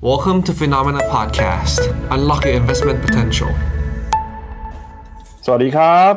[0.00, 1.80] Welcome to Phenomena Podcast.
[2.14, 3.50] Unlock your investment potential.
[5.44, 6.14] สวัสดีครับ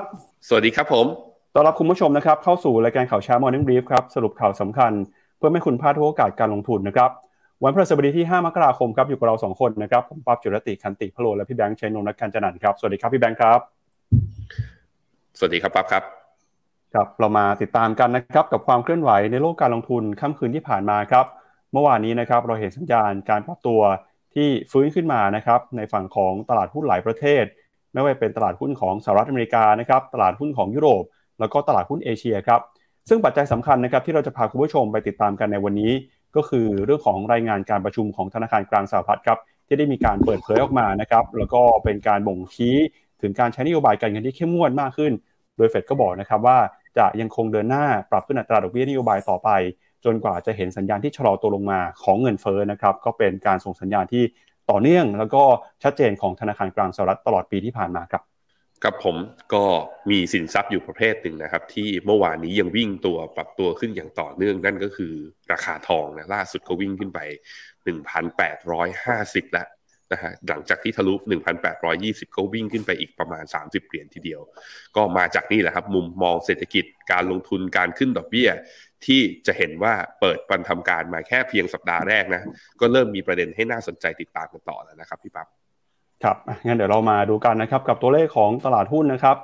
[0.48, 1.06] สวัสดีครับผม
[1.54, 4.92] ต้อนรับคุณผู้ชมนะครับ เข้าสู่รายการข่าวเช้า Morning Brief ครับ สรุปข่าวสำคัญ
[5.38, 7.10] เพื่อไม่ให้คุณพลาดทุกโอกาสการลงทุนนะครับ
[7.64, 13.60] วันพฤหัสบดีที่ 5 มกราคมครับ อยู่กับเรา 2 คนนะครับ ผมปั๊บจุรติคันติพโลและพี่แบงค์ชัยนนท์นักการจันนันท์ครับ สวัสดีครับพี่แบงค์ครับ
[15.38, 16.04] สวัสดีครับปั๊บครับ
[16.94, 21.26] ครับ เรามาติดตามกันนะครับกับความเคลื่อนไหวในโลกการลงทุนค่ำคืนที่ผ่านมาครับ
[21.74, 23.82] เมื่อวานนี้นะครับเราเห็นสัญญาณการปรับตัว
[24.36, 27.44] ที่ฟื้นขึ้นมานะครับในฝั่งของตลาดหุ้นหลายประเทศ
[27.94, 31.04] ไม่ว่าเป็นตลาดหุ้นของสหรัฐอเมริกานะครับตลาดหุ้นของยุโรป
[31.40, 32.62] แล้วก็ตลาดหุ้นเอเชียครับ
[33.10, 35.92] ซึ่งปัจจัยสำคัญนะครับที่เราจะพาคุณผู้ชมไปติดตามกันในวันนี้
[36.36, 42.76] ก็คือเรื่องของรายงานการประชุมของธนาคารกลางสหรัฐครับที่ได้มีการเปิดเผยออกมานะครับแล้วก็เป็นการบ่งชี้
[43.22, 45.12] ถึงการใช้นโยบายการเงินที่เข้มงวดมากขึ้น
[45.58, 46.58] โดยเฟดก็บอกนะครับว่า
[46.98, 49.50] จะยังคงเดินหน้าปรับขึ้นอัตราดอกเบี้ยนโยบายต่อไป
[50.06, 54.24] จนกว่าจะเห็นสัญญาณที่ชะลอตัวลงมาของเงินเฟ้อนะครับก็เป็นการส่งสัญญาณที่
[54.72, 55.44] ต่อเนื่อง แล้วก็
[55.84, 58.24] ชัดเจนของธนาคารกลางสหรัฐตลอดปีที่ผ่านมาครับ
[58.84, 59.16] กับผม
[59.54, 59.64] ก็
[60.10, 65.14] มีสินทรัพย์อยู่ประเภทหนึ่งนะครับ ที่เมื่อวานนี้ยังวิ่งตัวปรับตัวขึ้นอย่างต่อเนื่องนั่นก็คือ
[65.52, 67.20] ราคาทองนะล่าสุดก็วิ่งขึ้นไป
[68.00, 69.68] 1,850 แล้ว
[70.12, 71.14] นะฮะหลังจากที่ทะลุ
[71.76, 74.42] 1,820 ก็วิ่งขึ้นไปอีกประมาณ 30 เหรียญทีเดียว
[74.96, 78.50] ก็มาจากนี่แหละครับ มุมมองเศรษฐกิจการลงทุนการขึ้นดอกเบี้ย
[79.06, 82.42] ที่จะเห็นว่าเปิดปันทำการมาแค่เพียงสัปดาห์แรกนะ
[82.80, 85.48] ก็เริ่มมีประเด็นให้น่าสนใจติดตามกันต่อแล้วนะครับพี่ปั๊บ
[86.24, 89.38] ครับงั้นเดี๋ยวเรามาดูกันนะครับกับตัวเลขของตลาดหุ้นนะครับ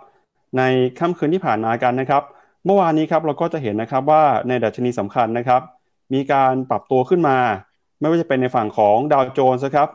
[0.58, 0.64] ใน
[1.00, 2.24] ค่ำคืนที่ผ่านมากันนะครับ
[2.66, 5.62] เมื่อวานนี้ครับเราก็จะเห็นนะครับว่าในดัชนีสำคัญนะครับ
[6.14, 7.38] มีการปรับตัวขึ้นมา
[8.00, 9.90] ไม่ว่าจะเป็นในฝั่งของดาวโจนส์ครับ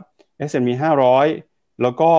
[0.48, 0.68] S&P
[1.24, 2.10] 500 แล้วก็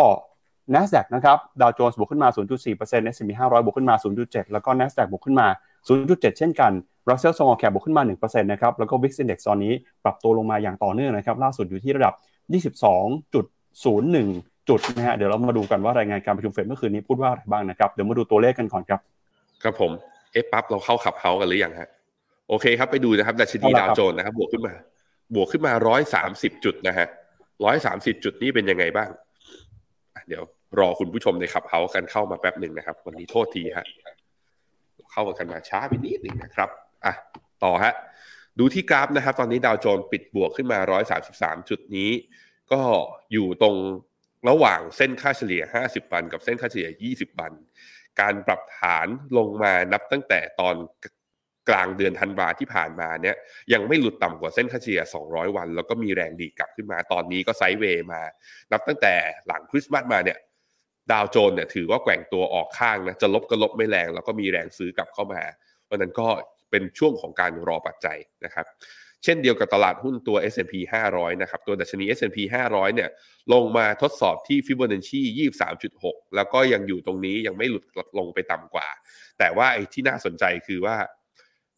[0.74, 5.48] NASDAQ นะครับดาวโจนส์บวกขึ้นมา 0.4% S&P 500 บวกขึ้นมา 0.7 แล้วก็ NASDAQ บวกขึ้นมา
[5.88, 6.72] 0.7 เช่นกัน
[7.10, 9.74] Russell Small Cap บวกขึ้นมา 1%นะครับแล้วก็ VIX Index ตอนนี้
[10.04, 12.14] ปรับตัวลงมาอย่างต่อเนื่องนะครับล่าสุดอยู่ที่ระดับ
[12.92, 19.00] 22.01 จุดนะฮะเดี๋ยวเรามาดูกันว่ารายงานการประชุมเฟดเมื่อคืนนี้พูดว่าอะไรบ้างนะครับเดี๋ยวมาดูตัวเลขกันก่อนครับ
[19.64, 19.92] ครับผม
[20.32, 21.90] เอ๊ะปั๊บเราเข้าขับเฮากันหรือยังฮะ
[22.50, 24.74] โอเคครับไปดูนะครับดัชนีดาวโจนส์นะครับบวกขึ้นมา
[25.36, 27.08] บวกขึ้นมาร้อยสามสิบจุดนะฮะ
[27.66, 29.10] ร้อยสามสิบจุดนี้เป็นยังไงบ้าง
[30.16, 30.44] อะเดี๋ยว
[30.80, 33.86] รอคุณผู้ชมในขับเฮากันเข้ามาแป๊บหนึ่งนะครับ วันนี้โทษทีฮะ
[35.12, 36.70] เข้ามากันมาช้าไปนิดหนึ่งนะครับ
[37.06, 37.16] อะ
[37.64, 37.94] ต่อฮะ
[38.60, 42.12] ดูที่กราฟนะครับ ตอนนี้ดาวโจนปิดบวกขึ้นมาร้อยสาสิบสามจุดนี้
[42.72, 42.82] ก็
[43.32, 43.76] อยู่ตรง
[44.50, 47.54] ระหว่างเส้นค่าเฉลี่ย 50 วัน กับเส้นค่าเฉลี่ย 20 วัน
[48.22, 50.76] การปรับฐานลงมานับตั้งแต่ตอน
[51.70, 53.36] กลางเดือนธันวาที่ผ่านมาเนี่ย
[53.74, 58.22] ยังไม่หลุดต่ำกว่าเส้นค่าเฉลี่ย 200 วัน แล้วก็มีแรงดีกลับขึ้นมาตอนนี้ก็ไซด์เวย์มา
[58.72, 59.14] นับตั้งแต่
[59.48, 60.38] หลังคริสต์มาสมาเนี่ย
[61.12, 65.42] ดาวโจนเนี่ยถือว่าแกว่งตัวออกข้างนะจะลบก็ลบไม่แรง แล้วก็มีแรงซื้อกลับเข้ามา
[65.86, 66.28] เพราะนั้นก็
[66.74, 68.66] เป็นช่วงของการรอปัจจัยนะครับ
[69.24, 70.74] เช่นเดียวกับตลาดหุ้นตัว S&P
[71.10, 72.38] 500 นะครับ ตัวดัชนี S&P
[72.72, 73.10] 500 เนี่ย
[73.54, 75.22] ลงมาทดสอบที่ Fibonacci
[75.80, 77.86] 23.6 แล้วก็ยังอยู่ตรงนี้ยังไม่หลุด
[78.18, 78.88] ลงไปต่ำกว่า
[79.40, 80.96] แต่ว่าไอ้ที่น่าสนใจคือว่า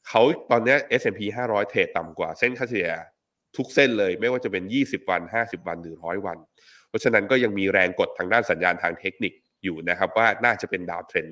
[0.08, 2.90] เขาตอนนี้ S&P 500 เทรดต่ำกว่าเส้นค่าเฉลี่ย
[3.58, 6.38] ทุกเส้นเลยไม่ว่าจะเป็น 20 วัน 50 วันหรือ 100 วัน
[6.90, 9.34] เพราะฉะนั้นก็ยังมีแรงกดทางด้านสัญญาณทางเทคนิค
[9.64, 11.28] อยู่นะครับว่าน่าจะเป็นดาวเทรน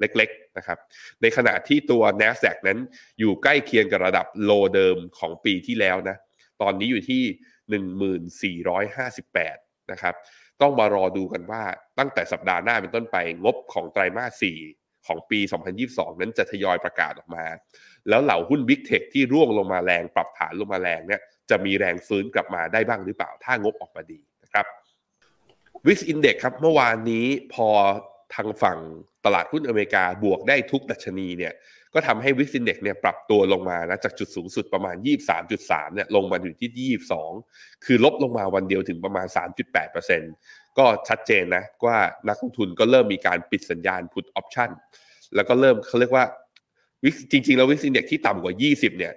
[0.00, 0.78] เล็กๆนะครับ
[1.22, 2.78] ในขณะที่ตัว NASDAQ นั้น
[3.18, 6.16] อยู่ใกล้เคียงกับระดับโลเดิมของปีที่แล้วนะ
[6.62, 7.22] ตอนนี้อยู่ที่
[9.40, 10.14] 1458 นะครับ
[10.60, 11.62] ต้องมารอดูกันว่า
[11.98, 14.44] ตั้งแต่สัปดาห์หน้าเป็นต้นไปงบของไตรมาส
[14.74, 15.40] 4 ของปี
[15.80, 17.44] 2022 นั้นจะทยอยประกาศออกมา
[18.08, 21.20] แล้วเหล่าหุ้น Big Tech ที่ร่วงลงมาแรงปรับฐานลงมาแรงเนี่ย
[21.50, 24.66] จะมีแรงฟื้นกลับมาได้บ้างหรือเปล่า ถ้างบออกมาดีนะครับ
[25.86, 27.68] Wix Index ครับเมื่อวานนี้พอ
[28.34, 28.78] ทางฝั่ง
[29.24, 31.52] ตลาดหุ้นอเมริกาบวกได้ทุกดัชนีเนี่ย
[31.94, 34.96] ก็ทำให้ Wix Index เนี่ยปรับตัวลงมานะจากจุดสูงสุดประมาณ
[35.44, 36.90] 23.3เนี่ยลงมาอยู่ที่
[37.38, 39.26] 22 คือลบลงมาวันเดียวถึงประมาณ
[40.02, 41.98] 3.8%ก็ชัดเจนนะว่า
[42.28, 44.70] นักลงทุนก็เริ่มมีการปิดสัญญาณ put option
[45.34, 46.24] แล้วก็เริ่มเขาเรียกว่า
[47.04, 49.12] VIX จริงๆ แล้ว VIX Index ที่ต่ำกว่า 20 เนี่ย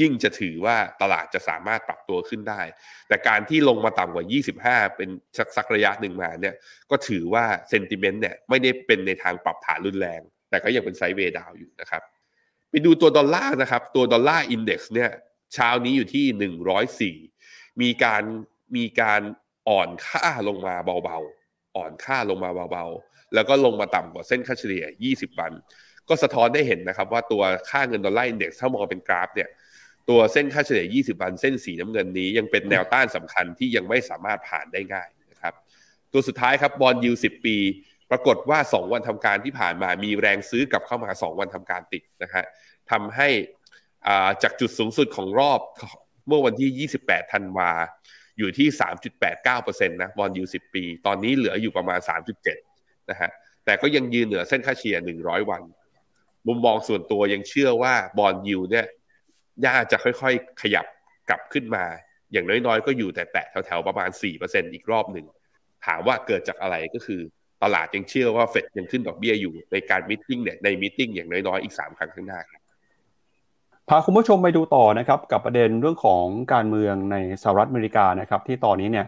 [0.00, 2.62] ยิ่งจะถือว่าตลาดจะสามารถปรับตัวขึ้นได้
[3.08, 4.24] แต่การที่ลงมาต่ำกว่า
[4.60, 5.08] 25 เป็น
[5.38, 6.54] สักสักระยะหนึ่งมาเนี่ย
[6.90, 10.20] ก็ถือว่า sentiment เนี่ยไม่ได้เป็นในทางปรับฐานรุนแรง
[10.50, 12.02] แต่ก็ยังเป็น sideway down อยู่นะครับ
[12.70, 15.10] ไปดูตัวดอลลาร์นะครับ ตัว dollar index เนี่ย
[15.54, 18.22] เช้านี้อยู่ที่ 104 มีการ
[18.76, 19.22] มีการ
[19.68, 20.74] อ่อนค่าลงมา
[21.04, 25.52] เบาๆ อ่อนค่าลงมาเบาๆ แล้วก็ลงมาต่ำกว่าเส้นค่าเฉลี่ย 20 วัน
[26.08, 29.48] ก็สะท้อนได้เห็นนะครับว่าตัวค่าเงินดอลลาร์อินเด็กซ์ถ้ามองเป็นกราฟเนี่ย
[30.08, 35.54] ตัวเส้นค่าเฉลี่ย 20 วัน เส้นสีน้ำเงินนี้ยังเป็นแนวต้านสำคัญที่ยังไม่สามารถผ่านได้ง่ายนะครับ
[36.12, 37.56] ตัวสุดท้ายครับบอลยู10 ปี
[38.10, 42.44] ปรากฏว่า 2 วันทำการที่ผ่านมามีแรงซื้อกลับเข้ามา 2 วันทำการติดนะฮะ
[42.90, 43.28] ทำให้
[44.42, 45.60] จากจุดสูงสุดของรอบ
[46.28, 47.70] เมื่อวันที่ 28 ธันวา
[48.38, 48.68] อยู่ที่
[49.28, 52.00] 3.89%นะบอลยู10 ปี ตอนนี้เหลืออยู่ประมาณ
[52.54, 53.30] 3.7 นะฮะ
[53.64, 55.62] แต่ก็ยังยืนเหนือเส้นค่าเฉลี่ย 100 วัน
[56.46, 58.86] มุมมองส่วนตัวยังเชื่อว่าบอลยูเนี่ย
[59.64, 60.86] ย่าจะค่อยๆ ขยับ
[61.28, 61.84] กลับขึ้นมา
[62.32, 64.10] อย่างน้อยๆ ก็อยู่แต่แตะแถวๆ ประมาณ
[64.42, 65.26] 4%อีกรอบหนึ่ง
[65.86, 67.20] ถามว่าเกิดจากอะไรก็คือ
[67.62, 72.60] ตลาดยังเชื่อว่าเฟดยังขึ้นดอกเบี้ยอยู่ในการมิ팅เนี่ยในมิ팅อย่างน้อยๆ อีก 3 ครั้งข้างหน้าครับ
[73.88, 79.06] พาคุณผู้ชมไปดูต่อนะครับกับประเด็นเรื่องของการเมืองในสหรัฐอเมริกานะครับที่ตอนนี้เนี่ย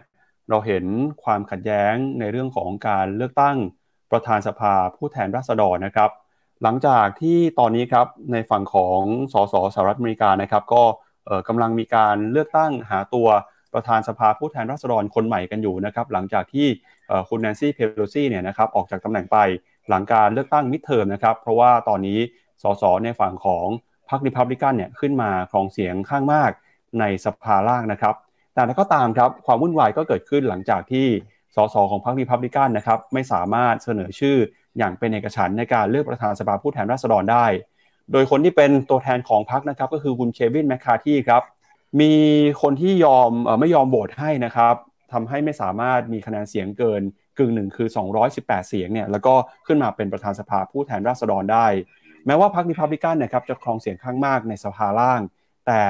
[0.49, 0.85] เราเห็น
[1.23, 3.57] ความขัดแย้งในเรื่องของการเลือกตั้ง
[4.11, 6.09] ประธานสภาผู้แทนราษฎรนะครับ
[6.63, 9.01] หลังจากที่ตอนนี้ครับในฝั่งของ
[9.33, 10.83] สสสหรัฐอเมริกานะครับ ก็
[11.47, 13.27] กำลังมีการเลือกตั้งหาตัว
[13.73, 16.67] ประธานสภาผู้แทนราษฎรคนใหม่กันอยู่นะครับ หลังจากที่
[17.29, 19.37] คุณแนนซี่เพโลซี่เนี่ยนะครับออกจากตำแหน่งไป
[19.89, 22.19] หลังการเลือกตั้ง midterm นะครับ เพราะว่าตอนนี้
[22.63, 23.67] สสในฝั่งของ
[24.09, 26.51] พรรคริพับลิกันเนี่ยขึ้นมาครองเสียงข้างมาก
[26.99, 28.15] ในสภาล่างนะครับ
[28.53, 31.07] แต่ก็ตามครับความวุ่นวายก็เกิดขึ้นหลังจากที่
[31.55, 34.37] สสของพรรคริพับลิกันนะครับไม่สามารถเสนอชื่อ
[34.77, 37.45] อย่างเป็นเอกฉันท์ในการเลือกประธานสภาผู้แทนราษฎรได้
[38.11, 41.43] โดยคนที่เป็นตัวแทนของพรรคนะครับก็คือคุณเควินแมคคาร์ธีครับ
[42.01, 42.13] มี
[42.61, 43.29] คนที่ยอม
[43.59, 44.75] ไม่ยอมโหวตให้นะครับ
[45.13, 47.01] ทำให้ไม่สามารถมีคะแนนเสียงเกิน
[47.37, 47.87] กึ่งหนึ่งคือ
[48.27, 49.33] 218 เสียงเนี่ยแล้วก็
[49.67, 51.67] ขึ้นมาเป็นประธานสภาผู้แทนราษฎรได้
[52.25, 55.21] แม้ว่าพรรคนิพับลิกันนะครับจะครองเสียงข้างมากในสภาล่าง
[55.67, 55.83] แต่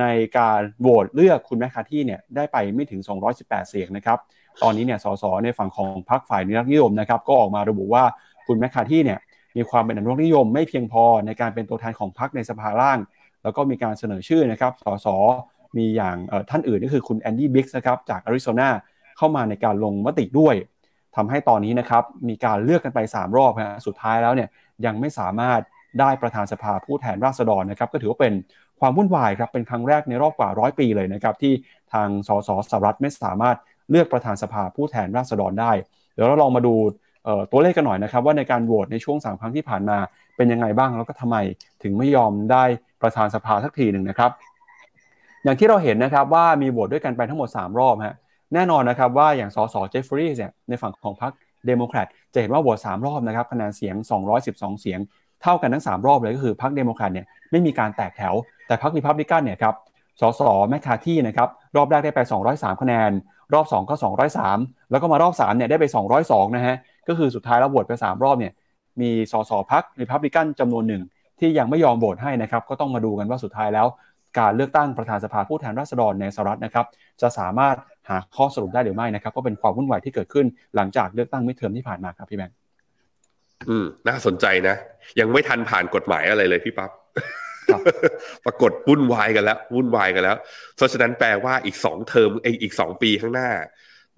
[0.00, 0.04] ใน
[0.38, 3.00] การโหวตเลือกคุณแมคคาที่เนี่ยได้ไปไม่ถึง
[3.34, 4.18] 218 เสียงนะครับ
[4.62, 8.04] ตอนนี้เนี่ยสสในฝั่งของพรรคฝ่ายนิรักนิยมนะครับก็ออกมาระบุว่า
[8.46, 9.18] คุณแมคคาที่เนี่ย
[9.56, 12.98] มีความเป็นอนุรักษนิยมไม่เพียงพอในการเป็นตัวแทนของพรรคในสภาล่าง
[13.42, 15.06] แล้วก็มีการเสนอชื่อนะครับสส
[15.76, 16.16] มีอย่าง
[16.50, 18.68] ท่านอื่นก็คือคุณแอนดี้บิ๊กส์นะครับจากอาริโซนา
[19.16, 20.54] เข้ามาในการลงมติด้วย
[21.16, 24.48] ทำให้ตอนนี้นะครับมีการเลือกกันไป 3 รอบนะสุดท้ายแล้วเนี่ย
[24.86, 25.60] ยังไม่สามารถ
[26.00, 28.32] ได้ประธานสภาผู้แทนราษฎรนะครับก็ถือว่าเป็น
[28.80, 31.52] ความวุ่นวายครับเป็นครั้งแรกในรอบกว่าร้อยปีเลยนะครับที่
[31.92, 33.56] ทางสสสหรัฐไม่สามารถ
[33.90, 35.72] เลือกประธานสภาผู้แทนราษฎรได้
[36.14, 36.74] เดี๋ยวเราลองมาดู
[37.52, 39.98] ตัวเลขกันหน่อยนะครับ ว่าในการโหวตในช่วงสามครั้งที่ผ่านมา
[40.36, 41.36] เป็นยังไงบ้างแล้วก็ทำไม
[41.82, 42.64] ถึงไม่ยอมได้
[43.02, 44.30] ประธานสภาสักทีหนึ่งนะครับ
[45.44, 48.16] อย่างที่เราเห็นนะครับว่ามีโหวตด้วยกันไปทั้งหมด 3 รอบฮะ
[48.54, 51.32] แน่นอนนะครับว่าอย่างสสเจฟฟรีส์เนี่ยในฝั่งของพรรค
[51.66, 53.94] เดโมแครตจะเห็นว่าโหวตสามรอบนะครับคะแนนเสียง
[54.38, 55.00] 212 เสียง
[55.42, 58.34] เท่ากันทั้ง 3 รอบเลยก็คือพรรคเดโมแครตเนี่ยไม่มีการแตกแถว
[58.66, 59.74] แต่พรรครีพับลิกันเนี่ยครับ
[60.20, 62.20] สสแมคคาร์ธีนะครับรอบแรกได้ไป
[62.50, 63.10] 203 คะแนน
[63.54, 63.94] รอบ 2 ก็
[64.42, 65.84] 203 แล้วก็มารอบ3เนี่ยได้ไป
[66.20, 66.76] 202 นะฮะ
[67.08, 68.52] ก็คือสุดท้ายแล้วโหวตไป 3 รอบเนี่ย
[69.00, 71.02] มีสสพรรครีพับลิกันจำนวนหนึ่ง
[71.40, 73.86] ที่ยังไม่ยอมโหวตให้นะครับ ก็ต้องมาดูกันว่าสุดท้ายแล้ว
[74.38, 76.86] การเลือกตั้งประธานสภาผู้แทนราษฎรในสหรัฐนะครับ
[77.22, 77.76] จะสามารถ
[78.08, 80.46] หาข้อสรุปได้หรือไม่นะครับก็เป็นความวุ่นวายที่เกิดขึ้น
[80.76, 82.56] หลังจากเลือกตั้งไม่เทอมที่ผ่านมาครับพี่แบงค์
[83.68, 84.76] อืมน่าสนใจนะ
[85.20, 86.90] ยังไม่ทันผ่านกฎหมายอะไรเลยพี่ปับ๊บ
[88.44, 90.36] ปรากฏวุ่นวายกันแล้ววุ่นวายกันแล้ว
[90.76, 92.30] เพราะฉะนั้นแปลว่าอีกสองเทอม
[92.62, 93.50] อีกสองปีข้างหน้า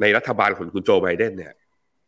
[0.00, 1.52] ในรัฐบาลของคุณโจไบเดนเนี่ย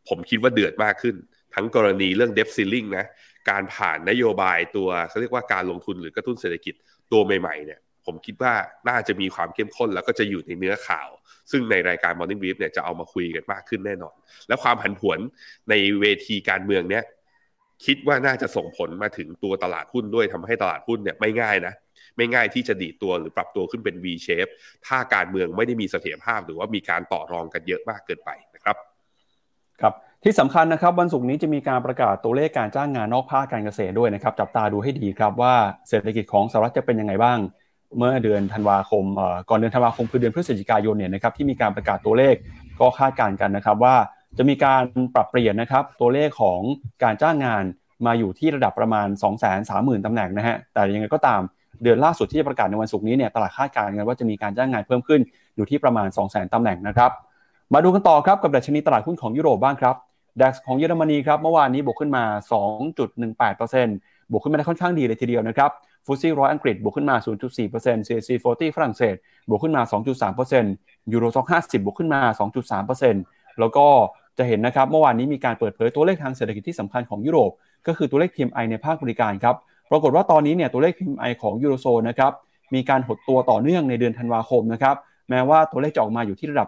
[0.09, 1.15] ผมคิดว่าเดือดมากขึ้น
[1.55, 3.05] ทั้งกรณีเรื่องเดฟซิลลิงนะ
[3.49, 6.73] การผ่านนโยบายตัวเขาเรียกว่าการลงทุนหรือกระตุ้นเศรษฐกิจ
[7.11, 8.53] ตัวใหม่ๆเนี่ยผมคิดว่า
[8.89, 11.09] น่าจะมีความเข้มข้นแล้วก็จะอยู่ในเนื้อข่าว
[11.51, 14.15] ซึ่งในรายการ Morning Brief เนี่ยจะเอามาคุยกันมากขึ้นแน่นอน
[14.47, 15.19] และความผันผวน
[15.69, 17.03] ในเวทีการเมืองเนี้ย
[17.85, 21.73] คิดว่าน่าจะส่งผลมาถึงตัวตลาดหุ้นด้วยทำให้ตลาดหุ้นเนี่ยไม่ง่ายนะ
[22.17, 24.51] ไม่ง่ายที่จะดีตัวหรือปรับตัวขึ้นเป็น V shape
[24.87, 28.75] ถ้าการเมืองไม่ได้มีเสถียรภาพ หรือว่ามีการต่อรองกันเยอะมากเกินไปนะครับ
[29.81, 35.55] ครับที่สำคัญนะครับวันศุกร์นี้จะมีการประกาศตัวเลขการจ้างงานนอกภาคการเกษตรด้วยนะครับจับตาดูให้ดีครับว่า
[35.89, 37.39] เศรษฐกิจของสหรัฐจะเป็นยังไงบ้าง
[37.97, 39.05] เมื่อเดือนธันวาคม
[39.49, 42.35] ก่อนเดือนธันวาคมคือเดือนพฤศจิกายนเนี่ยนะครับที่มีการประกาศตัวเลข
[42.79, 43.95] ก็คาดการณ์กันนะครับว่า
[44.37, 44.83] จะมีการ
[45.15, 46.59] ปรับเปลี่ยนนะครับตัวเลขของ
[47.03, 47.63] การจ้างงาน
[48.05, 51.41] มาอยู่ที่ระดับประมาณ 2 3 0 0 0 0ตำแหน่งนะฮะแต่ยังไงก็ตาม
[51.83, 55.21] เดือนล่าสุดที่จะประกาศในวันศุกร์นี้เนี่ยตลาดคาดการณ์กันว่าจะมีการจ้างงานเพิ่มขึ้น
[55.55, 57.11] อยู่ที่ประมาณ 2 0 0 0 0 0ตำแหน่งนะครับ
[57.73, 59.95] มาดูกันต่อครับกับดัชนีตลาดหุ้นของยุโรปบ้างครับ
[60.41, 62.23] ดัคของเยอรมนีครับเมื่อวานนี้บวกขึ้นมา
[63.03, 65.71] 2.18%บวกขึ้นมาได้ค่อนข้างดีเลยทีเดียวนะครับ
[66.05, 69.15] ฟุตซี่ร้อยอังกฤษบวกขึ้นมา 0.4% CAC 40 ฝรั่งเศส
[69.49, 69.81] บวกขึ้นมา
[70.45, 72.21] 2.3%ยูโรซ็อก50 บวกขึ้นมา
[72.79, 73.87] 2.3% แล้วก็
[74.37, 77.51] จะเห็นนะครับเมื่อวานนี้มีการเปิดเผยตัวเลขทางเศรษฐกิจที่สำคัญของยุโรป
[77.87, 79.55] ก็คือตัวเลข PMI ในภาคบริการครับ
[79.91, 82.31] ปรากฏว่าตอนนี้เนี่ยตัวเลข PMI ของยูโรโซนนะครับ
[82.73, 84.95] มีการหดตัวต่อเนื่องในเดือนธันวาคมนะครับ
[85.29, 86.67] แม้ว่าตัวเลขจะออกมาอยู่ที่ระดับ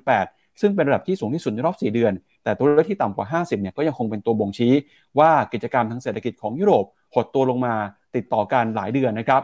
[0.00, 2.12] 49.8 ซึ่งเป็นระดับที่สูงที่สุดในรอบ 4 เดือน
[2.44, 4.72] แต่ตัวเลขที่ต่ำกว่า 50เนี่ยก็ยังคงเป็นตัวบ่งชี้
[5.18, 7.74] ว่ากิจกรรมทางเศรษฐกิจของยุโรปหดตัวลงมา
[8.16, 9.42] ติดต่อกันหลายเดือนนะครับ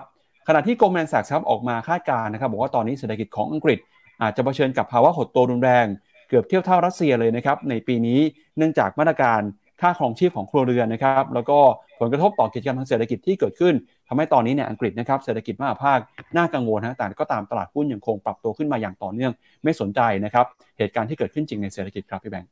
[0.48, 3.78] ขณะที่โกลแมนแซกครับออกมาคาดการณ์นะครับบอกว่าตอนนี้เศรษฐกิจของอังกฤษ
[4.22, 5.86] อาจจะเผชิญกับภาวะหดตัวรุนแรง
[6.34, 8.20] กือบเทียบเท่ารัสเซียเลยนะครับในปีนี้
[8.58, 9.40] เนื่องจากมาตรการ
[9.80, 11.58] ค่าของชีพของครัวเรือนนะครับแล้วก็
[12.00, 13.74] ผลกระทบต่อกิจกรรมทางเศรษฐกิจที่เกิดขึ้น
[14.08, 15.98] ทำให้ตอนนี้เนี่ยอังกฤษนะครับเศรษฐกิจมหาภาค
[16.36, 19.32] น่ากังวลนะแต่ก็ตามตลาดหุ้นยังคงปรับตัวขึ้นมาอย่างต่อเนื่อง
[19.64, 20.46] ไม่สนใจนะครับ
[20.78, 22.50] เหตุการณ์ที่เกิดขึ้นจริงในเศรษฐกิจครับพี่แบงค์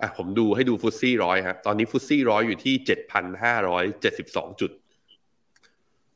[0.00, 4.70] อะผมดูให้ดูฟุตซี่ร้อยครับตอนนี้ฟุตซี่ร้อยอยู่ที่เจ็ดพันห้าร้อยเจ็ดสิบสองจุด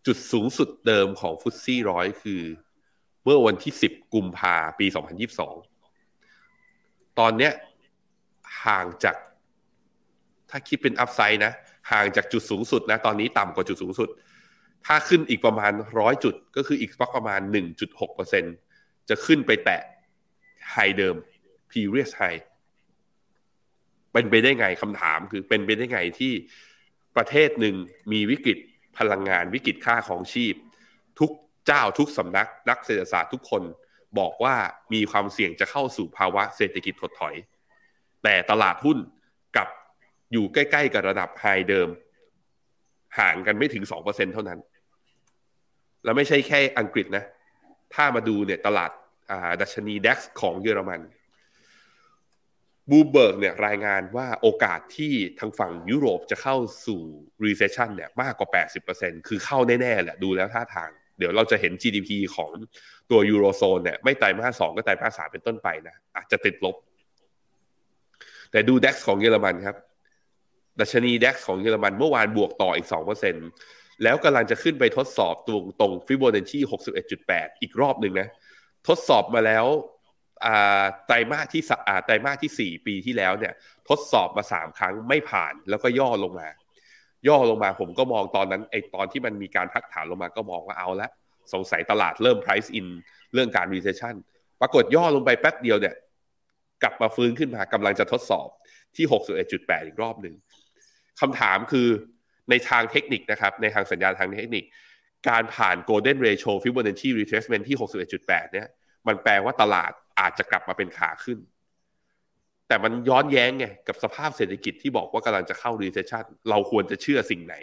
[0.06, 2.42] จุดสูงสุดเดิมของฟุตซี่ร้อยคือ
[3.24, 5.54] เมื่อวันที่สิบกุมภาปีสองพันยิบสอง
[7.18, 7.52] ตอนเนี้ย
[8.64, 9.16] ห่างจาก
[10.50, 11.52] ถ้าคิดเป็นอัพไซด์นะ
[11.92, 14.09] ห่างจากจุดสูงสุดนะ ตอนนี้ต่ำกว่าจุดสูงสุด
[14.87, 18.44] ถ้าขึ้นอีกประมาณร้อยจุด ก็คืออีกประมาณหนึ่งจุดหกเปอร์เซ็น
[19.09, 19.80] จะขึ้นไปแตะ
[20.73, 21.16] ไฮเดิม
[21.71, 22.40] previous high
[24.12, 26.33] เป็นไปได้ไงคำถามคือเป็นไปได้ไงที่
[27.16, 27.75] ประเทศหนึ่ง
[28.12, 28.59] มีวิกฤต
[28.99, 30.54] พลังงานวิกฤตค่าของชีพ
[31.18, 31.30] ทุก
[31.66, 33.62] เจ้าทุกสำนัก นักเศรษฐศาสตร์ทุกคน
[34.18, 34.56] บอกว่า
[34.94, 37.35] มีความเสี่ยงจะเข้าสู่ภาวะเศรษฐกิจถดถอย
[38.23, 38.99] แต่ตลาดหุ้น
[39.56, 39.68] กับ
[40.33, 41.88] อยู่ใกล้ ๆ กับระดับไฮเดิม
[43.18, 44.61] ห่างกันไม่ถึง 2%เท่านั้น
[46.04, 47.25] แล้วไม่ใช่แค่อังกฤษนะ
[47.94, 48.90] ถ้ามาดูเนี่ยตลาด
[49.61, 51.00] ดัชนีดัคของเยอรมัน
[52.90, 56.56] บูเบิร์กเนี่ยรายงานว่าโอกาสที่ทางฝั่งยุโรปจะเข้า
[56.87, 57.00] สู่
[57.44, 58.49] recession เนี่ยมากกว่า
[58.88, 62.50] 80%คือเข้าแน่ ๆ แหละ ดูแล้วท่าทาง เดี๋ยวเราจะเห็น GDP ของ
[63.11, 66.76] ตัวยูโรโซนเนี่ยไม่ไตรมาสสองก็ไตรมาสสามเป็นต้นไปนะอาจจะติดลบ
[68.50, 69.76] แต่ดู DAX ของเยอรมันครับ
[70.80, 72.88] ดัชนี DAX ของเยอรมันเมื่อวานบวกต่ออีก
[73.44, 76.59] 2%แล้วกำลังจะขึ้นไปทดสอบตรงตรงฟิโบนัชชี
[77.11, 78.28] 61.8 อีกรอบหนึ่งนะ
[78.88, 79.66] ทดสอบมาแล้ว
[81.06, 81.62] ไตรมาสที่
[82.04, 83.52] ไตรมาสที่ 4 ปีที่แล้วเนี่ย
[83.88, 86.49] ทดสอบมา 3 ครั้งไม่ผ่านแล้วก็ย่อลงมา
[87.28, 91.08] ย่อลงมาผมก็มองตอนนั้นไอตอนที่มันมีการพักฐานลงมาก็มองว่าเอาละ
[91.52, 92.86] สงสัยตลาดเริ่ม price in
[93.34, 94.14] เรื่องการ recession
[94.60, 95.94] ปรากฏย่อลงไปแป๊บเดียวเนี่ย
[96.82, 98.48] กลับมาฟื้นขึ้นมากำลังจะทดสอบ
[98.96, 99.06] ที่
[99.46, 100.34] 61.8 อีกรอบหนึ่ง
[101.20, 101.88] คำถามคือ
[102.50, 104.64] ในทางเทคนิคนะครับ ในทางสัญญาณทางเทคนิค
[105.28, 107.76] การผ่าน golden ratio Fibonacci retracement ที่
[108.14, 108.68] 61.8 เนี่ย
[109.06, 111.38] มันแปลว่าตลาดอาจจะกลับมาเป็นขาขึ้น
[112.68, 117.54] แต่มันย้อนแย้งไงกับสภาพเศรษฐกิจที่บอกว่ากำลังจะเข้า recession เราควรจะเชื่อสิ่งไหน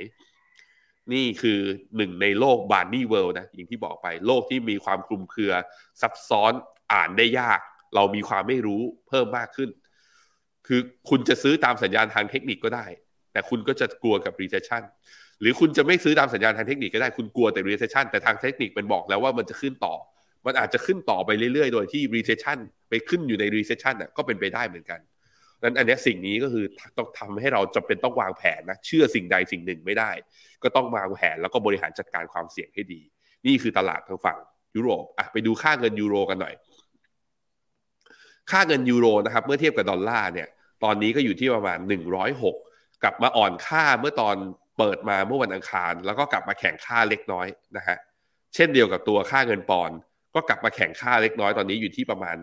[1.14, 1.60] นี่คือ
[1.98, 5.54] หนึ่งในโลกบาร์นี่เวิลด์นะอย่างที่บอกไปโลกที่มีความคลุมเครือ
[6.02, 6.54] ซับซ้อน
[6.94, 7.60] อ่านได้ยาก
[7.96, 9.70] เรามีความไม่รู้เพิ่มมากขึ้น
[10.68, 10.80] คือ
[11.10, 12.86] คุณจะซื้อตามสัญญาณทางเทคนิคก็ได้
[13.32, 14.84] แต่คุณก็จะกลัวกับ recession
[15.42, 19.96] หรือคุณจะไม่ซื้อตามสัญญาณทางเทคนิคก็ได้คุณกลัวแต่ recession แต่ทางเทคนิคมันบอกแล้วว่ามันจะขึ้นต่อ
[20.46, 25.00] มันอาจจะขึ้นต่อไปเรื่อยๆ โดยที่ recession ไปขึ้นอยู่ใน recession น่ะก็เป็นไปได้เหมือนกัน
[25.64, 26.66] นั้นอันนี้สิ่งนี้ก็คือ
[26.98, 30.12] ต้องทำให้เราจำเป็นต้องวางแผนนะเชื่อสิ่งใดสิ่งหนึ่งไม่ได้
[30.64, 33.02] ก็ต้องวางแผนแล้วก็บริหารจัดการความเสี่ยงให้ดี
[33.46, 34.38] นี่คือตลาดทางฝั่ง
[34.76, 36.54] ยุโรปอะไปดูค่าเงินยูโรกันหน่อย
[38.52, 40.48] ค่าเงินยูโรนะครับเมื่อเทียบกับดอลลาร์เนี่ย
[40.84, 41.80] ตอนนี้ก็อยู่ที่ประมาณ
[42.42, 44.36] 106 กลับมาอ่อนค่าเมื่อตอน
[44.78, 47.98] เปิดมาเมื่อวันอังคาร แล้วก็กลับมาแข่งค่าเล็กน้อยนะฮะ
[48.56, 49.92] เช่นเดียวกับตัวค่าเงินปอน
[50.36, 52.38] ก็กลับมาแข่งค่าเล็กน้อยตอนนี้อยู่ที่ประมาณ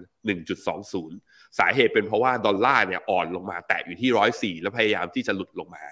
[0.76, 5.84] 1.20 สาเหตุเป็นเพราะว่าดอลลาร์เนี่ยอ่อนลงมาแตะอยู่ที่ร้อยสี่แล้วพยายามที่จะหลุดลงมา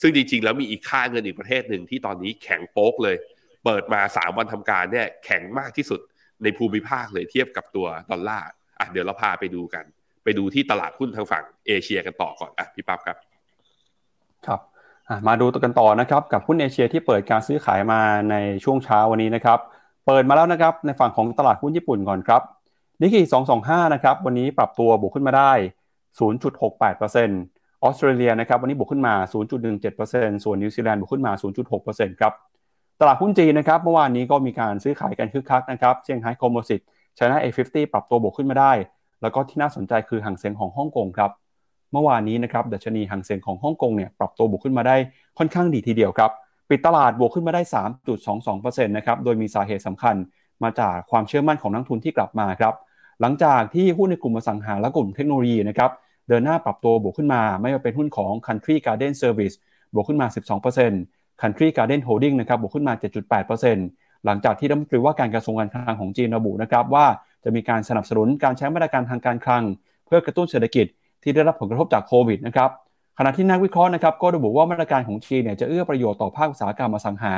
[0.00, 3.16] ซึ่งจริงๆ แล้วมีอีกค่าเงินอีกประเทศหนึ่งที่ตอนนี้แข็งโป๊กเลย
[3.64, 6.00] เปิดมาสามวันทำการเนี่ยแข็งมากที่สุด
[6.42, 8.48] ในภูมิภาคเลยเทียบกับตัวดอลลาร์
[8.78, 9.84] อะเดี๋ยวเราพาไปดูกัน
[10.24, 13.16] ไปดูที่ตลาดหุ้นทางฝั่งเอเชียกันต่อก่อนอะพี่ปั๊บครับ
[14.46, 14.60] ครับ
[15.28, 18.00] มาดูตัวกันต่อนะครับกับหุ้นเอเชียที่เปิดการซื้อขายมา
[18.30, 19.58] ในช่วงเช้าวันนี้นะครับ
[20.08, 22.42] เปิดมาแล้วนะครับในฝั่งของตลาดหุ้นญี่ปุ่นก่อนครับ
[23.00, 23.20] นิกเกิ
[23.58, 25.52] 225 นะครับวันนี้ปรับตัวบวกขึ้นมาได้
[26.22, 29.14] 0.68%ออสเตรเลียนะครับวันนี้บวกขึ้นมา
[29.78, 31.32] 0.17%ส่วนนิวซีแลนด์บวกขึ้นมา
[31.76, 32.32] 0.6%ครับ
[33.00, 36.80] ตลาดหุ้นจีนนะครับเมื่อวานนี้ก็มีการซื้อขายกันคึกคักนะครับเซี่ยงไฮ้คอมโพสิต
[37.18, 38.72] ชนะ A50 ปรับตัวบวกขึ้นมาได้
[39.22, 41.30] แล้วก็ที่น่าสนใจคือห่างเสียงของฮ่องกงครับ
[41.92, 44.96] เมื่อวานนี้นะครับดัชนีห่างเสียงของฮ่องกงเนี่ยปรับตัวบวกขึ้นมาได้
[45.38, 46.30] ค่อนข้างดีทีเดียวครับ
[46.70, 47.62] ปิดตลาดบวกขึ้นมาได้
[48.24, 50.16] 3.22%นะครับโดยมีสาเหตุสำคัญ
[50.62, 52.74] มาจากความเชื่อมั่นของนักทุนที่กลับมาครับ
[53.20, 55.90] หลังจากที่หุ้นในกลุ่มอสังหาและกลุ่มเทคโนโลยีนะครับ
[56.28, 59.56] เดินหน้าปรับตัวบวกขึ้นมา ไม่ว่าเป็นหุ้นของ Country Garden Service
[59.94, 60.26] บวกขึ้นมา
[60.84, 62.94] 12% Country Garden Holding นะครับบวกขึ้นมา
[63.58, 67.06] 7.8%หลังจากที่รัฐมนตรีว่าการกระทรวงการคลังของจีนระบุนะครับว่า
[67.44, 69.62] จะมีการสนับสนุนการใช้มาตรการทางการคลัง
[70.06, 70.86] เพื่อกระตุ้นเศรษฐกิจ
[71.22, 72.70] ที่ได้รับผลกระทบจากโควิดนะครับ
[73.18, 77.34] ขณะที่นักวิเคราะห์นะครับก็ระบุว่ามาตรการของจีนเนี่ยจะเอื้อประโยชน์ต่อภาคอุตสาหกรรมอสังหา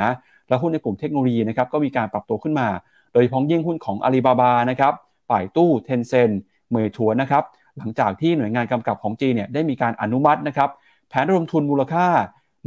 [0.49, 2.67] และหุ้นในกลุ่มเทคโนโลยีนะครับก็มีการปรับตัวขึ้นมา
[3.13, 4.93] โดยเฉพาะยิ่งหุ้นของอาลีบาบานะครับ
[5.31, 6.29] ป่ายตู้เทนเซน
[6.71, 7.43] เมย์ชัวนะครับ
[7.77, 10.69] หลังจากที่หน่วยงานกำกับของจีนเนี่ยได้มีการอนุมัตินะครับ
[11.09, 12.07] แผนระดมทุนมูลค่า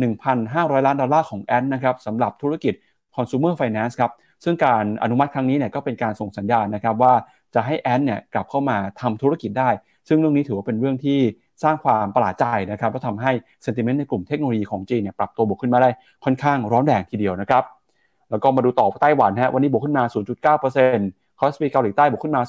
[0.09, 2.75] 1,500 ล้านดอลลาร์ของแอนนะครับสำหรับธุรกิจ
[3.16, 4.12] consumer finance ครับ
[4.45, 7.14] ซึ่งการอนุมัติครั้งนี้เนี่ยก็เป็นการส่งสัญญาณนะครับว่า
[7.54, 9.71] จะให้แอนเนี่ยกลับเข้ามาทำธุรกิจได้
[10.09, 11.19] ซึ่งเรื่องนี้ถือว่าเป็นเรื่องที่
[11.62, 13.32] สร้างความประหลาดใจนะครับก็ทำให้
[13.62, 15.90] เซนติเมนต์ในกลุ่มเทคโนโลยีของจีนเนี่ยปรับตัวบวกขึ้นมาได้
[16.25, 17.64] ค่อนข้างร้อนแรงทีเดียวนะครับ
[18.30, 20.04] แล้วก็มาดูต่อไต้หวันฮะวันนี้บวกขึ้นมา
[20.73, 22.42] 0.9%คอสปีเกาหลีใต้บวกขึ้นมา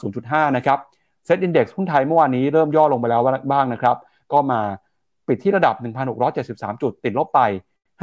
[0.49, 0.79] 0.5 นะครับ
[1.25, 3.95] เซ็ตอินดี x หุ้นไทยเมื่อวานนี้เริ่มย่อลงไปแล้วบ้างนะครับ
[4.33, 4.59] ก็มา
[5.27, 5.75] ปิดที่ระดับ
[6.29, 7.39] 1,673 จุด ติดลบไป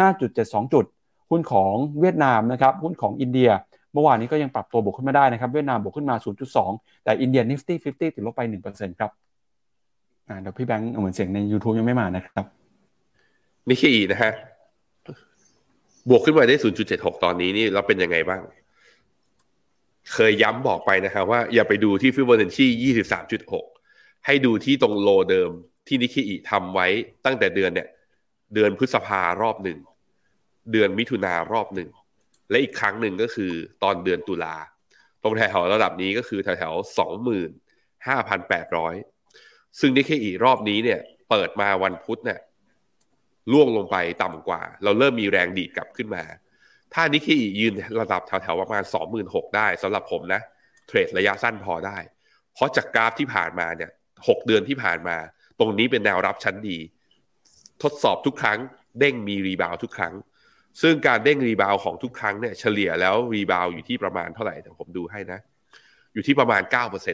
[0.07, 0.85] 5.72 จุด
[1.31, 3.51] หุ้นของเวียดนามนะครับ หุ้นของอินเดีย
[3.93, 6.17] เมื่อวานนี้ก็ยังปรับตัวบวกขึ้นมาได้นะครับ เวียดนามบวกขึ้นมา
[6.61, 12.45] 0.2 แต่อินเดียนิฟตี้50 ติดลบไป 1%ครับ อ่าเดี๋ยวพี่แบงค์เหมือนเสียงใน YouTube ยังไม่มานะครับ
[13.69, 14.33] นิเคอีนะฮะ
[16.09, 16.57] บวกขึ้นมาได้
[16.91, 18.41] 0.76 ตอนนี้นี่เราเป็นยังไงบ้าง
[20.13, 22.95] เคยย้ำบอกไปนะครับว่าอย่าไปดูที่ฟิบเบอร์เนชี่
[23.69, 25.51] 23.6 ให้ดูที่ตรงโลเดิม
[25.87, 26.87] ที่นิเคอีทำไว้
[27.25, 27.89] ตั้งแต่เดือนเนี่ย
[28.55, 29.79] เดือนพฤษภารอบหนึ่ง
[30.73, 31.89] เดือนมิถุนารอบหนึ่ง
[32.51, 34.57] และอีกครั้งหนึ่งก็คือตอนเดือนตุลา
[35.23, 36.73] ตรงแถวระดับนี้ก็คือแถวแถว
[38.51, 39.20] 25,800
[39.79, 41.01] ซึ่งนิเคอีรอบนี้เนี่ย
[41.31, 42.41] เปิดมาวันพุธเนี่ย
[43.53, 46.23] ร่วงลงไปต่ำกว่า เราเริ่มมีแรงดีดกลับขึ้นมา
[46.95, 50.41] ถ้านิกเกิยืนระดับแถวๆประมาณสองหมื่นหกได้สำหรับผมนะ
[50.87, 51.99] เทรดระยะสั้นพอได้
[52.55, 53.91] เพราะจากกราฟที่ผ่านมาเนี่ย
[54.29, 55.17] หกเดือนที่ผ่านมา
[55.59, 56.79] ตรงนี้เป็นแนวรับชั้นดี
[57.83, 58.59] ทดสอบทุกครั้ง
[58.99, 60.15] เด้งมี rebound ทุกครั้ง
[60.83, 65.41] ซึ่งการเด้ง rebound ของทุกครั้งเนี่ยเฉลี่ยแล้ว rebound อยู่ที่ประมาณเท่าไหร่เดี๋ยวผมดูให้นะ
[66.13, 67.09] อยู่ที่ประมาณ9%เ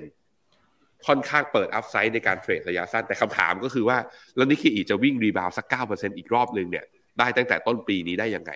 [1.07, 3.99] ค่อนข้างเปิด upside ในการเทรดระยะสั้น แต่คำถามก็คือว่า
[4.37, 6.85] แล้วนิเคอีจะวิ่ง rebound สักเก้าเปอร์เซ็นต์อีกรอบหนึ่งเนี่ย
[7.19, 8.53] ได้ตั้งแต่ต้นปีนี้ได้ยังไง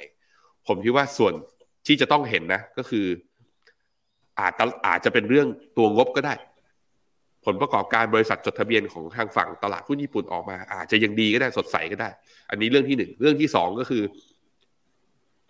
[0.67, 1.35] ผมคิดว่าส่วน
[1.87, 3.07] ที่จะต้องเห็นนะก็คือ
[4.39, 4.53] อาจ
[4.87, 6.35] อาจจะเป็นเรื่องตัวงบก็ได้
[7.47, 12.09] ผลประกอบการบริษัทจดทะเบียนของทางฝั่งตลาดหุ้นญี่ปุ่นออกมา อาจจะยังดีก็ได้สดใสก็ได้
[12.51, 14.03] อันนี้เรื่องที่หนึ่งเรื่องที่สองก็คือ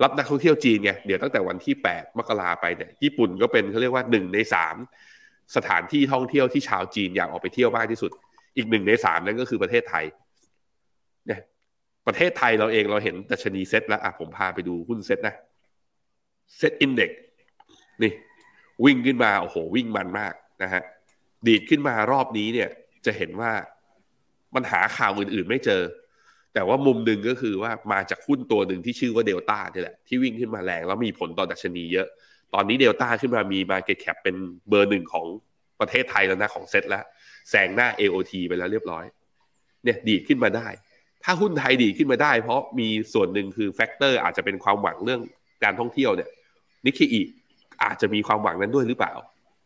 [0.02, 4.76] รับนักท่องเที่ยวจีนไงเดี๋ยวตั้งแต่วันที่แปดมกราไปเนี่ยญี่ปุ่นก็เป็นเขาเรียกว่าหนึ่งในสาม
[5.56, 8.10] สถานที่ท่องเที่ยวที่ชาวจีนอยากออกไปเที่ยวมากที่สุด
[8.56, 10.04] อีกหนึ่งในสามนั่นก็คือประเทศไทย
[11.26, 11.40] เนี่ย
[12.06, 15.34] ประเทศไทยเราเองเราเห็นดัชนีเซ็ตแล้วอะผมพาไปดูหุ้นเซ็ตนะ
[16.58, 17.10] SET Index
[18.02, 18.12] นี่
[18.84, 20.82] วิ่งขึ้นมาโอ้โหวิ่งมันมากนะฮะ
[21.46, 22.68] ดีดขึ้นมารอบนี้เนี่ย
[23.06, 23.52] จะเห็นว่า
[24.54, 25.82] มันหาข่าวอื่นๆไม่เจอ
[26.54, 32.06] แต่ว่ามุมหนึ่งก็คือว่ามาจากหุ้นตัวหนึ่งที่ชื่อว่าเดลต้านี่แหละที่วิ่งขึ้นมาแรงแล้วมีผลต่อดัชนีเยอะ
[32.54, 34.36] ตอนนี้เดลต้าขึ้นมามี Market Cap เป็น
[34.68, 35.26] เบอร์หนึ่งของ
[35.80, 37.04] ประเทศไทยแล้วนะของเซ็ตแล้ว
[37.50, 39.04] แซงหน้า AOT ไปแล้วเรียบร้อย
[39.84, 40.68] เนี่ยดีดขึ้นมาได้
[41.24, 45.20] ถ้าหุ้นไทยดีขึ้นมาได้ เพราะมีส่วนหนึ่งคือ factor อาจจะเป็นความหวังเรื่อง
[45.64, 46.28] การท่องเที่ยวเนี่ย
[46.84, 47.20] นิกเกอี
[47.84, 49.14] อาจจะมีความหวังนั้นด้วยหรือเปล่า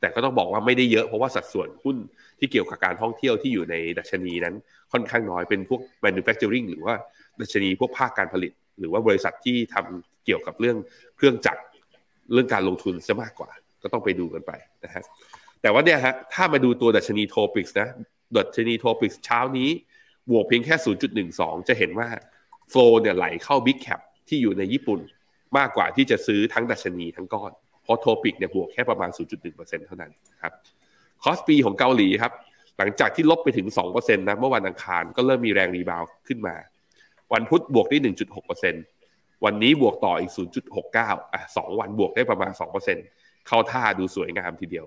[0.00, 1.96] แต่ก็ต้องบอกว่าไม่ได้เยอะเพราะว่าสัดส่วนหุ้น
[2.38, 4.54] ที่เกี่ยวกับการท่องเที่ยวที่อยู่ในดัชนีนั้น
[4.92, 6.94] ค่อนข้างน้อยเป็นพวก manufacturing หรือว่า
[7.40, 10.76] ดัชนีพวกภาคการผลิต หรือว่าบริษัทที่ทำเกี่ยวกับเรื่อง
[11.16, 11.62] เครื่องจักร
[12.32, 13.50] เรื่องการลงทุนซะมากกว่า
[13.82, 14.52] ก็ต้องไปดูกันไป
[14.84, 15.04] นะฮะ
[15.62, 17.88] แต่ว่าเนี่ยฮะถ้ามาดูตัวดัชนี TOPIX นะ
[18.36, 19.70] ดัชนี TOPIX เช้านี้
[20.30, 20.74] บวกเพียงแค่
[21.22, 22.08] 0.12 จะเห็นว่า
[22.70, 25.00] flow เนี่ยไหลเข้า big cap ที่อยู่ในญี่ปุ่น
[25.58, 29.10] มากกว่าที่จะซื้อทั้งดัชนีทั้งก้อน เพราะ TOPIX เนี่ยบวกแค่ประมาณ
[29.48, 30.52] 0.1%เท่านั้นครับ
[31.22, 32.32] คอสปีของเกาหลีครับ
[32.78, 36.54] หลังจากที่ลบไปถึง 2%นะเมื่อวันอังคารก็เริ่มมีแรงรีบาวขึ้นมา
[37.32, 38.93] วันพุธบวกได้ 1.6%
[39.44, 40.32] วันนี้บวกต่ออีก
[40.82, 42.52] 0.69 อะสองวันบวกได้ประมาณ
[43.00, 44.86] 2%เข้าท่าดูสวยงามทีเดียว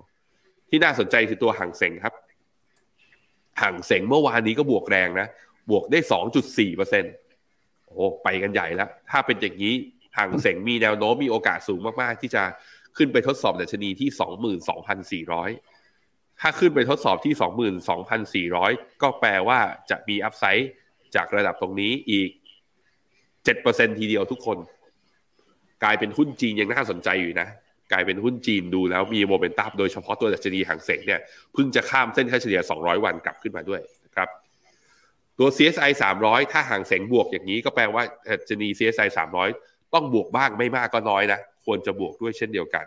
[0.69, 2.13] ที่น่าสนใจคือตัวห่างเสงครับ
[3.62, 5.27] ห่างเสงเมื่อวานนี้ก็บวกแรงนะ
[5.71, 5.99] บวกได้
[6.93, 9.73] 2.4%โอ้ไปกันใหญ่แล้ว ถ้าเป็นอย่างนี้
[10.17, 12.43] ห่างเสงมีแนวโน้มมีโอกาสสูงมาก ๆ ที่จะ
[12.97, 14.10] ขึ้นไปทดสอบดัชนีที่
[15.25, 20.71] 22,400 ถ้าขึ้นไปทดสอบที่ 22,400 ก็แปลว่าจะมีอัพไซด์
[21.15, 22.29] จากระดับตรงนี้อีก
[23.47, 24.57] เจ็ดเปอร์เซ็นทีเดียวทุกคน
[25.83, 27.47] กลายเป็นหุ้นจีนยังน่าสนใจอยู่นะ
[27.91, 31.21] กลายเป็นหุ้นจีนดูแล้วมีโมเมนตัมโดยเฉพาะตัวดัชนีหางเสงเนี่ย
[31.53, 34.29] เพิ่งจะข้ามเส้นค่าเฉลี่ย 200 วันกลับขึ้นมาด้วยนะครับ
[35.38, 38.03] ตัว CSI 300 ถ้าหางเสงบวกอย่างนี้ก็แปลว่า
[38.39, 39.07] ดัชนี CSI
[39.51, 42.86] 300 ต้องบวกบ้างไม่มากก็น้อยนะ ควรจะบวกด้วยเช่นเดียวกัน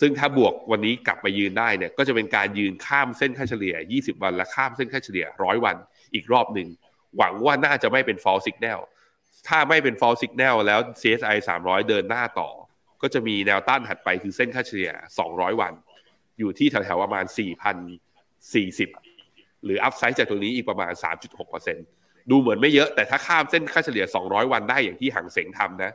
[0.00, 5.76] ซึ่งถ้าบวกวันนี้กลับมายืนได้เนี่ยก็จะเป็นการยืนข้ามเส้นค่าเฉลี่ย 20 วันและข้ามเส้นค่าเฉลี่ย 100 วัน
[6.14, 6.68] อีกรอบหนึ่ง
[7.18, 8.80] หวังว่าน่าจะไม่เป็น false signal
[9.48, 12.50] ถ้าไม่เป็น fall signal แล้ว CSI 300 เดินหน้าต่อ
[13.02, 14.90] ก็จะมีแนวต้านถัดไปคือเส้นค่าเฉลี่ย
[15.26, 15.72] 200 วัน
[16.38, 17.24] อยู่ที่แถวๆประมาณ
[18.04, 20.92] 4,040 หรืออัพไซด์จากตรงนี้อีกประมาณ
[21.62, 25.92] 3.6%ดูเหมือนไม่เยอะแต่ถ้าข้ามเส้นค่าเฉลี่ย 200 วันได้อย่างที่ฮั่งเส็งทำนะ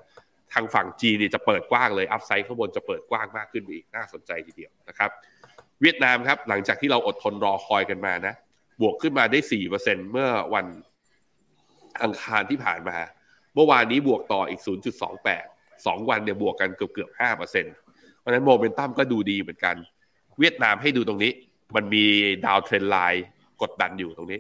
[0.54, 5.10] ทางฝั่งจีนจะเปิดกว้างเลย upside ข้างบนจะเปิดกว้างมากขึ้นอีกน่าสนใจทีเดียวนะครับ
[5.82, 8.34] เวียดนามครับหลังจากที่เราอดทนรอคอยกันมานะ
[8.82, 9.40] บวกขึ้นมาได้
[9.76, 10.66] 4%เมื่อวัน
[12.04, 12.98] อังคารที่ผ่านมา
[13.56, 14.62] เมื่อวานนี้บวกต่ออีก
[15.36, 17.38] 0.28 2 วันเนี่ยบวกกันเกือบเกือบ5%
[18.20, 19.76] เพราะฉะนั้นโมเมนตัมก็ดูดีเหมือนกัน
[20.40, 21.32] เวียดนามให้ดูตรงนี้
[21.76, 22.06] มันมี
[22.46, 23.26] downtrend line
[23.62, 24.40] กดดันอยู่ตรงนี้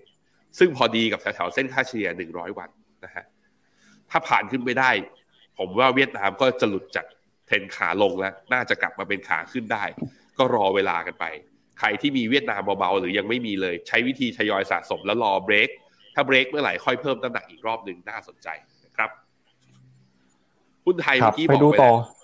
[0.59, 2.69] ซึ่งพอดีกับแถวๆเส้นค่าเฉลี่ย 100 วัน
[3.03, 3.25] นะฮะ
[4.09, 4.91] ถ้าผ่านขึ้นไปได้
[5.57, 7.05] ผมว่าเวียดนามก็จะหลุดจาก
[7.45, 9.83] เทรนขาลงแล้ว น่าจะกลับมาเป็นขาขึ้นได้
[10.37, 11.25] ก็รอเวลากันไป
[11.79, 15.69] ใครที่มีเวียดนามเบาๆหรือยังไม่มีเลย ใช้วิธีทยอยสะสมแล้วรอเบรก
[16.15, 18.47] ถ้าเบรกเมื่อไหร่ค่อยเพิ่มน้ำหนักอีกรอบหนึ่งน่าสนใจ
[20.85, 22.15] หุ้นไทยครัเมื่อกี้ไปบอกดูไปต่อแล้ว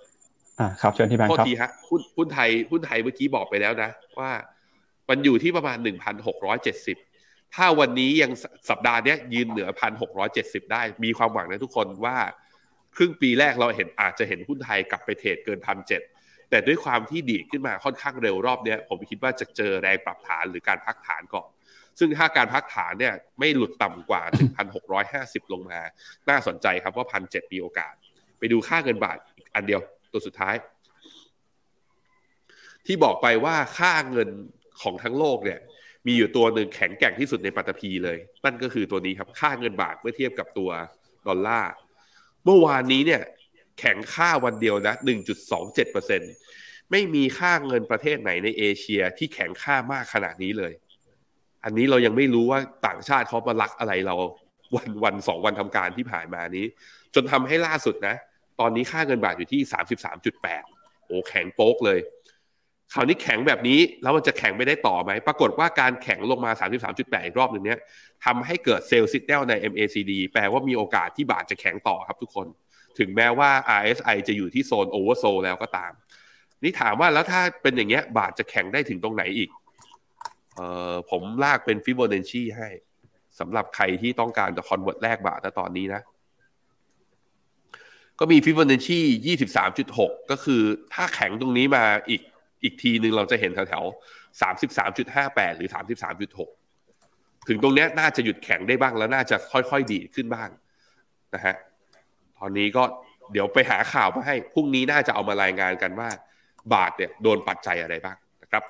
[0.59, 4.31] อ่าครับเชิญที่แบงโทค์ษครับทีฮะหุ้นหุ้นไทยหุ้นไทยเมื่อกี้บอกไปแล้วนะ ว่า
[5.09, 6.97] มันอยู่ที่ประมาณหนึ่งพันหกร้อยเจ็ดสิบ
[7.55, 12.17] ถ้าวันนี้ยังสสัปดาห์เนี้ยยืนเหนือพันหกร้อยเจ็ดสิบได้ มีความหวังนะทุกคนว่า
[12.95, 16.01] ครึ่งปีแรกเราเห็นอาจจะเห็นหุ้นไทยกลับไปเทรดเกินพันเจ็ด
[16.49, 21.49] แต่ด้วยความที่ดีดขึ้นมาค่อนข้างเร็วรอบเนี้ยผมคิดว่าจะเจอแรงปรับฐานหรือการพักฐานก่อน
[21.99, 24.21] ซึ่งถ้าการพักฐานเนี่ยไม่หลุดต่ำกว่า
[24.87, 25.79] 1,650 ลงมา
[26.29, 27.93] น่าสนใจครับว่าพันเจ็ดมีโอกาส
[28.41, 29.17] ไปดูค่าเงินบาท
[29.55, 30.55] อันเดียวตัวสุดท้าย
[32.85, 34.29] ที่บอกไปว่าค่าเงิน
[34.81, 35.59] ของทั้งโลกเนี่ย
[36.07, 40.69] มีอยู่ตัวหนึ่งแข็งแกร่งที่สุดในปัตตภีเลย นั่นก็คือตัวนี้ครับ ค่าเงินบาทเมื่อเทียบกับตัว
[41.27, 41.71] ดอลลาร์
[42.45, 43.21] เมื่อวานนี้เนี่ย
[43.79, 44.95] แข็งค่าวันเดียวนะ
[45.73, 50.73] 1.27%ไม่มีค่าเงินประเทศไหนในเอเชียที่แข็งค่ามากขนาดนี้เลย
[51.63, 54.15] อันนี้เรายังไม่รู้ว่าต่างชาติเขามาลักอะไรเรา
[54.75, 56.65] วันวันสองวันทำการที่ผ่านมานี้
[57.15, 58.15] จนทำให้ล่าสุดนะ
[58.61, 59.61] ตอนนี้ค่าเงินบาทอยู่ที่
[60.33, 61.99] 33.8 โอ้แข็งโป๊กเลย
[62.93, 66.51] คราวนี้แข็งแบบนี้แล้วมันจะแข็งไม่ได้ต่อไหม ปรากฏว่าการแข็งลงมา
[66.89, 67.79] 33.8 อีกรอบหนึ่งเนี้ย
[68.25, 72.47] ทำให้เกิด sell signal ใน MACD แปลว่ามีโอกาสที่บาทจะแข็งต่อครับทุกคน
[72.99, 75.91] ถึงแม้ว่า RSI จะอยู่ที่โซน oversold แล้วก็ตาม
[76.63, 79.49] นี่ถามว่าแล้วถ้าเป็นอย่างเงี้ยบาทจะแข็งได้ถึงตรงไหนอีก
[80.55, 82.69] เอ่อผมลากเป็นฟิโบนัชชีให้
[83.39, 86.01] สำหรับใครที่ต้องการจะ convert แลกบาทณตอนนี้นะ
[88.21, 88.99] ก็มีฟิโบนัชชี
[89.59, 90.61] 23.6ก็คือ
[90.93, 92.21] ถ้าแข็งตรงนี้มาอีก
[92.63, 94.41] อีกทีหนึ่งเราจะเห็นแถวๆ
[94.95, 95.69] 33.58หรือ
[96.77, 100.49] 33.6ถึงตรงนี้น่าจะหยุดแข็งได้บ้างแล้วน่าจะค่อยๆดีขึ้นบ้าง
[101.33, 101.55] นะฮะ
[102.37, 102.83] ตอนนี้ก็
[103.31, 106.09] เดี๋ยวไปหาข่าวมาให้พรุ่งนี้น่าจะเอามารายงานกันว่า
[106.73, 108.63] บาทเนี่ยโดนปัจจัยอะไรบ้างนะครับ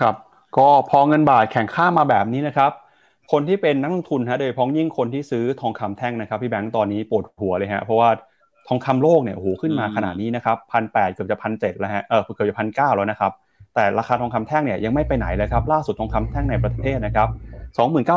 [0.00, 0.14] ครับ
[0.56, 2.72] ก็พอเงินบาทแข่งค่ามาแบบนี้นะครับ
[3.30, 8.10] คนที่เป็นนักลงทุนฮะโดยเฉพาะยิ่งคนที่ซื้อทองคำแท่งนะครับพี่แบงค์ตอนนี้ปวดหัวเลยฮะเพราะว่า
[8.68, 13.32] ทองคำโลกเนี่ยโอ้โหขึ้นมาขนาดนี้นะครับพันแปดเกือบจะพันเจ็ดแล้วฮะเออเกือบจะพันเก้าแล้วนะครับ
[13.74, 17.28] แต่ราคาทองคำแท่งเนี่ยยังไม่ไปไหนเลยครับล่าสุดทองคำแท่งในประเทศนะครับ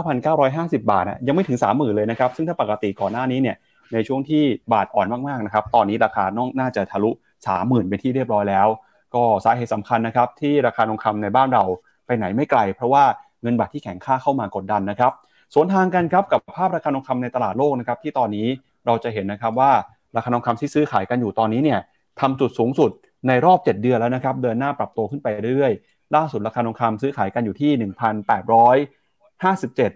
[0.02, 3.56] 29,950 บาทนะยังไม่ถึง 30,000 เลยนะครับ ซึ่งถ้าปกติก่อนหน้านี้เนี่ย
[3.93, 7.12] ในช่วงที่บาทอ่อนมากๆนะครับตอนนี้ราคาน้องน่าจะทะลุ
[7.49, 8.67] 30,000 เป็นที่เรียบร้อยแล้ว
[9.15, 11.63] ก็สาเหตุสำคัญนะครับที่ราคาทองคำในบ้านเรา
[12.06, 13.04] ไปไหนไม่ไกล เพราะว่า
[13.43, 15.12] เงินบาทที่แข็งค่าเข้ามากดดันนะครับ
[15.53, 18.47] สวนทางกันครับกับภาพราคาทองคำในตลาดโลกนะครับที่ตอนนี้
[18.86, 19.71] เราจะเห็นนะครับว่า
[20.15, 21.79] ราคาทองคำที่ซื้อขายกันอยู่ตอนนี้เนี่ย
[22.19, 22.91] ทำจุดสูงสุด
[23.27, 27.89] ในรอบ 7 เดือนแล้วนะครับเดินหน้าปรับตัวขึ้นไปเรื่อยๆ ล่าสุดราคาทองคำซื้อขายกันอยู่ที่ 1,857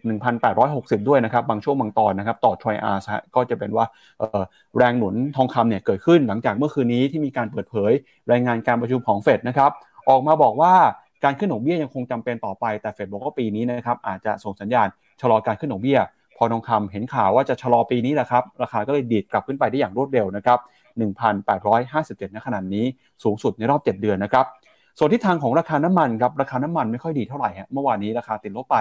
[0.08, 3.02] 1,860 ด้วยนะครับบางช่วงบางตอนนะครับต่อทรอยอาร์
[3.36, 3.86] ก็จะเป็นว่า
[4.78, 7.92] แรงหนุนทองคำเนี่ยเกิดขึ้นหลังจากเมื่อคืนนี้ที่มีการเปิดเผย
[8.32, 9.72] รายงานการประชุมของเฟดนะครับ
[10.10, 10.74] ออกมาบอกว่า
[11.24, 14.88] การขึ้นดอกเบี้ยยังคงจำเป็นต่อไปแต่เฟดบอกว่าปีนี้นะครับอาจจะส่งสัญญาณ
[15.22, 16.00] ชะลอการขึ้นดอกเบี้ย
[16.38, 20.60] พอทองคำเห็นข่าวว่าจะชะลอปีนี้แหละครับราคาก็เลยดีดกลับขึ้นไปได้อย่างรวดเร็วนะครับ
[21.48, 22.86] 1,857ณขนาดนี้
[23.24, 24.46] สูงสุดในรอบ 7 เดือนนะครับ
[25.00, 28.78] ส่วนทิศทางของราคาน้ำมันครับราคาน้ำมันไม่ค่อยดีเท่าไหร่ฮะเมื่อวานนี้ราคาติดลบไป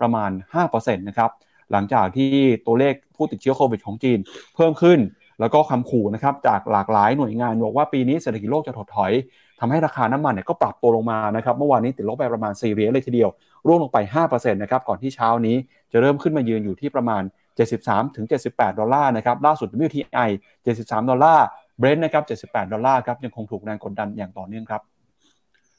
[0.00, 0.30] ประมาณ
[0.68, 1.30] 5%นะครับ
[1.72, 2.30] หลังจากที่
[2.66, 4.18] ตัวเลขผู้ติดเชื้อโควิดของจีน
[4.54, 4.98] เพิ่มขึ้น
[5.40, 9.12] แล้วก็คำขู่นะครับจากหลากหลายหน่วยงานบอกว่าปีนี้เศรษฐกิจโลกจะถดถอย
[9.60, 13.30] ทำให้ราคาน้ำมันเนี่ยก็ปรับตัวลงมานะครับเมื่อวานนี้ติดลบไปประมาณ4เหรียญเลยทีเดียว
[13.66, 15.56] ร่วงลงไป5%นะครับก่อนที่เช้านี้
[15.92, 17.22] จะเริ่มขึ้นมายืนอยู่ที่ประมาณ
[17.68, 20.30] 73ถึง78 ดอลลาร์นะครับล่าสุด WTI
[20.64, 21.46] 73 ดอลลาร์
[21.80, 24.82] Brent นะครับ78 ดอลลาร์ครับยังคงถูกแรงกดดันอย่างต่อเนื่องครับ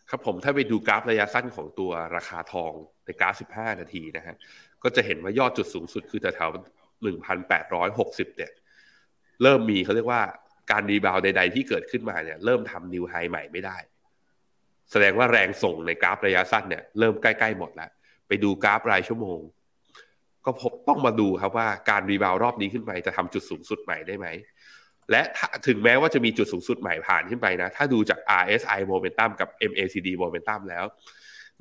[0.09, 2.71] ครับผมถ้าไปดูกราฟระยะสั้นของตัวราคาทอง
[3.05, 4.35] ในกราฟ 15 นาทีนะฮะ
[4.83, 7.05] ก็จะเห็นว่ายอดจุดสูงสุดคือแถวๆ
[7.39, 8.51] 1,860 เนี่ย
[9.43, 10.21] เริ่มมีเขาเรียกว่า
[10.71, 13.77] การ rebound ใด ๆ ที่เกิดขึ้นมาเนี่ยเริ่มทำ new high ใหม่ไม่ได้
[14.91, 17.89] แสดงว่าแรงส่งในกราฟระยะสั้นเนี่ยเริ่มใกล้ๆหมดแล้ว
[18.27, 19.39] ไปดูกราฟรายชั่วโมง
[20.45, 24.27] ก็พบต้องมาดูครับว่าการ rebound รอบนี้ขึ้นไปจะทำจุดสูงสุดใหม่ได้ไหม
[25.11, 25.21] และ
[25.67, 30.85] ถึงแม้ว่าจะมีจุดสูงสุดใหม่ผ่านขึ้นไปนะ ถ้าดูจาก RSI Momentum กับ MACD Momentum แล้ว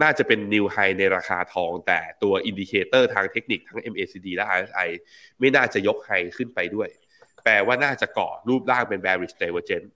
[0.03, 4.89] น่าจะเป็น New High ในราคาทองแต่ตัว indicator ทางเทคนิคทั้ง MACD และ RSI
[5.39, 6.89] ไม่น่าจะยก high ขึ้นไปด้วย
[7.49, 9.91] แปลว่าน่าจะก่อรูปร่างเป็น bearish divergence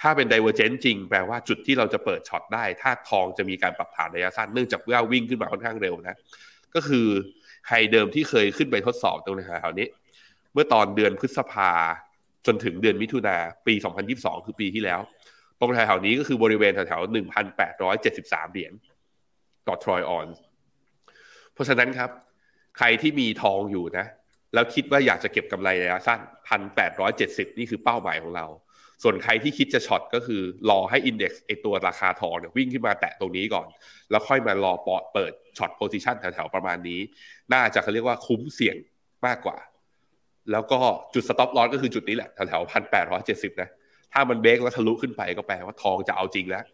[0.00, 6.16] ถ้าเป็น divergence จริงแปลว่าจุดที่เราจะเปิด short ได้ ถ้าทองจะมีการปรับฐานระยะสั้นเนื่องจากว่าวิ่งขึ้นมาค่อนข้างเร็วนะ
[6.74, 7.06] ก็คือ
[7.68, 9.86] high เดิมที่เคยขึ้นไปทดสอบตรงแถวนี้
[10.52, 11.70] เมื่อตอนเดือนพฤษภา
[12.46, 13.74] จนถึงเดือนมิถุนาปี
[14.10, 15.00] 2022 คือปีที่แล้ว
[15.60, 17.12] ตรงแถวๆนี้ก็คือบริเวณแถวๆ
[17.82, 18.72] 1,873 เหรียญ
[19.66, 20.26] ต่อทรอยออน
[21.52, 22.10] เพราะฉะนั้นครับ
[22.78, 24.06] ใครที่มีทองอยู่นะ
[24.54, 28.46] แล้วคิดว่าอยากจะเก็บกำไรระยะสั้นพันแปดร้อยเจ็ดสิบนี่คือเป้าหมายของเรา
[29.02, 33.66] ส่วนใครที่คิดจะช็อตก็คือรอให้อินเด็กซ์ไอตัวราคาทองเนี่ยวิ่งขึ้นมาแตะตรงนี้ก่อน
[34.10, 37.00] แล้วค่อยมารอปอดเปิดshort position แถวๆประมาณนี้
[37.52, 38.76] น่าจะเขาเรียกว่าคุ้มเสี่ยง
[39.26, 39.56] มากกว่า
[40.52, 40.78] แล้วก็
[41.14, 43.68] จุด stop loss ก็คือจุดนี้แหละแถวๆพันแปดร้อยเจ็ดสิบนะ
[44.12, 46.64] ถ้ามันเบรกแล้วทะลุขึ้นไปก็แปลว่าทองจะเอาจริงแล้ว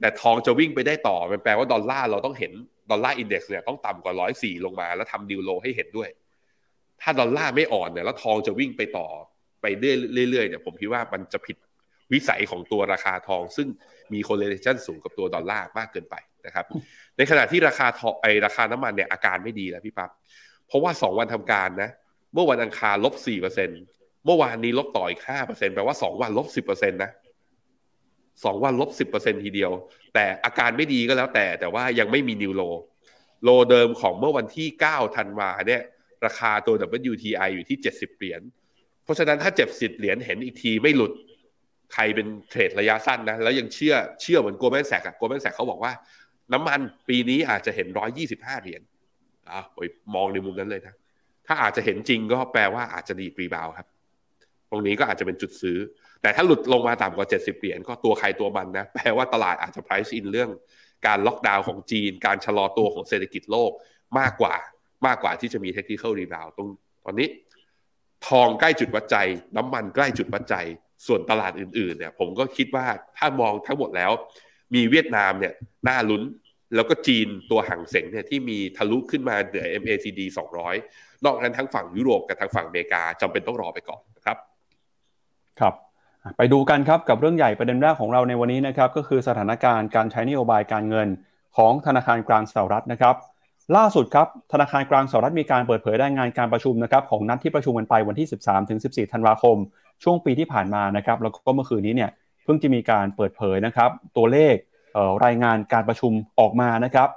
[0.00, 2.52] แต่ทองจะวิ่งไปได้ต่อมันแปลว่าดอลลาร์เราต้องเห็น
[2.90, 6.08] Dollar Index เนี่ยต้องต่ำกว่าร้อยสี่ลงมา แล้วทำ new low ให้เห็นด้วย
[7.02, 9.08] ถ้าดอลลาร์ไม่อ่อนเนี่ยแล้วทองจะวิ่งไปต่อ
[9.62, 11.56] ไปเรื่อยๆเนี่ยผมคิดว่ามันจะผิด
[12.12, 13.68] วิสัยของตัวราคาทอง ซึ่ง
[14.12, 16.14] มี correlation สูงกับตัวดอลลาร์มากเกินไป
[16.46, 16.66] นะครับ
[17.16, 20.10] ในขณะที่ราคาทองไอราคาน้ำมันเนี่ยอาการไม่ดีแล้วพี่ปั๊บ
[20.66, 21.90] เพราะว่าสองวันทำการนะ
[22.34, 23.70] เมื่อวันอังคารลบสี่เปอร์เซ็น
[24.24, 27.10] เมื่อวานนี้ลบต่ออีกห้าเปอร์เซ็นแปลว่าสองวันลบสิบเปอร์เซ็นต์นะ
[28.44, 29.70] สองวันลบสิบเปอร์เซ็นทีเดียว
[30.14, 32.62] แต่อาการไม่ดีก็แล้วแต่แต่ว่ายังไม่มีนิวโล
[33.44, 35.82] โลเดิมของเมื่อวันที่เก้าธันวาเนี่ย
[36.26, 36.74] ราคาตัว
[37.10, 38.40] WTI อยู่ที่เจ็ดสิบเหรียญ
[39.04, 41.12] เพราะฉะนั้นถ้าเจ็บสิบเหรียญเห็นอีกทีไม่หลุด
[41.94, 45.92] ใครเป็นเทรดระยะสั้นนะ แล้วยังเชื่อเชื่อเหมือน Goldman Sachs อะ Goldman Sachs เขาบอกว่า
[46.52, 48.82] น้ำมันปีนี้อาจจะเห็นร้อยยี่สิบห้าเหรียญ
[49.50, 49.60] อะ
[50.14, 50.94] มองในมุมนั้นเลยนะ
[51.46, 53.88] ถ้าอาจจะเห็นจริงก็แปลว่าอาจจะดีด rebound ครับ
[54.70, 55.78] ตรงนี้ก็อาจจะเป็นจุดซื้อ
[56.22, 60.50] แต่ถ้าหลุดลงมาต่ำกว่า 70 เหรียญก็ตัวใครตัวมันนะ แปลว่าตลาดอาจจะ price in เรื่อง
[61.06, 63.72] การล็อกดาวน์ของจีน การชะลอตัวของเศรษฐกิจโลก
[64.18, 64.54] มากกว่า
[65.06, 66.68] มากกว่าที่จะมี technical rebound ตรง
[67.04, 67.28] ตอนนี้
[68.28, 69.16] ทองใกล้จุดวัดใจ
[69.56, 70.56] น้ำมันใกล้จุดวัดใจ
[71.06, 74.12] ส่วนตลาดอื่นๆเนี่ยผมก็คิดว่าถ้ามองทั้งหมดแล้ว
[74.74, 75.52] มีเวียดนามเนี่ย
[75.88, 76.22] น่าลุ้น
[76.74, 80.20] แล้วก็จีนตัวห่างเสงเนี่ยที่มีทะลุขึ้นมาเหนือ MACD
[80.76, 84.36] 200 นอกนั้นทั้งฝั่งยุโรปกับทางฝั่งอเมริกาจำเป็นต้องรอไปก่อนนะครับ
[85.60, 85.74] ครับ
[86.36, 91.08] ไปดูกันครับกับเรื่องใหญ่ประเด็นแรกของเราในวันนี้นะครับ ก็คือสถานการณ์การใช้นโยบายการเงิน
[91.56, 93.14] ของธนาคารกลางสหรัฐนะครับ
[93.76, 99.56] ล่าสุดครับธนาคารกลางสหรัฐมีการเปิดเผยรายงานการประชุมนะครับของนัดที่ประชุมกันไปวันที่ 13ถึง14 ธันวาคม
[100.02, 102.10] ช่วงปีที่ผ่านมานะครับแล้วก็เมื่อคืนนี้เนี่ย
[102.44, 104.54] เพิ่งจะมีการเปิดเผยนะครับตัวเลข
[105.24, 107.08] รายงานการประชุมออกมานะครับ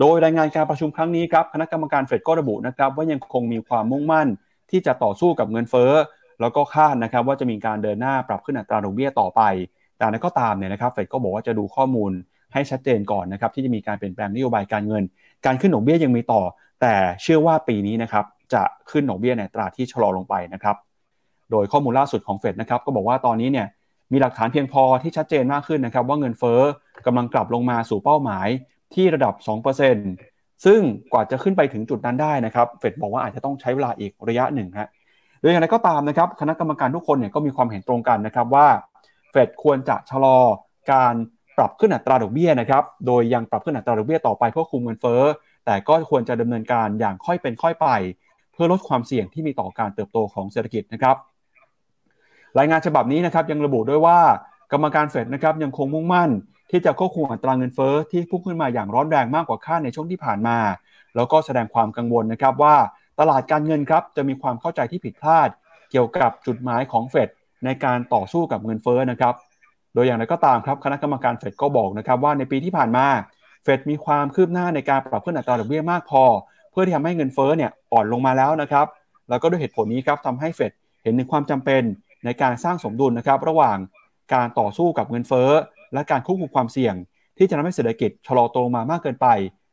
[0.00, 4.28] โดยรายงานการประชุมครั้งนี้ครับคณะกรรมการเฟดก็ระบุนะครับว่ายังคงมีความมุ่งมั่น
[4.70, 5.92] ที่จะต่อสู้กับเงินเฟ้อ
[6.40, 9.42] แล้วก็คาดนะครับว่าจะมีการเดินหน้าปรับขึ้นอัตราดอกเบี้ยต่อไป
[9.96, 12.12] แต่นั้นก็ตามเนี่ยนะครับเฟดก็บอกว่าจะดูข้อมูล
[12.52, 15.02] ให้ชัดเจนก่อนนะครับที่จะมีการเปลี่ยนแปลงนโยบายการเงิน
[15.46, 16.42] การขึ้นดอกเบี้ยยังมีต่อ
[16.80, 18.24] แต่เชื่อว่าปีนี้นะครับ
[18.54, 20.76] จะขึ้นดอกเบี้ยในตราที่ชะลอลงไปนะครับ
[21.50, 23.66] โดยข้อมูลล่าสุดของเฟดนะครับก็บอกว่าตอนนี้เนี่ย
[24.12, 26.60] มีหลักฐานเพียงพอที่ชัดเจนมากขึ้นนะครับ ว่าเงินเฟ้อ
[27.06, 28.48] กำลังกลับลงมาสู่เป้าหมาย
[28.94, 29.34] ที่ระดับ
[29.98, 30.80] 2%ซึ่ง
[31.12, 34.88] กว่าจะขึ้นไปถึงจุดนั้นได้นะครับเฟดบอกว่าอาจจะต้องใช้เวลาอีกระยะหนึ่งฮะ
[35.40, 38.66] โดยอย่างไรก็ตามนะครับคณะกรรมการทุกคนเนี่ยก็มีความเห็นตรงกันนะครับว่า
[39.30, 40.38] เฟดควรจะชะลอ
[40.92, 41.14] การ
[41.58, 45.22] ปรับขึ้นอัตราดอกเบี้ยนะครับ โดยยังปรับขึ้นอัตราดอกเบี้ยต่อไปเพื่อคุมเงินเฟ้อ
[45.66, 47.88] แต่ก็ควรจะดำเนินการอย่างค่อยเป็นค่อยไป
[48.52, 51.16] เพื่อลดความเสี่ยงที่มีต่อการเติบโตของเศรษฐกิจนะครับ
[52.58, 54.18] รายงานฉบับนี้นะครับยังระบุด้วยว่า
[54.72, 56.30] กรรมการเฟดนะครับยังคงมุ่งมั่น
[56.70, 60.58] ที่จะควบคุมอัตราเงินเฟ้อที่พุ่งขึ้นมาอย่างร้อนแรงมากกว่าคาดในช่วงที่ผ่านมา
[61.16, 62.76] แล้วก็แสดงความกังวลนะครับว่า
[63.20, 65.48] ตลาดการเงินครับจะมีความเข้าใจที่ผิดพลาด
[65.90, 67.28] เกี่ยวกับจุดหมายของเฟด
[67.64, 69.34] ในการต่อสู้กับเงินเฟ้อนะครับ
[69.98, 73.06] ดยอย่างไรก็ตามครับคณะกรรมการเฟดก็บอกนะครับว่าในปีที่ผ่านมา
[73.64, 76.22] เฟดมีความคืบหน้าในการปรับขึ้นอัตราดอกเบี้ยมากพอ
[76.70, 78.86] เพื่อที่ทำให้เงินเฟ้อเนี่ยอ่อนลงมาแล้วนะครับ
[79.28, 81.82] แล้วก็ด้วยเหตุผลนี้ครับทำให้เฟดเห็นถึงความจำเป็น
[82.24, 83.78] ในการสร้างสมดุลนะครับระหว่าง
[84.34, 85.50] การต่อสู้กับเงินเฟ้อ
[85.94, 86.94] และการควบคุมความเสี่ยง
[87.38, 89.26] ที่จะทำให้เศรษฐกิจชะลอตัวมามากเกินไป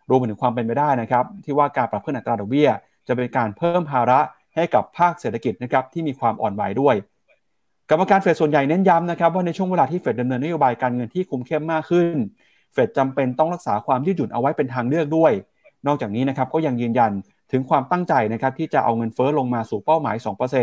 [0.10, 2.70] รวมไปถึงความเป็นไปได้นะครับ ที่ว่าการปรับขึ้นอัตราดอกเบี้ย
[3.08, 4.20] จะเป็นการเพิ่มภาระ
[4.56, 6.96] ให้กับภาคเศรษฐกิจนะครับที่มีความอ่อนไหวด้วย
[7.90, 12.16] กรรมการเฟดส่วนใหญ่เน้นย้ำนะครับว่าในช่วงเวลาที่เฟดดำเนินนโยบายการเงินที่คุมเข้มมากขึ้น
[12.74, 15.32] เฟดจำเป็นต้องรักษาความยืดหยุ่นเอาไว้เป็นทางเลือกด้วย
[15.88, 17.12] นอกจากนี้นะครับก็ยังยืนยัน
[17.52, 20.16] ถึงความตั้งใจนะครับที่จะเอาเงินเฟ้อลงมาสู่เป้าหมาย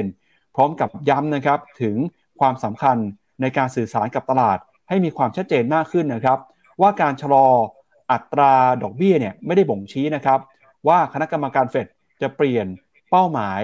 [0.05, 1.97] 2%พร้อมกับย้ำนะครับถึง
[2.41, 2.97] ความสำคัญ
[3.41, 4.59] ในการสื่อสารกับตลาด
[4.89, 6.39] ให้มีความชัดเจนมากขึ้นนะครับ
[6.81, 7.47] ว่าการชะลอ
[8.13, 10.39] อัตราดอกเบี้ยเนี่ยไม่ได้บ่งชี้นะครับ
[10.89, 11.87] ว่าคณะกรรมการเฟด
[12.23, 12.67] จะเปลี่ยน
[13.11, 13.61] เป้าหมาย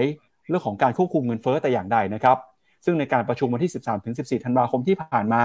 [0.49, 2.37] เรื่องของการควบคุมเงินเฟ้อแต่อย่างใดนะครับ
[2.85, 3.73] ซึ่งในการประชุมวันที่
[4.07, 5.43] 13-14 ธันวาคมที่ผ่านมา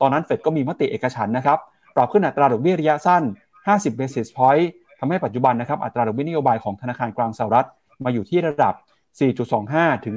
[0.00, 1.58] ตอนนั้นเฟดก็มีมติเอกฉันนะครับ
[1.96, 3.22] ปรับขึ้นอัตราดอกเบี้ยระยะสั้น
[3.60, 4.66] 50 basis point
[4.98, 7.66] ทำให้ปัจจุบันนะครับ อัตราดอกเบี้ยนโยบายของธนาคารกลางสหรัฐ
[8.04, 8.74] มาอยู่ที่ระดับ
[9.40, 10.14] 4.25 ถึง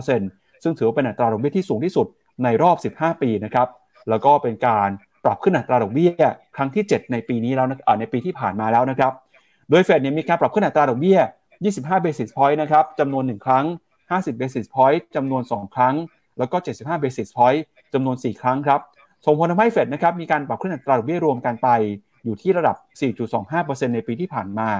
[0.00, 2.06] 4.5%ซึ่งถือว่าเป็นอัตราดอกเบี้ยที่สูงที่สุด
[2.44, 3.68] ในรอบ 15 ปีนะครับ
[4.08, 4.88] แล้วก็เป็นการ
[5.24, 6.10] ปรับขึ้นอัตราดอกเบี้ย
[6.56, 7.66] ครั้งที่ 7 ในปีนี้แล้ว
[8.00, 9.12] ในปีที่ผ่านมาแล้วนะครับ
[9.70, 11.18] โดยเฟดเนี่ยมีการปรับขึ้นอัตราดอกเบี้ย
[11.62, 13.64] 25 basis point นะครับจำนวน 1 ครั้ง
[14.20, 15.94] 50 basis point จำนวน 2 ครั้ง
[16.38, 17.60] แล้วก็ 75 basis point
[17.94, 18.80] จำนวน 4 ครั้งครับ
[19.26, 21.68] ส่งผลทำให้เฟดนะครับมีการปรับขึ้นอัตราดอกเบี้ยรวมกันไป
[22.24, 22.76] อยู่ที่ระดับ
[23.36, 24.70] 4.25%ในปีที่ผ่านมา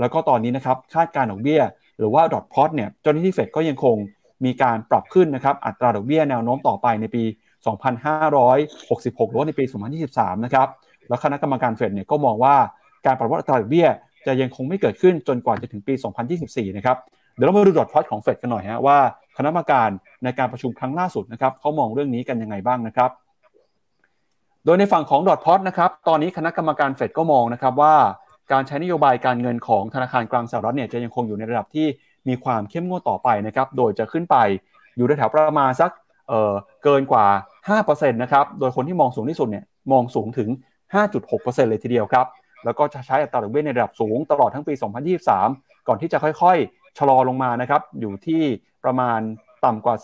[0.00, 1.60] แล้วก็ตอนนี้นะครับคาดการดอกเบี้ย
[1.98, 3.96] หรือว่าดอทพอตเนี่ยเจ้าหน้าที่เฟดก็ยังคง
[4.44, 7.22] มีการปรับขึ้นนะครับอัตราดอกเบี้ยแนวโน้มต่อไปในปี
[8.08, 9.64] 2566หรือในปี
[10.04, 10.68] 2023 นะครับ
[11.08, 12.56] แล้วคณะกรรมการเฟดเนี่ยก็มองว่า
[13.06, 13.88] การปรับลดอัตราดอกเบี้ย
[14.26, 15.94] จะยังคงไม่เกิดขึ้นจนกว่าจะถึงปี
[16.34, 16.96] 2024 นะครับ
[17.38, 18.98] เดี๋ยวเรามาดูดอทพลอตของเฟดกันหน่อยฮะว่า
[19.36, 19.88] คณะกรรมการ
[20.24, 23.10] ในการประชุมครั้งล่าสุดนะครับเขามองเรื่องนี้กันยังไงบ้างนะครับ
[24.64, 27.94] โดยในฝั่งของดอทพลอตนะครับตอนนี้คณะกรรมการเฟดก็มองนะครับว่า
[28.52, 31.86] การใช้นโยบายการเงินของธนาคารกลางสหรัฐเนี่ยจะยังคงอยู่ในระดับที่
[32.28, 34.36] มีความเข้มงวดต่อไปนะครับโดยจะขึ้นไป
[34.96, 35.90] อยู่ในแถวประมาณสัก
[36.28, 37.26] เเกินกว่า
[37.68, 40.48] 5%นะครับโดยคนที่มองสูงที่สุดเนี่ยมองสูงถึง
[41.10, 42.26] 5.6%เลยทีเดียวครับ
[42.64, 44.74] แล้วก็จะใช้อัตราดอกเบี้ยในระดับสูงตลอดทั้งปี
[45.30, 48.42] 2023 ก่อนที่จะค่อยๆ ชะลอลงมานะครับอยู่ที่
[48.84, 49.20] ประมาณ
[49.64, 49.94] ต่ำกว่า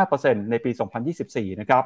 [0.00, 0.70] 4.5%ในปี
[1.14, 1.84] 2024 นะครับ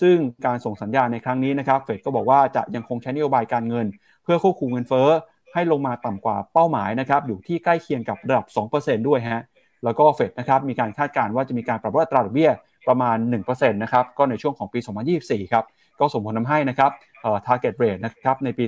[0.00, 0.16] ซึ่ง
[0.46, 3.86] การส่งสัญญาณในครั้งนี้นะครับเฟดก็บอกว่าจะยังคงใช้นโยบายการเงิน
[4.24, 5.08] เพื่อควบคุมเงินเฟ้อ
[5.54, 9.42] ให้ลงมาต่ำกว่าเป้าหมายนะครับอยู่ที่ใกล้เคียงกับระดับ 2%ด้วยฮะ
[9.84, 12.50] แล้วก็เฟดนะครับมีการคาดการณ์ว่าจะมีการปรับลดอัตราดอกเบี้ย
[12.88, 13.16] ประมาณ
[13.48, 14.78] 1%นะครับก็ในช่วงของปี
[15.16, 15.64] 2024 ครับ
[16.00, 16.90] ก็ส่งผลทำให้นะครับ
[17.22, 18.64] เอ่อ target rate นะครับในปี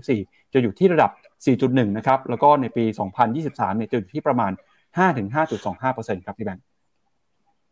[0.00, 1.10] 2024 จะอยู่ที่ระดับ
[1.54, 2.84] 4.1 นะครับแล้วก็ในปี
[3.30, 4.52] 2023 เนี่ยจะอยู่ที่ประมาณ
[4.98, 6.64] 5-5.25%ครับพี่แบงค์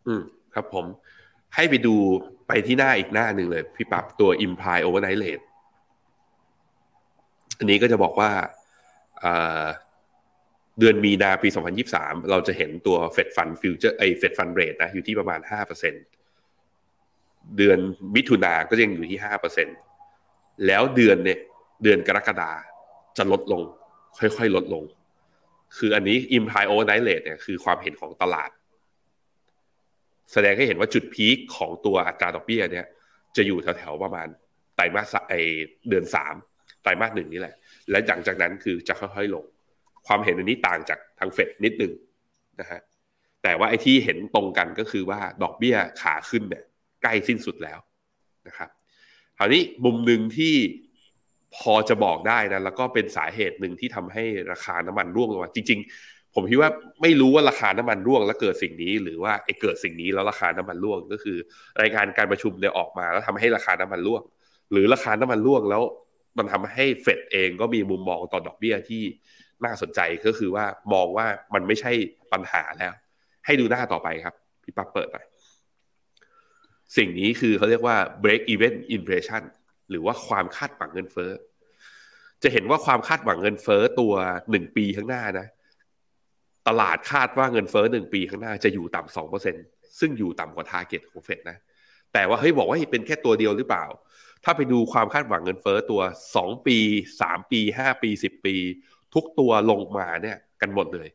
[0.06, 0.22] อืม
[0.54, 0.84] ครับผม
[1.54, 1.94] ให้ไปดู
[2.48, 5.44] ไปที่หน้าอีกหน้าหนึ่งเลย พี่ปรับตัว imply overnight rate
[7.58, 8.30] อันนี้ก็จะบอกว่า
[10.78, 11.48] เดือนมีนาปี
[11.88, 15.40] 2023 เราจะเห็นตัว Fed Fund Future ไอ Fed Fund Rate นะอยู่ที่ประมาณ
[16.28, 17.78] 5%เดือน
[18.16, 19.18] มิถุนาก็ยังอยู่ที่
[19.92, 21.38] 5%แล้วเดือนเนี่ย
[21.82, 22.50] เดือนกรกฎา
[23.16, 23.62] จะลดลง
[24.18, 24.84] ค่อยๆ ลดลง
[25.76, 28.50] คืออันนี้ imply overnight rate เนี่ยคือความเห็นของตลาด
[30.32, 32.86] แสดงให้เห็นว่าจุดพีคของตัวอัตราดอกเบี้ยเนี่ย
[33.36, 34.28] จะอยู่แถวๆประมาณ
[34.76, 35.34] ไตรมาสไอ
[35.88, 36.34] เดือนสาม
[36.82, 37.54] ไตรมาสหนึ่งนี่แหละ
[37.90, 39.44] และหลังจากนั้นคือจะค่อยๆลง
[40.06, 41.92] ความเห็นอันนี้ต่างจากทางเฟดนิดนึง
[42.60, 42.80] นะฮะ
[43.42, 46.62] แต่ว่าไอ้ที่เห็นตรงกันก็คือว่าดอกเบี้ยขาขึ้นเนี่ย
[47.02, 47.78] ใกล้สิ้นสุดแล้ว
[48.48, 48.70] นะครับ
[49.38, 50.54] คราวนี้มุมหนึ่งที่
[51.56, 56.70] พอจะบอกได้นะแล้วก็เป็นสาเหตุหนึ่งที่ทำให้ราคาน้ำมันร่วงลงมาจริง ๆ ผมคิดว่า
[57.02, 61.36] ไม่รู้ว่าราคาน้ำมันร่วง แล้วเกิดสิ่งนี้ หรือว่าไอ้เกิดสิ่งนี้แล้วราคาน้ำมันร่วงก็คือ
[61.80, 64.22] รายงานการประชุมเนี่ยออกมา แล้วทำให้ราคาน้ำมันร่วง
[64.72, 65.82] หรือราคาน้ำมันร่วงแล้ว
[66.38, 69.02] มันทำให้เฟดเองก็มีมุมมองต่อดอกเบี้ยที่
[69.64, 71.92] น่าสนใจก็คือว่ามองว่ามันไม่ใช่
[72.32, 72.92] ปัญหาแล้ว
[73.46, 75.16] ให้ดูหน้าต่อไปครับพี่ปั๊บเปิดไป
[76.96, 79.42] สิ่งนี้คือเขาเรียกว่า break even inflation
[79.90, 81.30] หรือว่าความคาดหวังเงินเฟ้อ
[82.42, 84.14] จะเห็นว่าความคาดหวังเงินเฟ้อตัว
[84.50, 85.46] หนึ่งปีข้างหน้านะ
[86.68, 89.56] ตลาดคาดว่าเงินเฟ้อหนึ่งปีข้างหน้าจะอยู่ต่ำสองเปอร์เซ็น
[90.00, 91.56] ซึ่งอยู่ต่ำกว่าทาร์เก็ตของเฟดนะ
[92.12, 93.84] แต่ว่าเฮ้ยบอกว่าเป็นแค่ตัวเดียวหรือเปล่า
[94.44, 96.00] ถ้าไปดูความคาดหวังเงินเฟ้อตัว
[96.36, 96.78] สองปี
[97.20, 98.56] สามปีห้าปีสิบปี
[99.14, 101.08] ทุกตัวลงมาเนี่ย กันหมดเลย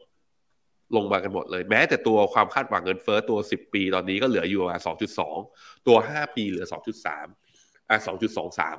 [0.95, 5.37] ลงมากันหมดเลย แม้แต่ตัวความคาดหวังเงินเฟ้อตัวสิบปี ตอนนี้ก็เหลืออยู่ประมาณสองจุดสอง
[5.87, 7.27] ตัวห้าปีเหลือสองจุดสาม
[7.93, 8.77] อะสองจุดสองสาม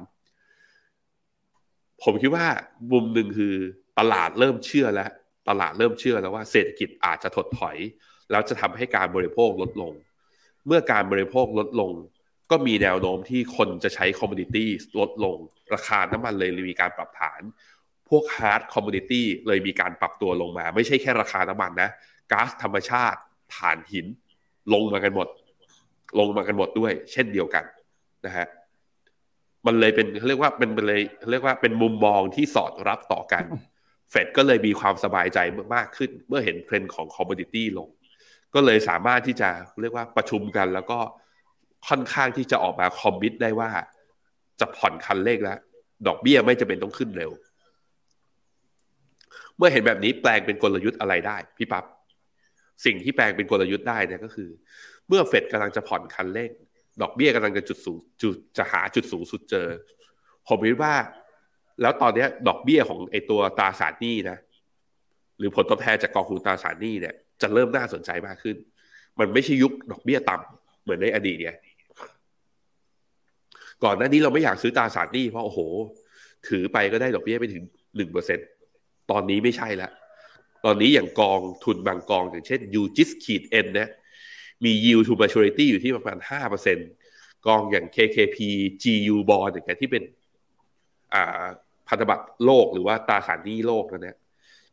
[2.02, 2.46] ผมคิดว่า
[2.92, 3.54] มุมหนึ่งคือ
[3.98, 5.10] ตลาดเริ่มเชื่อแล้ว
[5.48, 7.76] ตลาดเริ่มเชื่อแล้วว่าเศรษฐกิจอาจจะถดถอย
[8.30, 9.92] แล้วจะทำให้การบริโภคลดลง
[10.66, 11.92] เมื่อการบริโภคลดลง
[12.50, 14.68] ก็มีแนวโน้มที่คนจะใช้ commodity
[15.00, 15.36] ลดลง
[15.74, 17.40] ราคาน้ำมันเลยมีการปรับฐาน
[18.08, 21.90] พวก hard commodity เลยมีการปรับตัวลงมา ไม่ใช่แค่ราคาน้ำมันนะ
[22.32, 23.18] ก๊าซธรรมชาติ
[23.56, 24.06] ถ่านหิน
[24.72, 25.28] ลงมากันหมด
[26.18, 27.64] ลงมากันหมดด้วย เช่นเดียวกัน
[28.26, 28.46] นะฮะ
[29.66, 33.44] มันเลยเป็นเขาเรียกว่าเป็นเลยเรียกว่าเป็นมุมมองที่สอดรับต่อกัน
[34.10, 35.38] เฟดก็เลยมีความสบายใจ
[35.74, 37.88] มากขึ้น เมื่อเห็นเทรนด์ของ commodity ลง
[38.54, 39.48] ก็เลยสามารถที่จะ
[39.80, 40.98] เรียกว่าประชุมกันแล้วก็
[41.88, 43.70] ค่อนข้างที่จะออกมา commit ได้ว่า
[44.60, 45.58] จะผ่อนคันเร่งแล้ว
[46.06, 47.30] ดอกเบี้ยไม่จำเป็นต้องขึ้นเร็ว
[49.56, 51.84] เมื่อเห็นแบบนี้แปลงเป็นกลยุทธ์อะไรได้พี่ปับ๊บ
[52.84, 54.48] สิ่งที่แปลงเป็นกลยุทธ์ได้เนี่ยก็คือ
[55.08, 56.50] เมื่อเฟดกำลังจะผ่อนคันเร่ง
[57.02, 59.66] ดอกเบี้ยกำลังจะจุดสูงจุดจะหาจุดสูงสุดเจอ
[60.48, 60.94] ผมคิดว่า
[61.80, 64.38] แล้วตอนนี้ดอกเบี้ยของไอตัวตราสารหนี้นะ
[65.38, 68.56] หรือผลตอบแทนจากกองทุนตราสารหนี้เนี่ย จะเริ่มน่าสนใจมากขึ้น
[69.18, 71.56] มันไม่ใช่ยุคดอกเบี้ยต่ำเหมือนในอดีตเนี่ย
[73.84, 75.60] ก่อนหน้านี้เราไม่อยากซื้อตราสารหนี้เพราะโอ้โห
[76.48, 77.62] ถือไปก็ได้ดอกเบี้ยไปถึง
[77.96, 78.38] หนึ่งเปอร์เซ็น
[79.10, 79.90] ตอนนี้ไม่ใช่แล้ว
[80.64, 83.88] ตอนนี้อย่างกองทุนบางกองอย่างเช่นยูจิสขีดเอ็นเนี่ย
[84.64, 86.18] มี yield to maturity อยู่ที่ประมาณ
[86.80, 88.38] 5%กองอย่าง KKP
[88.82, 90.02] GU bond อย่างเงี้ยที่เป็น
[91.88, 94.16] พันธบัตรโลกหรือว่าตราสารหนี้โลกนั่นเนี่ย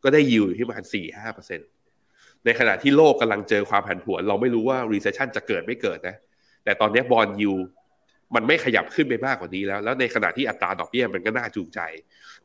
[0.02, 0.84] ก็ได้ yield อยู่ที่ประมาณ
[1.44, 6.16] 4-5%ในขณะที่โลกกำลังเจอความผันผวน เราไม่รู้ว่า recession จะเกิดไม่เกิดนะ
[6.64, 7.52] แต่ตอนนี้บอลยู
[8.34, 11.80] มันไม่ขยับขึ้นไปมากกว่านี้แล้ว แล้วในขณะที่อัตราดอกเบี้ยมันก็น่าจูงใจ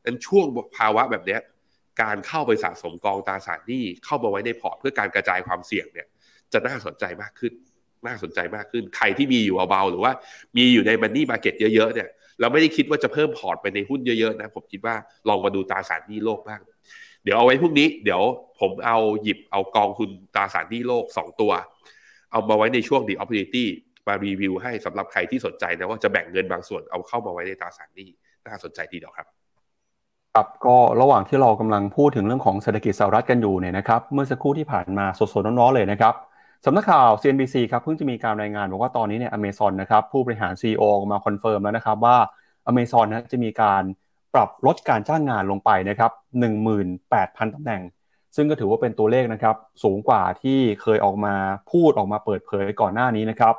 [0.05, 0.45] นั้นช่วง
[0.77, 1.37] ภาวะแบบนี้
[2.01, 6.07] การเข้าไปสะสมกองตราสารหนี้เข้ามาไว้ในพอร์ตเพื่อการกระจายความเสี่ยงเนี่ย
[6.53, 7.53] จะน่าสนใจมากขึ้น
[8.05, 10.11] น่าสนใจมากขึ้น ใครที่มีอยู่เบาๆหรือว่า
[10.57, 14.95] มีอยู่ในมันนี่มาเก็ตเยอะๆเนี่ยเราไม่ได้คิดว่าจะเพิ่มพอร์ตไปในหุ้นเยอะๆนะผมคิดว่า
[15.29, 16.61] ลองมาดูตราสารหนี้โลกบ้าง
[17.23, 18.21] เดี๋ยวเอาไว้พรุ่งนี้เดี๋ยว
[18.59, 21.51] ผมเอาหยิบเอากองทุนตราสารหนี้โลก 2 ตัว
[22.31, 23.65] เอามาไว้ในช่วง The Opportunity
[24.07, 28.09] มารีวิวให้สำหรับใครที่สนใจนะว่าจะแบ่งเงินบางส่วนเอาเข้ามาไว้ในตราสารหนี้
[28.47, 29.27] น่าสนใจทีเดียวครับ
[30.35, 36.15] ครับก็ระหว่างที่เรากำลังพูดถึงเรื่องของเศรษฐกิจสหรัฐกันอยู่เนี่ยนะครับเมื่อสักครู่ที่ผ่านมาสดๆร้อนๆเลยนะครับ
[36.65, 42.17] สำนักข่าว CNBC ครับเพิ่งจะมีการรายงานบอกว่าตอนนี้เนี่ยอเมซอนนะครับผู้บริหาร CEO มา confirm แล้วนะครับว่า
[42.67, 43.83] อเมซอนนะจะมีการ
[44.33, 46.11] ปรับลดการจ้างงานลงไปนะครับ
[46.83, 47.81] 18,000ตำแหน่ง
[48.35, 51.33] ซึ่งก็ถือว่าเป็นตัวเลขนะครับสูงกว่าที่เคยออกมา
[51.71, 53.55] พูดออกมาเปิดเผยก่อนหน้านี้นะครับ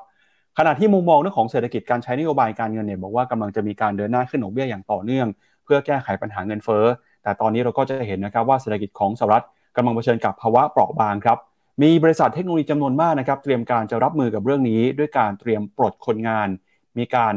[0.58, 5.26] ขณะที่มุมมองเรื่องของเศรษฐกิจการใช้นโยบายการเงินเนี่ยบอกว่ากำลังจะมีการเดินหน้าขึ้นดอกเบี้ยอย่างต่อเนื่อง
[5.64, 6.84] เพื่อแก้ไขปัญหาเงินเฟ้อ
[7.22, 9.44] แต่ตอนนี้เราก็จะเห็นนะครับว่าเศรษฐกิจของสหรัฐ
[9.76, 11.38] กำลังเผชิญกับภาวะเปราะบางครับ
[11.82, 16.48] มีบริษัทเทคโนโลยีจำนวนมากนะครับเตรียมการจะรับมือกับเรื่องนี้ ด้วยการเตรียมปลดคนงาน
[16.98, 17.34] มีการ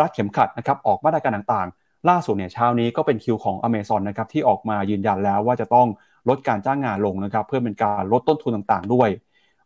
[0.00, 5.88] รัดเข็มขัดนะครับออกมาตรการต่างๆ ล่าสุดเนี่ยเช้านี้ก็เป็นคิวของ Amazon นะครับที่ออกมายืนยันแล้วว่าจะต้อง
[6.28, 9.08] ลดการจ้างงานลงนะครับเพื่อเป็นการลดต้นทุนต่างๆ ด้วย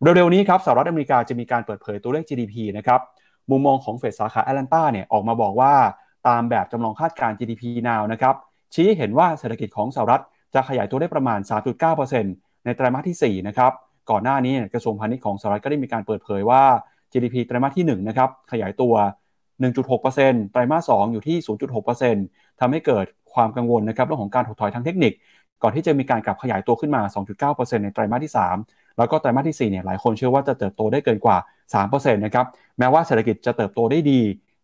[0.02, 3.00] เร็วๆนี้ครับสหรัฐอเมริกาจะมีการเปิดเผยตัวเลข GDP นะครับ
[3.50, 5.74] มุมมองของเฟดสาขาแอตแลนตาเนี่ยออกมาบอกว่า
[6.28, 8.34] ตามแบบจำลองคาดการ GDP now นะครับ
[8.74, 10.22] ชี้เห็นว่าเศรษฐกิจของสหรัฐ
[10.54, 11.38] จะขยายตัวได้ประมาณ
[12.02, 13.72] 3.9%ในไตรมาสที่4นะครับ
[14.10, 16.62] ก่อนหน้านี้กระทรวงพาณิชย์ของสหรัฐก็ได้มีการเปิดเผยว่า
[17.12, 18.94] GDP ไตรมาสที่1นะครับขยายตัว
[19.66, 21.36] 1.6%ไตรมาส2อยู่ที่
[21.98, 25.12] 0.6%ทำให้เกิดความกังวลนะครับเรื่องของการถดถอยทางเทคนิค
[25.62, 27.02] ก่อนที่จะมีการกลับขยายตัวขึ้นมา
[27.44, 28.32] 2.9%ในไตรมาสที่
[28.64, 31.36] 3 แล้วก็ไตรมาสที่4เนี่ยหลายคนเชื่อว่าจะเติบโตได้เกินกว่า
[31.74, 32.46] 3%นะครับ
[32.78, 34.20] แม้ว่าเศรษฐกิจจะเติบโตได้ดี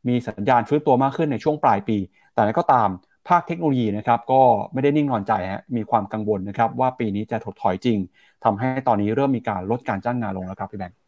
[0.09, 1.99] มีสัญญาณฟื้นตัวมากขึ้นในช่วงปลายปี
[2.35, 2.89] แต่ก็ตาม
[3.29, 7.99] ภาคเทคโนโลยีนะครับก็ไม่ได้นิ่งนอนใจฮะมีความกังวลนะครับว่าปีนี้จะถดถอยจริง
[8.45, 10.99] ทำให้ตอนนี้เริ่มมีการลดการจ้างงานลงแล้วครับพี่แบงค์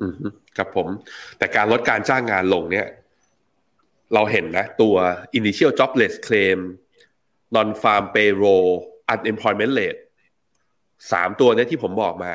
[0.00, 0.14] อืม
[0.56, 0.88] ครับผม
[1.38, 2.86] แต่การลดการจ้างงานลงเนี่ย
[4.14, 4.94] เราเห็นนะ ตัว
[5.38, 6.58] initial jobless claim
[7.56, 8.68] non farm payroll
[9.12, 10.00] unemployment rate
[11.12, 12.32] สามตัวนี้ที่ผมบอกมา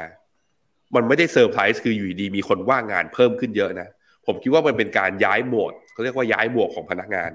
[0.95, 3.89] มันไม่ได้เซอร์ไพรส์คืออยู่ดีมีคนว่างงานเพิ่มขึ้นเยอะนะ
[4.25, 7.29] ผมคิดว่ามันเป็นการย้ายโหมดเขาเรียกว่าย้ายหมวกของพนักงาน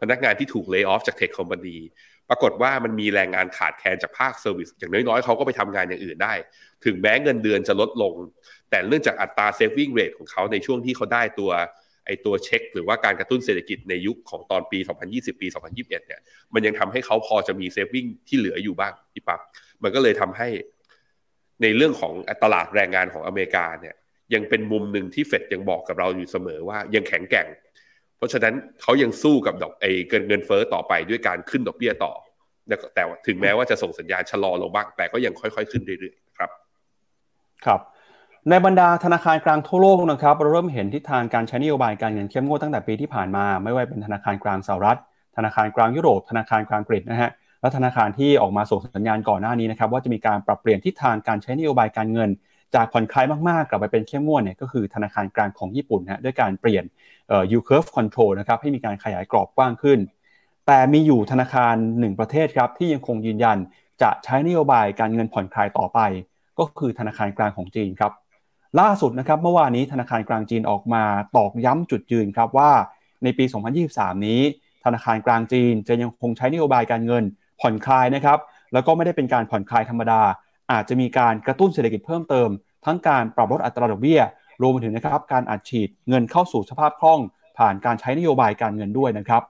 [0.00, 1.78] พนักงานที่ถูก lay off จาก tech company
[2.30, 6.34] ปรากฏว่ามันมีแรงงานขาดแคลนจากภาค service อย่างน้อยๆเขาก็ไปทำงานอย่างอื่นได้
[6.84, 8.14] ถึงแม้เงินเดือนจะลดลง
[8.70, 11.50] แต่เนื่องจากอัตรา saving rate ของเขาในช่วงที่เขาได้ตัว
[12.06, 14.78] ไอตัวเช็ค หรือว่าการกระตุ้นเศรษฐกิจในยุคของตอนปี
[15.10, 16.20] 2020 ปี 2021 เนี่ย
[16.54, 19.40] มันยังทำให้เขาพอจะมีเซฟวิ่งที่เหลืออยู่บ้างพี่ปั๊บ
[19.82, 20.48] มันก็เลยทำให้
[21.62, 22.12] ในเรื่องของ
[22.42, 23.94] ตลาดแรงงานของอเมริกาเนี่ย
[24.34, 27.46] ยังเป็นมุมหนึ่งที่เฟดยังบอกกับเราอยู่เสมอว่ายังแข็งแกร่ง
[28.16, 32.12] เพราะฉะนั้นเขายังสู้กับดอกไอ้เงินเงินเฟ้อต่อไปด้วยการขึ้นดอกเบี้ยต่อ
[32.94, 36.50] แต่ถึงแม้ว่าจะส่งสัญญาณชะลอลงบ้าง แต่ก็ยังค่อยๆ ขึ้นเรื่อยๆครับ
[37.66, 37.80] ครับ
[38.50, 44.98] ในบรรดาธนาคารกลางทั่วโลกนะครับเราเริ่มเห็นทิศทางการใช้นโยบายการเงินเข้มงวดตั้งแต่ปีที่ผ่านมา ไม่ว่าเป็นธนาคารกลางสหรัฐ
[45.36, 52.30] ธนาคารกลางยุโรป ธนาคารกลางอังกนะฮะและธนาคารที่ออกมาส่งสัญญาณก่อนหน้านี้นะครับว่าจะมีการปรับเปลี่ยนทิศทางการใช้นโยบายการเงิน
[52.74, 56.84] จากผ่อนคลายมากๆ กลับไปเป็นเข้มงวดเนี่ยก็คือธนาคารกลางของญี่ปุ่นนะด้วยการเปลี่ยน
[57.28, 59.98] เอ่อ yield curve control นะครับให้มีการขยายกรอบกว้างขึ้น
[60.66, 63.58] แต่มีอยู่ธนาคารหนึ่งประเทศครับที่ยังคงยืนยัน
[64.02, 66.00] จะใช้นโยบายการเงินผ่อนคลายต่อไป
[66.58, 68.12] ก็คือธนาคารกลางของจีนครับ
[68.80, 71.02] ล่าสุดนะครับเมื่อวานนี้ธนาคารกลางจีนออกมา
[71.36, 72.70] ตอกย้ำจุดยืนครับว่า
[73.24, 73.44] ในปี
[73.84, 74.40] 2023 นี้
[74.84, 77.24] ธนาคารกลางจีนจะยังคงใช้นโยบายการเงิน
[77.60, 78.38] ผ่อนคลายนะครับ
[78.72, 80.20] แล้วก็ไม่ได้เป็นการผ่อนคลายธรรมดา
[80.72, 82.48] อาจจะมีการกระตุ้นเศรษฐกิจเพิ่มเติม
[82.86, 84.20] ทั้งการปรับลดอัตราดอกเบี้ย
[84.62, 87.20] รวมไปถึงนะครับการอัดฉีดเงินเข้าสู่สภาพคล่อง
[87.58, 89.42] ผ่านการใช้นโยบายการเงินด้วยนะครับ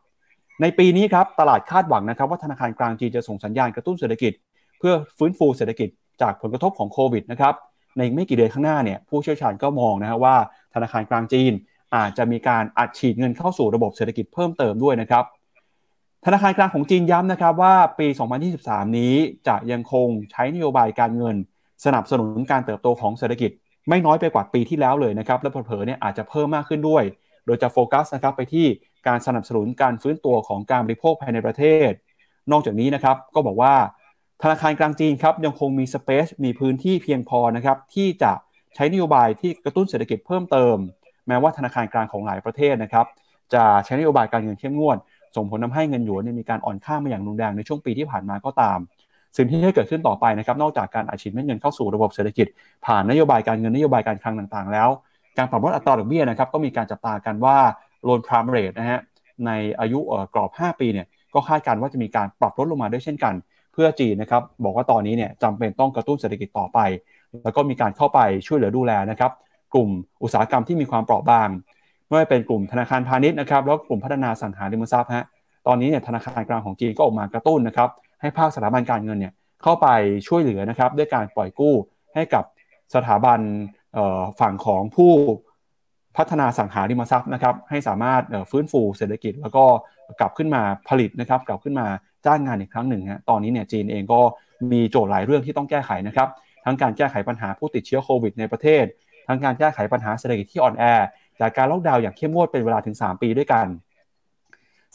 [0.62, 4.32] ในปีนี้ครับตลาดคาดหวังนะครับว่าธนาคารกลางจีนจะส่งสัญญาณกระตุ้นเศรษฐกิจ
[4.78, 5.88] เพื่อฟื้นฟูเศรษฐกิจ
[6.22, 7.54] จากผลกระทบของโควิดนะครับ
[7.96, 10.36] ในไม่กี่เดือนข้างหน้าเนี่ยผู้เชี่ยวชาญก็มองนะฮะว่า
[10.74, 11.52] ธนาคารกลางจีน
[11.96, 15.24] อาจจะมีการอัดฉีดเงินเข้าสู่ระบบเศรษฐกิจเพิ่มเติมด้วยนะครับ
[16.28, 18.06] ธนาคารกลางของจีนย้ำนะครับว่าปี
[18.52, 19.14] 2023 นี้
[19.48, 21.36] จะยังคงใช้นโยบายการเงิน
[21.84, 23.50] สนับสนุนการเติบโตของเศรษฐกิจ
[23.88, 27.04] ไม่น้อยไปกว่าปีที่แล้วเลยนะครับ และเผลอๆเนี่ยอาจจะเพิ่มมากขึ้นด้วย
[27.46, 28.66] โดยจะโฟกัสนะครับไปที่
[29.06, 31.90] การสนับสนุนการฟื้นตัวของการบริโภคภายในประเทศ
[32.52, 33.74] นอกจากนี้นะครับก็บอกว่า
[34.42, 38.32] ธนาคารกลางจีนครับยังคงมีสเปซมีพื้นที่เพียงพอนะครับที่จะ
[38.74, 40.76] ใช้นโยบายที่กระตุ้นเศรษฐกิจเพิ่มเติม
[41.28, 43.06] แม้ว่าธนาคารกลางของหลายประเทศนะครับ
[43.54, 44.98] จะใช้นโยบายการเงินเข้มงวด
[45.36, 48.78] ส่งผลทาให้เงินหยวนมีการอ่อนค่ามาอย่างรุนแรงในช่วงปีที่ผ่านมาก็ตาม
[49.36, 52.46] สิ่งที่จะเกิดขึ้นต่อไปนะครับนอกจากการอัดฉีดเม็ดเงินเข้าสู่ระบบเศรษฐกิจ
[52.86, 54.88] ผ่านนโยบายการเงินนโยบายการคลังต่างๆ แล้ว
[55.38, 57.56] การปรับลดอัตราดอกเบี้ยนะครับก็มีการจับตากันว่า
[58.04, 59.00] โลนพรามเรทนะฮะ
[59.46, 59.98] ในอายุ
[60.34, 63.34] กรอบ 5 ปีเนี่ยก็คาดการณ์ว่าจะมีการปรับลดลงมาด้วยเช่นกัน
[63.72, 66.78] เพื่อจีนนะครับบอกว่าตอนนี้เนี่ยจำเป็นต้องกระตุ้นเศรษฐกิจต่อไป
[67.42, 69.32] แล้วก็มีการเข้าไปช่วยเหลือดูแลนะครับ
[69.74, 69.88] กลุ่ม
[70.22, 71.48] อุตสาหกรรมที่มีความเปราะบาง
[72.06, 75.24] ไม่ว่าเป็นกลุ่มธนาคารพาณิชย์นะครับแล้วกลุ่มพัฒนาสังหาริมทรัพย์ฮะ
[75.66, 77.88] ตอนนี้เนี่ยธนาคารกลางของจีนก็ออกมากระตุ้นนะครับ
[78.20, 79.32] ให้ภาคสถาบันการเงินเนี่ย
[79.62, 79.86] เข้าไป
[80.26, 81.74] ช่วยเหลือนะครับด้วยการปล่อยกู้
[82.14, 82.44] ให้กับ
[82.94, 83.40] สถาบัน
[84.40, 85.12] ฝั่งของผู้
[86.16, 89.64] พัฒนาสังหาริมทรัพย์นะครับให้สามารถฟื้นฟูเศรษฐกิจ แล้วก็
[90.20, 91.86] กลับขึ้นมาผลิตนะครับกลับขึ้นมา
[92.26, 94.20] จ้างงานอีกครั้งหนึ่งฮะตอนนี้เนี่ยจีนเองก็
[94.72, 96.28] มีโจทย์หลายเรื่องที่ต้องแก้ไขนะครับ
[96.64, 98.84] ทั้งการแก้ไขปัญหาผู้ติดเชื้อโควิดในประเทศ
[99.28, 100.84] ทั้งการแก้ไขปัญหาเศรษฐกิจที่อ่อนแอ
[101.40, 103.66] จากการล็อกดาวน์อย่างเข้มงวดเป็นเวลาถึง 3 ปีด้วยกัน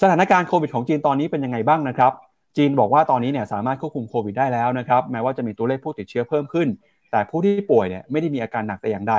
[0.01, 2.11] สถานการณ์โควิดของจีนตอนนี้เป็นยังไงบ้างนะครับ
[2.57, 6.67] จีนบอกว่าตอนนี้เนี่ยสามารถควบคุมโควิดได้แล้วนะครับแม้ว่าจะมีตัวเลขผู้ติดเชื้อเพิ่มขึ้น
[7.11, 9.15] แต่ผู้ที่ป่วยเนี่ยไม่ได้มีอาการหนักแต่อย่างใด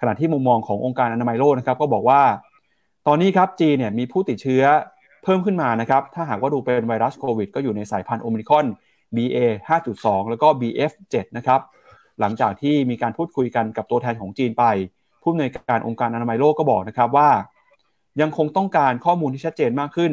[0.00, 2.20] ขณะที่มุมมองขององค์การอนามัยโลกนะครับก็บอกว่า
[3.06, 4.64] ตอนนี้ครับจีนเนี่ยมีผู้ติดเชื้อ
[5.24, 8.66] เพิ่มขึ้นมานะครับถ้าหากว่าดูเป็นไวรัสโควิด ก็อยู่ในสายพันธุ์โอมิครอน
[9.16, 9.38] BA
[9.84, 11.60] 5.2 แล้วก็ BF 7 นะครับ
[12.20, 14.64] หลังจากที่มีการพูดคุยกันกับตัวแทนของจีนไป
[15.22, 17.30] ผู้อำนวยการองค์การอนามัยโลกก็บอกนะครับว่า
[18.20, 20.12] ยังคงต้องการข้อมูลที่ชัดเจนมากขึ้น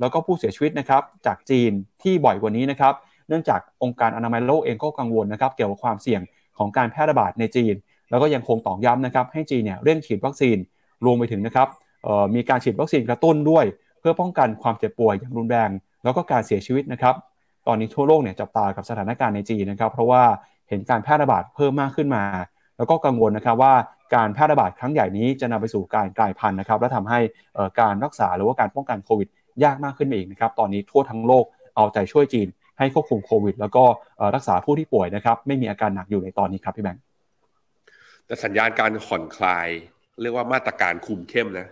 [0.00, 2.94] แล้วก็ผู้เสียชีวิตนะครับจากจีนที่บ่อยกว่านี้นะครับ
[3.28, 6.20] เนื่องจากองค์การอนามัยโลกเองก็กังวลนะครับ เกี่ยวกับความเสี่ยง
[6.58, 7.74] ของการแพร่ระบาดในจีน
[8.10, 10.56] แล้วก็ยังคงตอกย้ำนะครับให้จีนเนี่ยเร่งฉีดวัคซีน
[11.04, 11.68] รวมไปถึงนะครับ
[12.34, 13.64] มีการฉีดวัคซีนกระตุ้นด้วย
[14.00, 15.70] เพื่อป้องกันความเจ็บป่วยอย่างรุนแรง
[16.04, 17.14] แล้วก็การเสียชีวิตนะครับ
[17.66, 20.22] ตอนนี้ทั่วโลกเนี่ยจับตากับสถานการณ์ในจีนนะครับ เพราะว่า
[20.68, 22.24] เห็นการแพร่ระบาดเพิ่มมากขึ้นมา
[22.76, 23.74] แล้วก็กังวลนะครับว่า
[24.14, 27.20] การแพร่ระบาดครั้งใหญ่นี้จะนำไปสู่การกลายพันธุ์นะครับและทำให้
[27.80, 29.28] การรักษาหรือว่าการป้องกันโควิด
[29.64, 31.44] ยากมากขึ้นไปอีกนะครับตอนนี้ทั่วทั้งโลก
[31.76, 32.48] เอาใจช่วยจีน
[32.78, 33.84] ให้ควบคุมโควิด แล้วก็
[34.34, 37.02] รักษาผู้ที่ป่วยนะครับไม่มีอาการหนักอยู่ในตอนนี้ครับพี่แบงค์
[38.26, 39.68] แต่สัญญาณการผ่อนคลาย
[40.22, 41.68] เรียกว่ามาตรการคุมเข้มนะ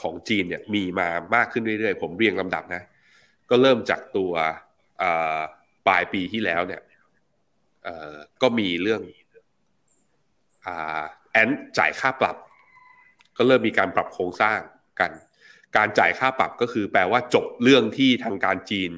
[0.00, 2.82] ของจีนเนี่ยมีมามากขึ้นเรื่อยๆ ผมเรียงลำดับนะ
[3.50, 4.32] ก็เริ่มจากตัว
[5.86, 6.82] ปลายปีที่แล้วเนี่ย
[8.42, 9.02] ก็มีเรื่อง
[11.34, 12.36] แอนจ่ายค่าปรับ
[13.36, 14.58] ก็เริ่มมีการปรับโครงสร้าง
[15.00, 15.12] กัน
[15.76, 18.90] การจ่ายค่าปรับก็คือแปลว่าจบเรื่องที่ทางการจีน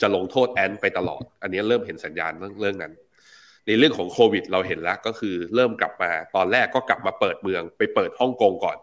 [0.00, 2.92] จะลงโทษแอนไปตลอด อันนี้เริ่มเห็นสัญญาณเรื่องเรื่องนั้น
[3.66, 8.78] ในเรื่องของโควิด เราเห็นแล้วก็คือเริ่มกลับมาตอนแรกก็กลับมาเปิดเมือง ไปเปิดฮ่องกงก่อน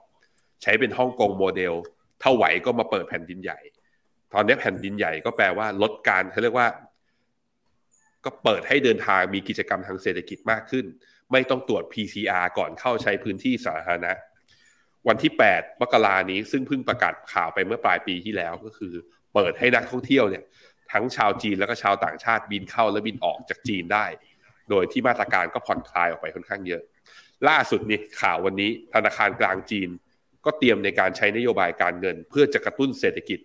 [0.64, 1.74] ใช้เป็นฮ่องกงโมเดล
[2.22, 3.60] เท่าไหวก็มาเปิดแผ่นดินใหญ่
[4.34, 6.68] ตอนนี้แผ่นดินใหญ่ก็แปลว่าลดการเขาเรียกว่า
[8.26, 10.86] ก็เปิดให้เดินทางมีกิจกรรมทางเศรษฐกิจมากขึ้น
[11.32, 14.14] ไม่ต้องตรวจ PCR ก่อนเข้าใช้พื้นที่สาธารณะ
[15.08, 18.94] วันที่ 8 มกรานี้ซึ่งเพิ่งประกาศข่าวไปเมื่อปลายปีที่แล้วก็คือ
[19.34, 20.44] เปิดให้นักท่องเที่ยวเนี่ย
[20.92, 24.06] ทั้งชาวจีนแล้วก็ชาวต่างชาติบินเข้าและบินออกจากจีนได้
[24.70, 26.82] โดยที่มาตรการก็ผ่อนคลายออกไปค่อนข้างเยอะ
[27.50, 29.90] ล่าสุดนี่ข่าววันนี้ธนาคารกลางจีน
[30.46, 33.40] ก็เตรียมในการใช้นโยบายการเงิน เพื่อจะกระตุ้นเศรษฐกิจ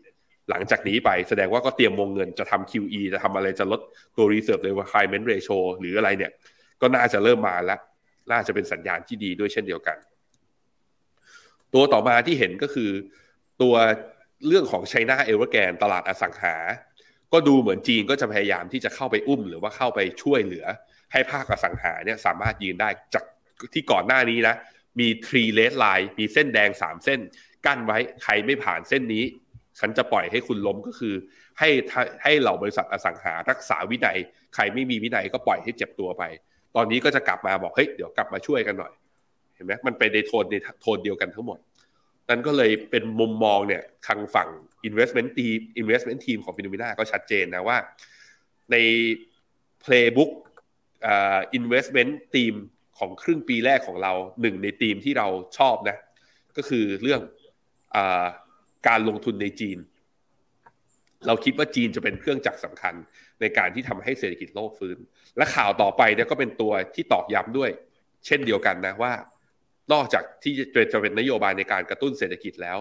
[0.51, 3.81] หลังจากนี้ไปแสดงว่าก็เตรียมวงเงินจะทำ QE จะทำอะไรจะลด
[4.17, 6.33] ตัว reserve requirement ratio หรืออะไรเนี่ย
[6.83, 7.81] ก็น่าจะเริ่มมาแล้ว
[8.33, 9.97] น่าจะเป็นสัญญาณที่ดีด้วยเช่นเดียวกัน
[11.75, 12.91] ตัวต่อมาที่เห็นก็คือ
[13.63, 13.75] ตัว
[14.47, 16.57] เรื่องของ China Evergrande ตลาดอสังหา
[17.33, 20.67] ก็ดูเหมือนจีนก็จะพยายามที่จะเข้าไปอุ้ม หรือว่าเข้าไปช่วยเหลือ
[21.13, 23.25] ให้ภาคอสังหาเนี่ยสามารถยืนได้จาก
[23.75, 24.55] ที่ก่อนหน้านี้นะ
[25.01, 27.21] มี Three Red Lines มีเส้นแดงสามเส้น
[27.67, 29.25] กั้นไว้ใครไม่ผ่านเส้นนี้
[29.81, 31.15] ฉันจะปล่อยให้คุณล้มก็คือ
[31.59, 31.69] ให้
[32.23, 34.19] ให้เหล่าบริษัทอสังหารักษาวินัย
[34.55, 36.23] ใครไม่มีวินัยก็ปล่อยให้เจ็บตัวไป
[36.77, 38.93] ตอนนี้ก็จะกลับมาบอกเฮ้ยเดี๋ยวกลับมาช่วยกันหน่อย
[39.55, 41.59] เห็นไหมมันไปในโทนในโทนเดียวกันทั้งหมด
[42.29, 44.49] นั่นก็เลยเป็นมุมมองเนี่ยทางฝั่ง
[44.89, 47.79] investment team investment team ของฟิโนเมนาก็ชัดเจนนะว่า
[48.73, 48.77] ใน
[49.85, 50.33] playbook
[51.13, 52.55] uh, investment team
[52.99, 55.97] ของครึ่งปีแรกของเราหนึ่งในธีมที่เราชอบนะ
[56.57, 57.21] ก็คือเรื่อง
[57.95, 57.97] อ
[58.89, 59.79] การลงทุนในจีน
[61.27, 62.95] เราคิดว่าจีนจะเป็นเครื่องจักรสำคัญ
[63.43, 64.99] ในการที่ทำให้เศรษฐกิจโลกฟื้น
[65.37, 67.71] และข่าวต่อไปเนี่ยก็เป็นตัวที่ตอกย้ำด้วย
[68.27, 69.13] เช่นเดียวกันนะว่า
[69.93, 70.55] นอกจากที่
[70.93, 72.79] จะเป็นนโยบายในการกระตุ้นเศรษฐกิจแล้ว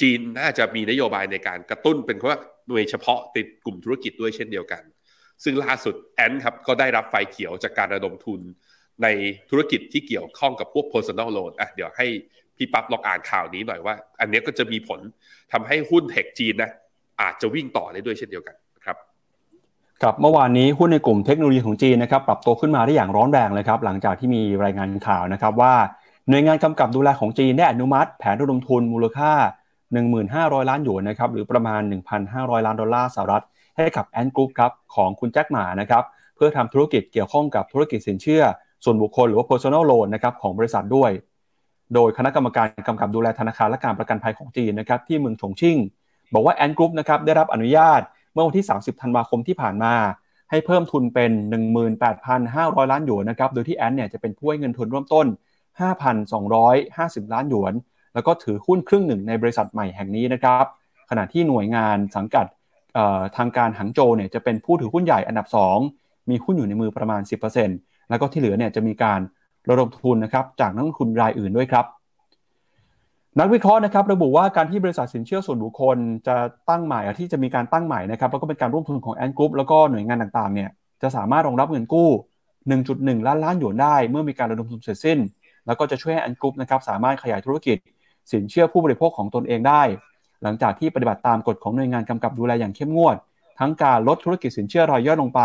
[0.00, 2.38] จีนน่าจะมีนโยบายในการกระตุ้นเป็นเพราะว่า
[2.68, 4.82] โดยเฉพาะติดกลุ่มธุรกิจด้วยเช่นเดียวกัน
[5.44, 8.40] ซึ่งล่าสุดแอนครับก็ได้รับไฟเขียวจากการระดมทุน
[9.02, 9.08] ใน
[9.50, 12.06] ธุรกิจที่เกี่ยวข้องกับพวก personal loan อะเดี๋ยวให้
[12.56, 15.00] พี่ปั๊บลองอ่านข่าวนี้หน่อยว่า อันนี้ก็จะมีผล
[15.52, 16.70] ทำให้หุ้นเทคจีนนะ
[17.22, 18.56] อาจจะวิ่งต่อได้ด้วยเช่นเดียวกัน
[20.04, 25.74] ครับเมื่อวานนี้หุ้นในกลุ่มเทคโนโลยีของจีนนะครับปรับตัวขึ้นมาได้อย่างร้อนแรงเลยครับหลังจากที่มีรายงานข่าวนะครับว่า
[26.28, 29.32] หน่วยงานกำกับดูแลของจีนได้อนุมัติ แผนระดมทุนมูลค่า
[30.02, 31.80] 1,500 ล้านหยวนนะครับหรือประมาณ
[32.24, 33.44] 1,500 ล้านดอลลาร์สหรัฐ
[33.76, 36.04] ให้กับ Ant Group ครับของคุณแจ็คหม่านะครับ
[36.36, 38.42] เพื่อทำธุรกิจเกี่ยวข้องกับธุรกิจสินเชื่อ
[38.84, 41.10] ส่วนบุคคลหรือว่า personal loan นะครับของบริษัทด้วย
[41.94, 45.76] โดยคณะกรรมการกำกับดูแลธนาคารและการประกันภัยของจีนนะครับที่เมืองฉงชิ่ง
[46.34, 48.02] บอกว่า Ant Group นะครับได้รับอนุญาต
[48.34, 49.94] เมื่อวันที่ 30 ธันวาคมที่ผ่านมา
[50.50, 51.32] ให้เพิ่มทุนเป็น
[52.10, 55.26] 18,500 ล้านหยวนนะครับ โดยที่ Ant เนี่ยจะเป็นผู้ให้เงินทุนเริ่มต้น
[56.10, 57.74] 5,250 ล้านหยวน
[58.14, 60.64] แล้วก็ถือหุ้นครึ่งหนึ่งในบริษัทใหม่แห่งนี้นะครับ
[61.10, 62.46] ขณะที่หน่วยงานสังกัด
[63.36, 65.46] ทางการหังโจเนี่ยจะเป็นผู้ถือหุ้นใหญ่อันดับ
[65.88, 67.20] 2 มีหุ้นอยู่ในมือประมาณ
[67.64, 69.20] 10%แล้วก็ที่เหลือเนี่ยจะมีการ
[69.70, 71.84] ระดมทุนนะครับจากนักลงทุนรายอื่นด้วยครับ
[73.40, 76.36] นักวิเคราะห์นะครับระบุว่าการที่บริษัทสินเชื่อส่วนบุคคลจะ
[76.68, 80.70] ตั้งใหม่ที่จะมีการตั้งใหม่นะครับแล้วก็เป็นการร่วมทุนของแอนกรุ๊ปแล้วก็หน่วยงานต่างๆเนี่ย
[81.02, 82.10] จะสามารถรองรับเงินกู้
[82.68, 85.18] 1.1 ล้านล้านหยวนได้ เมื่อมีการระดมทุนเสร็จสิ้น
[85.66, 87.76] แล้วก็จะช่วยให้ Ant Group นะครับสามารถขยายธุรกิจ
[88.32, 89.82] สินเชื่อผู้บริโภคของตนเองได้
[90.42, 93.16] หลังจากที่ปฏิบัติตามกฎของหน่วยงานกำกับดูแลอย่างเข้มงวด
[93.60, 95.40] ทั้งการลดธุรกิจสินเชื่อรายย่อยลงไป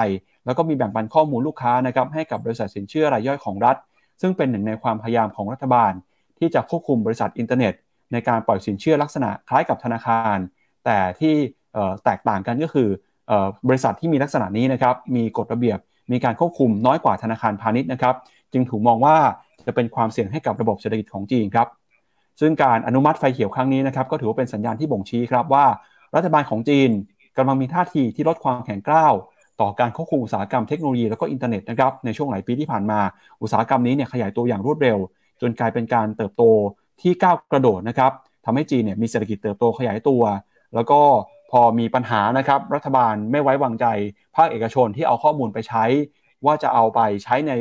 [0.45, 3.75] แล้วก็มีแบ่งปันข้อมูลลูกค้านะครับให้กับบริษัทสินเชื่อรายย่อยของรัฐ
[4.21, 5.91] ซึ่งเป็นหนึ่งในความพยายามของรัฐบาล
[6.39, 7.73] ที่จะควบคุมบริษัทอินเทอร์เน็ต
[8.11, 10.37] ในการปล่อยสินเชื่อลักษณะคล้ายกับธนาคาร
[10.85, 11.33] แต่ที่
[12.05, 12.89] แตกต่างกันก็คือ
[13.67, 15.79] บริษัทที่มีลักษณะนี้นะครับมีกฎระเบียบ
[16.11, 18.15] มีการควบคุมน้อยกว่าธนาคารพาณิชย์นะครับ
[18.53, 19.15] จึงถูกมองว่า
[19.65, 21.67] จะเป็นความเสี่ยงให้กับระบบเศรษฐกิจของจีนครับ
[22.39, 25.65] ซึ่งการอนุมัติไฟเขียวครั้งนี้นะครับ ก็ถือว่าเป็นสัญญาณที่บ่งชี้ครับว่า
[26.15, 26.89] รัฐบาลของจีน
[27.37, 29.13] กำลังมีท่าทีที่ลดความแข็งกร้าว
[29.61, 32.99] ต่อการควบคุมอุตสาหกรรมเทคโนโลยีแล้วก็อินเทอร์เน็ตนะครับในช่วงหลายปีที่ผ่านมา
[33.41, 34.97] อุตสาหกรรมนี้เนี่ยขยายตัวอย่างรวดเร็ว
[35.41, 36.43] จนกลายเป็นการเติบโต
[37.01, 38.11] ที่ก้าวกระโดดนะครับ
[38.45, 40.21] ทำให้จีนเนี่ยมีเศรษฐกิจเติบโตขยายตัว
[40.75, 41.01] แล้วก็
[41.51, 43.85] พอมีปัญหานะครับรัฐบาลไม่ไว้วางใจ
[44.35, 45.83] ภาคเอกชนที่เอาข้อมูลไปใช้
[46.45, 47.51] ว่าจะเอาไปใช้ใน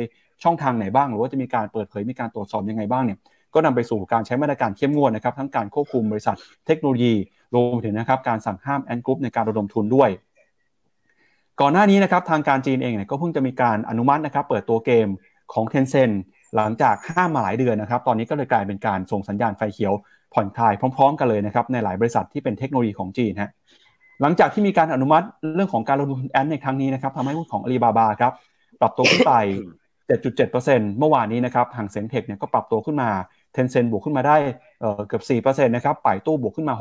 [0.43, 3.17] ช่องทางไหนบ้าง หรือว่าจะมีการเปิดเผยมีการตรวจสอบยังไงบ้างเนี่ย
[3.53, 7.13] ก็นำไปสู่การใช้มาตรการเข้มงวดนะครับทั้งการควบคุมบริษัทเทคโนโลยี
[7.55, 10.09] รวมถึงนะครับการสั่งห้ามแอนกรุ๊ปในการระดมทุนด้วย
[11.61, 15.07] ก่อนหน้านี้นะครับทางการจีนเองเนี่ยก็เพิ่งจะมีการอนุมัตินะครับเปิดตัวเกม
[15.53, 16.15] ของ Tencent
[16.55, 19.93] หลังจากห้ามมาหลายเดือนนะครับ ตอนนี้ก็เลยกลายเป็นการส่งสัญญาณไฟเขียว
[20.33, 23.51] ผ่อนคลายพร้อม ๆ กันเลยนะครับในหลายบริษัทที่เป็นเทคโนโลยีของจีนฮะ
[24.21, 25.25] หลังจากที่มีการอนุมัติ
[25.55, 28.33] เรื่องของการลงทุนแอนในครั้งนี้นะครับทำให้หุ้นของอาลีบาบาครับ
[28.81, 29.33] ปรับตัวขึ้นไป
[30.09, 33.09] 7.7%เมื่อวานนี้นะครับห่างเซ็งเทคเนี่ยก็ปรับตัวขึ้นมา
[33.53, 34.37] เทนเซ็นบวกขึ้นมาได้
[35.07, 36.73] เกือบ4%นะครับป่ายตู้บวกขึ้นมา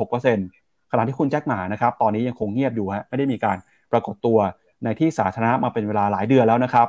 [0.43, 3.57] 6%ขณะที่คุณแจ็คหมานะครับตอนนี้ยังคงเงียบอยู่ฮะไม่ได้มีการ
[3.93, 4.39] ปรากฏตัว
[4.85, 6.89] ในที่สาธารณะมาเป็นเวลาหลายเดือนแล้วนะครับ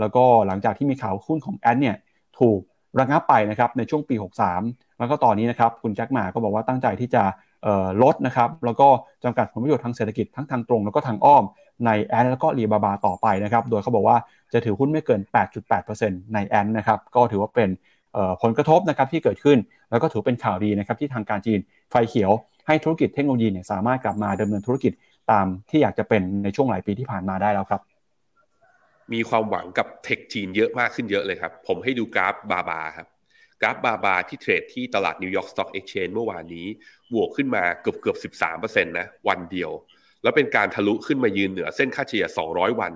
[0.00, 1.96] แล้วก็หลังจากที่มีข่าวหุ้นของแอนเนี่ย
[2.40, 2.60] ถูก
[3.00, 4.14] ระงับไปนะครับในช่วงปี
[4.56, 7.22] 63 แล้วก็ตอนนี้นะครับคุณแจ็คหมาก็บอกว่าตั้งใจที่จะ
[8.02, 8.88] ลดนะครับแล้วก็
[9.24, 11.44] จำกัดผลประโยชน์ทางเศรษฐกิจทั้งทางตรง แล้วก็ทางอ้อม
[11.86, 14.16] ในแอนแล้วก็รีบาบาต่อไปนะครับโดยเขาบอกว่า
[14.52, 15.20] จะถือหุ้นไม่เกิน
[15.76, 17.70] 8.8%ในแอนนะครับก็ถือว่าเป็น
[18.42, 19.58] ผลกระทบนะครับที่เกิดขึ้น
[19.90, 21.60] แล้วก็ถือเป็นข่าวดีนะครับที่ทางการจีน
[21.90, 22.32] ไฟเขียว
[22.66, 24.92] ให้ธุรกิจเทคโนโลยีเนี่ยสามารถกลับมาดำเนินธุรกิจ
[25.30, 27.82] ตามที่อยากจะเป็นในช่วงหลายปีที่ผ่านมาได้แล้วครับ
[29.12, 33.08] มีความหวังกับ tech จีนเยอะมากขึ้นเยอะเลยครับ ผมให้ดูกราฟ BABA ครับ
[33.62, 36.66] กราฟ BABA ที่เทรดที่ตลาด New York Stock Exchange เมื่อวานนี้
[37.14, 39.70] บวกขึ้นมาเกือบเกือบสิบสามเปอร์เซ็นต์นะวันเดียว
[40.22, 42.92] แล้วเป็นการทะลุขึ้นมายืนเหนือเส้นค่าเฉลี่ยสองร้อยวัน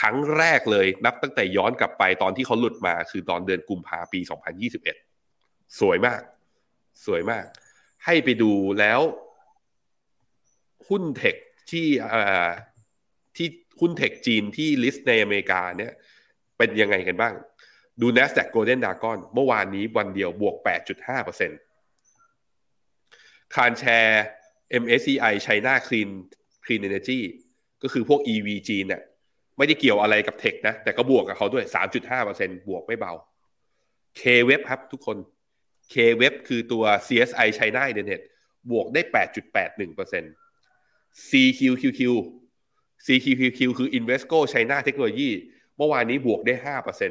[0.00, 4.20] ครั้งแรกเลยนับตั้งแต่ย้อนกลับไปตอนที่เขาหลุดมาคือตอนเดือนกุมภาปี
[4.98, 6.20] 2021 สวยมาก
[7.06, 7.44] สวยมาก
[8.04, 9.00] ให้ไปดูแล้ว
[10.88, 11.36] หุ้นเทค
[11.70, 11.86] ที่
[13.36, 13.48] ที่
[13.80, 15.92] หุ้นเทคจีนที่ลิสต์ในอเมริกาเนี่ย
[16.58, 17.34] เป็นยังไงกันบ้าง
[18.00, 20.56] ดู NASDAQ Golden Dragon เมื่อวานนี้วันเดียวบวก
[22.06, 24.22] 8.5%คารแชร์
[24.82, 26.10] MSCI China Clean
[26.64, 27.20] Clean Energy
[27.82, 29.02] ก็คือพวก EV จีนเนี่ย
[29.56, 31.64] ไม่ได้เกี่ยวอะไรกับเทคนะ แต่ก็บวกกับเขาด้วย
[32.16, 33.12] 3.5%บวกไม่เบา
[34.20, 35.16] K-Web ครับทุกคน
[35.92, 38.22] KWEB คือตัว CSI China Internet
[38.70, 39.02] บวกได้
[39.84, 42.00] 8.81% CQQQ
[43.06, 45.30] CQQQ คือ Invesco China Technology
[45.76, 46.54] เมื่อวานนี้บวกได้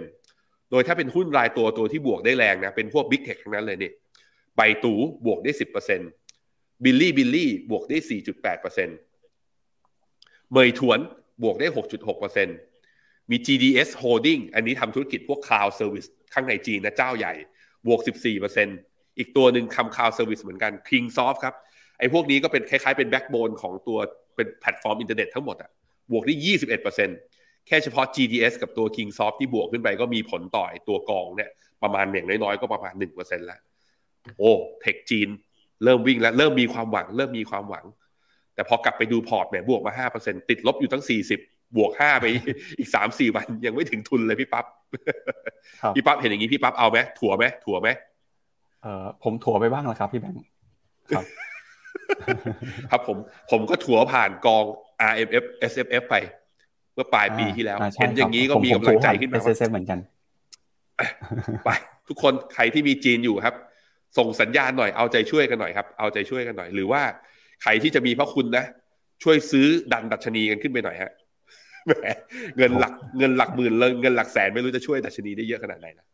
[0.08, 3.92] 5%โดยถ้าเป็นหุ้นรายตัวตัวที่บวกได้แรงนะ เป็นพวก Big Tech ทั้งนั้นเลยนี่
[4.56, 4.94] Baidu
[5.26, 5.52] บวกได้
[6.18, 8.12] 10% Bilibili บวกได้ 4.8%
[10.54, 11.00] Meituan
[11.44, 11.68] บวกได้
[12.50, 17.34] 6.6%มี GDS Holding อันนี้ทำธุรกิจพวก Cloud Service ข้างในจีนนะเจ้าใหญ่
[17.88, 18.00] บวก
[18.60, 21.56] 14%อีกตัวหนึ่งทำ Cloud Service เหมือนกัน Kingsoft ครับ
[22.00, 23.98] ไอ้พวกนี้ก็เป็นคล้ายๆเป็น backbone ของตัว
[24.36, 25.70] เป็นแพลตฟอร์มอินเทอร์เน็ตทั้งหมดอะ
[26.12, 26.36] บวกได้
[27.02, 31.50] 21%แค่เฉพาะ GDS กับตัว Kingsoft ที่บวกขึ้นไปก็มีผลต่อตัวกองเนี่ย
[31.84, 33.60] ประมาณอย่างน้อยๆ ก็ประมาณ1%แล้ว
[34.38, 35.30] โอ้เทคจีน
[35.84, 37.86] เริ่มวิ่งแล้ว เริ่มมีความหวัง เริ่มมีความหวัง
[38.56, 42.26] แต่พอกลับไปดูพอร์ตเนี่ยบวกมา5%ติดลบอยู่ทั้ง40บวก5ไป
[42.80, 44.66] อีก3-4วันยังไม่ถึงทุนเลยพี่ปับ๊บ
[45.96, 47.90] พี่ปั๊บเห็นอย่างนี้พี่ปั๊บเอาไหมถั่วไหมถั่วไหม
[48.84, 50.38] เออผมถั่วไปบ้างแล้วครับพี่แบงค์
[51.16, 51.26] ครับ
[52.92, 53.18] ครับผม
[53.52, 54.64] ผมก็ถัวผ่านกอง
[55.12, 56.16] RMF SFF ไป
[56.94, 60.00] เมื่อปลายปีที่แล้วเห็นอย่างนี้ก็มีกำลังใจขึ้นมาเหมือนกัน
[61.66, 61.70] ไป
[62.08, 63.56] ทุกคนใครที่มีจีนอยู่ครับ
[64.18, 67.02] ส่งสัญญาณหน่อยเอาใจช่วยกันหน่อยครับ เอาใจช่วยกันหน่อย หรือว่า
[67.64, 68.66] ใครที่จะมีพระคุณนะ
[69.24, 71.12] ช่วยซื้อดันดัชนีกันขึ้นไปหน่อยฮะ
[71.88, 72.06] แหม
[72.58, 76.06] เงินหลักเงินหลักหมื่นเงินหลักแสนไม่รู้จะช่วยดัชนีได้เยอะขนาดไหนนะ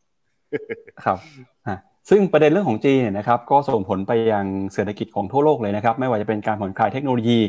[1.05, 1.17] ครับ
[2.09, 7.39] ซึ่งประเด็นเรื่องของจีนเนี่ยนะครับก็ส่งผลไปยังเศรษฐกิจของทั่วโลกเลยนะครับไม่ว่าจะเป็นการผ่อนคลายเทคโนโลยี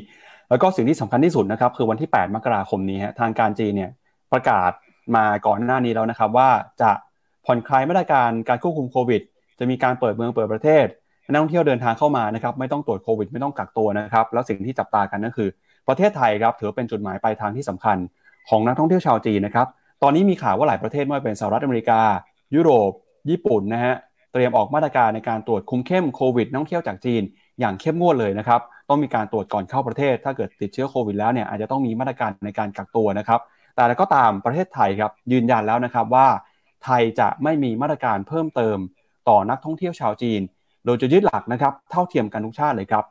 [0.50, 3.90] แล้วก็สิ่งที่สำคัญที่สุดนะครับคือวันที่ 8 มกราคมนี้ฮะทางการจีนเนี่ย
[4.32, 4.70] ประกาศ
[5.16, 6.48] มาก่อนหน้านี้แล้วนะครับว่า
[6.82, 6.90] จะ
[7.46, 9.22] ผ่อนคลายมาตรการการควบคุมโควิด
[9.59, 10.86] จะมีการเปิดเมืองเปิดประเทศ
[11.30, 15.48] นักท่องเที่ยวเดินทางเข้ามานะครับไม่ต้องตรวจโควิด ไม่ต้องกักตัวนะครับแล้วสิ่งที่จับตากันก็คือ
[15.88, 17.96] ประเทศไทยครับถือเป็นจุดหมายปลายทางที่สำคัญ
[18.48, 19.66] ของนักท่องเที่ยวชาวจีนนะครับ
[20.03, 22.00] ตอนนี้มีข่าวว่าหลายประเทศไม่ว่าเป็นสหรัฐอเมริกา
[22.55, 22.90] ยุโรป
[23.30, 23.94] ญี่ปุ่นนะฮะ
[24.33, 27.22] เตรียมออกมาตรการในการตรวจคุมเข้มโควิดนักท่องเที่ยวจากจีน
[27.61, 33.41] อย่างเข้มงวดเลยนะครับ ต้องมีการตรวจก่อนเข้าประเทศ ถ้าเกิดติดเชื้อโควิดแล้วเนี่ยอาจจะต้องมีมาตรการในการกักตัวนะครับ
[33.74, 36.26] แต่แล้วก็ตามประเทศไทยครับยืนยันแล้วนะครับว่า
[36.85, 38.78] ไทยจะไม่มีมาตรการเพิ่มเติม
[39.28, 40.41] ต่อนักท่องเที่ยวชาวจีน
[40.85, 43.05] โดยจะยึดหลักนะครับเท่าเทียมกันทุกชาติเลยครับ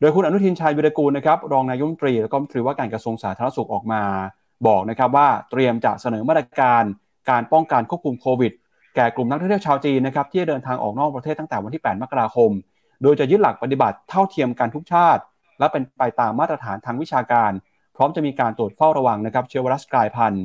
[0.00, 4.02] โดยคุณอนุทินชาญวิรกูลนะครับรองนายกรัฐมนตรีแล้วก็รัฐมตรีว่าการกระทรวงสาธารณสุขออกมา
[4.66, 6.82] บอกนะครับว่าเตรียมจะเสนอมาตรการ
[7.30, 8.52] การป้องกันควบคุมโควิด
[8.94, 12.50] แก่กลุ่มนักท่องเที่ยวชาวจีนนะครับที่เดินทางออกนอกประเทศตั้งแต่วันที่ 8 มกราคม
[13.02, 15.22] โดยจะยึดหลักปฏิบัติเท่าเทียมกันทุกชาติ
[15.58, 17.50] และเป็นไปตามมาตรฐานทางวิชาการ
[17.96, 20.44] พร้อมจะมีการตรวจเฝ้าระวังนะครับเชื้อไวรัสกลายพันธุ์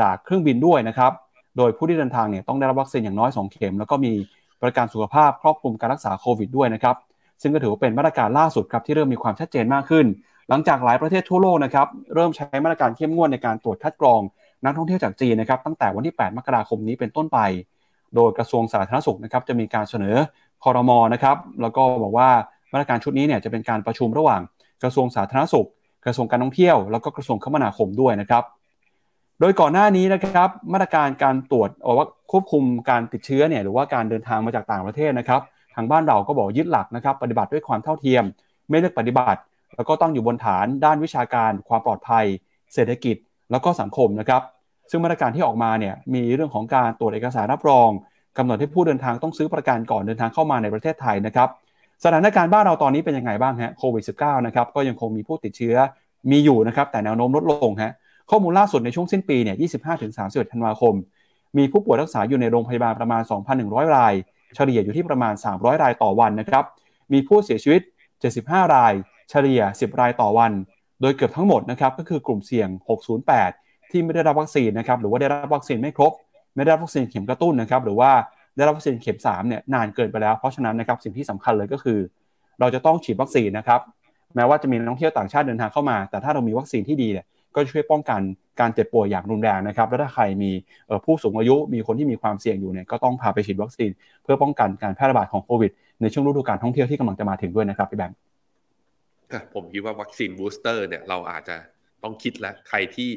[0.00, 1.12] จากเครื่องบินด้วยนะครับ
[1.56, 4.12] โดยผู้ที่เดินทางเนี่ยต้องได้รับวัคซีนอย่างน้อย 2 เข็ม แล้วก็มี
[4.60, 6.96] บริการสุขภาพครอบคลุมการรักษาโควิดด้วยนะครับ
[7.42, 10.06] ซึ่งก็ถือว่าเป็นมาตรการล่าสุดครับที่เริ่มมีความชัดเจนมากขึ้น
[10.48, 14.20] หลังจากหลายประเทศทั่วโลกนะครับเริ่มใช้มาตรการเข้มงวดในการตรวจคัดกรอง
[14.64, 17.38] นักท่องเที่ยวจากจีนนะครับตั้งแต่วันที่ 8 มกราคมนี้เป็นต้นไป
[18.14, 20.16] โดยกระทรวงสาธารณสุขนะครับจะมีการเสนอ
[20.64, 22.28] คอรมอนะครับแล้วก็บอกว่า
[22.72, 24.40] มาตรการชุดนี้เนี่ยจะเป็นการประชุมระหว่าง
[24.82, 25.68] กระทรวงสาธารณสุข
[26.04, 28.44] กระทรวงการท่องเที่ยว แล้วก็กระทรวงคมนาคมด้วยนะครับ
[29.40, 35.40] โดยก่อนหน้านี้นะครับมาตรการการตรวจว่าควบคุมการติดเชื้อเนี่ยหรือว่าการเดินทางมาจากต่างประเทศนะครับ
[35.74, 38.24] ทางบ้านเราก็บอกยึดหลักนะครับ ปฏิบัติด้วยความเท่าเทียม
[38.68, 39.40] ไม่เลือกปฏิบัติ
[39.76, 42.24] แล้วก็ต้องอยู่บนฐานด้านวิชาการ ความปลอดภัย
[42.74, 43.16] เศรษฐกิจ
[43.50, 44.42] แล้วก็สังคมนะครับ
[44.90, 47.90] ซึ่งมาตรการที่ออกมาเนี่ยมีเรื่องของการตรวจเอกสารรับรอง
[48.38, 51.48] กำหนดให้ผู้เดินทางต้องซื้อประกันก่อนเดินทางเข้ามาในประเทศไทยนะครับ
[52.04, 55.76] สถานการณ์บ้านเราตอนนี้เป็นยังไงบ้างฮะโควิด -19 นะครับก็ยังคงมีผู้ติดเชื้อ
[56.30, 57.92] มีอยู่นะครับแต่แนวโน้มลดลงฮะ
[58.30, 59.56] ข้อมูลล่าสุดในช่วงสิ้นปีเนี่ย
[60.04, 60.94] 25-31 ธันวาคม
[61.58, 63.22] มีผู้ป่วยรักษาอยู่ในโรงพยาบาลประมาณ
[63.58, 64.14] 2,100 ราย
[64.54, 66.64] เฉลี่ยอยู่ที่ประมาณ 300 รายต่อวันนะครับ
[67.12, 67.82] มีผู้เสียชีวิต
[68.28, 68.92] 75 ราย
[69.30, 70.52] เฉลี่ย 10 รายต่อวัน
[71.04, 72.68] โดยเกือบทั้งหมดนะครับก็คือกลุ่มเสี่ยง
[73.30, 76.12] 608 ที่ไม่ได้รับวัคซีนนะครับหรือว่าได้รับวัคซีนไม่ครบ
[76.54, 78.10] ไม่ได้รับวัคซีนเข็มกระตุ้นนะครับหรือว่า
[78.56, 81.98] ได้รับวัคซีนเข็ม3เนี่ยนานเกินไปแล้วเพราะฉะนั้นนะครับสิ่งที่สำคัญเลยก็คือ
[82.60, 83.80] เราจะต้องฉีดวัคซีนนะครับ
[84.34, 88.20] แม้ว่าจะมีนักท่องเที่ยวต่างชาติเดินทางเข้ามา แต่ถ้าเรามีวัคซีนที่ดีเนี่ยก็ช่วยป้องกัน
[88.60, 90.50] การเจ็บป่วยอย่างรุนแรงนะครับ และถ้าใครมี
[91.04, 93.90] ผู้สูงอายุ มีคนที่มีความเสี่ยงอยู่เนี่ยก็ต้องพาไปฉีดวัคซีน
[94.22, 98.16] เพื่อป้องกันการแพร่ระบาดของโควิด ในช่วงฤดูการท่องเที่ยวที่กำลังจะมาถึงด้วยนะครับพี่แบงค์
[99.54, 101.56] ผมคิดว่าวัคซีนบูสเตอร์เนี่ยเราอาจจะ
[102.02, 103.10] ต้องคิดแล้วใครที่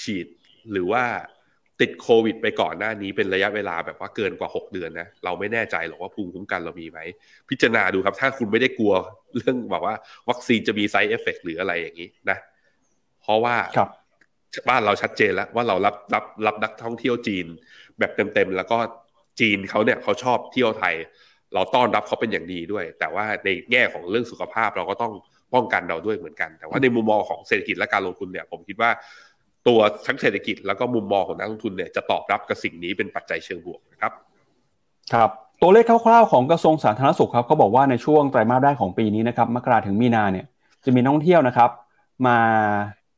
[0.00, 0.26] ฉีด
[0.72, 1.04] หรือว่า
[1.80, 6.98] ติดโควิด ไปก่อนหน้านี้เป็นระยะเวลาแบบว่าเกินกว่า 6 เดือนนะเราไม่แน่ใจหรอกว่าภูมิคุ้มกันเรามีไหม
[7.50, 8.94] พิจารณาดูครับ ถ้าคุณไม่ได้กลัว
[9.36, 9.94] เรื่องแบบว่า
[10.28, 12.38] วัคซีนจะมีไซเอฟเฟกหรืออะไรอย่างนี้นะ
[13.22, 13.56] เพราะว่า
[14.68, 17.46] บ้านเราชัดเจนแล้วว่าเรารับรับรับนักท่องเที่ยวจีน
[17.98, 18.78] แบบเต็มๆแล้วก็
[19.40, 20.94] จีนเขาเนี่ยเขาชอบเที่ยวไทย
[21.54, 25.12] เราต้อนรับเขาเป็นอย่างดีด้วย แต่ว่าในแง่ของเรื่องสุขภาพเราก็ต้อง
[25.54, 28.90] ป้องกันเราด้วยเหมือนกัน แต่ว่าในมุมมองของเศรษฐกิจและการลงทุนเนี่ย ผมคิดว่า
[29.66, 34.12] ตัวทั้งเศรษฐกิจแล้วก็มุมมองของนักลงทุนเนี่ยจะตอบรับกับสิ่งนี้เป็นปัจจัยเชิงบวกนะครับ
[35.12, 35.30] ครับ
[35.62, 40.46] ตัวเลขคร่าวๆของกระทรวงสาธารณสุขครับเขาบอกว่าในช่วงไตรมาสแรกของปีนี้นะครับมกราถึงมีนาเนี่ย
[40.84, 41.70] จะมีนักท่องเที่ยวนะครับ
[42.26, 42.38] มา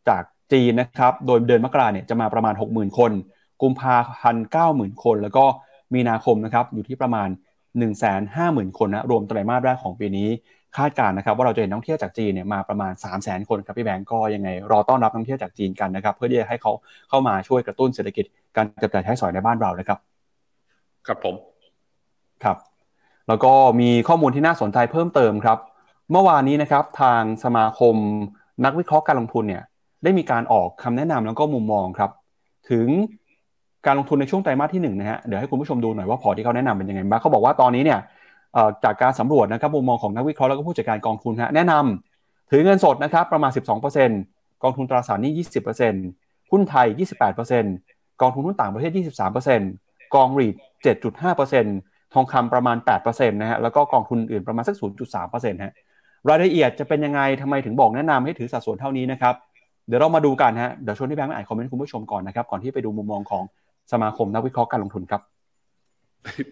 [0.08, 0.22] จาก
[0.52, 3.12] จีนนะครับโดยเดือนมกราเนี่ยจะมาประมาณ 60,000 คน
[3.62, 5.44] กุมภาพันธ์90,000 คน แล้วก็
[5.94, 7.28] มีนาคมนะครับอยู่ที่ประมาณ
[8.02, 10.28] 150,000 คนนะรวมไตรมาสแรกของปีนี้
[10.76, 16.72] คาดการณ์นะครับว่าเราจะเห็นนักท่องเที่ยวจากจีนเนี่ยมาประมาณ 3 0 0 0 0 0 คนครับพี่แบงก์ก็ยังไงรอต้อนรับนักท่องเที่ยวจากจีนกันนะครับ เพื่อที่จะให้เขา
[17.08, 18.24] เข้ามาช่วยกระตุ้นเศรษฐกิจ
[18.56, 19.98] การจับจ่ายใช้สอยในบ้านเรานะครับ
[21.06, 21.34] ครับผม
[22.44, 22.56] ครับ
[23.28, 25.58] แล้วก็มีข้อมูลที่น่าสนใจเพิ่มเติมครับ
[26.12, 27.94] เมื่อวานนี้นะครับทางสมาคม
[28.64, 29.62] นักวิเคราะห์การลงทุนเนี่ย
[30.04, 32.10] ได้มีการออกคำแนะนำแล้วก็มุมมองครับ
[32.70, 32.88] ถึง
[33.86, 37.98] การลงทุนในช่วงไตรมาสที่1นะฮะเดี๋ยวให้คุณผู้ชมดูหน่อยว่าพอที่เขาแนะนำเป็นยังไงบ้างเขาบอกว่าตอนนี้เนี่ย
[38.84, 43.50] จากการสำรวจนะครับมุมมองของนักวิเคราะห์แล้วก็ผู้จัดการกองทุนฮะแนะนำถือเงินสดนะครับประมาณ
[44.06, 45.32] 12%กองทุนตราสารหนี้
[45.92, 46.86] 20%หุ้นไทย
[47.54, 48.92] 28%กองทุนหุ้นต่างประเทศ
[49.52, 50.54] 23%กองรีด
[51.54, 54.76] 7.5%ทองคำประมาณ8%นะฮะแล้วก็กองทุนอื่นประมาณสัก
[55.14, 55.72] 0.3%ฮะ
[56.28, 59.34] รายละเอียดจะเป็นยังไงทำไมถึงบอกแนะนำให้ถือสัดส่วนเท่านี้นะครับ
[59.88, 63.44] เดี๋ยวเรามาดูกันฮะเดี๋ยวชวนที่แบงค์อ่านคอมเมนต์คุณผู้ชมก่อนนะครับก่อนที่ไปดูมุมมองของ
[63.92, 65.22] สมาคมนักวิเคราะห์การลงทุนครับ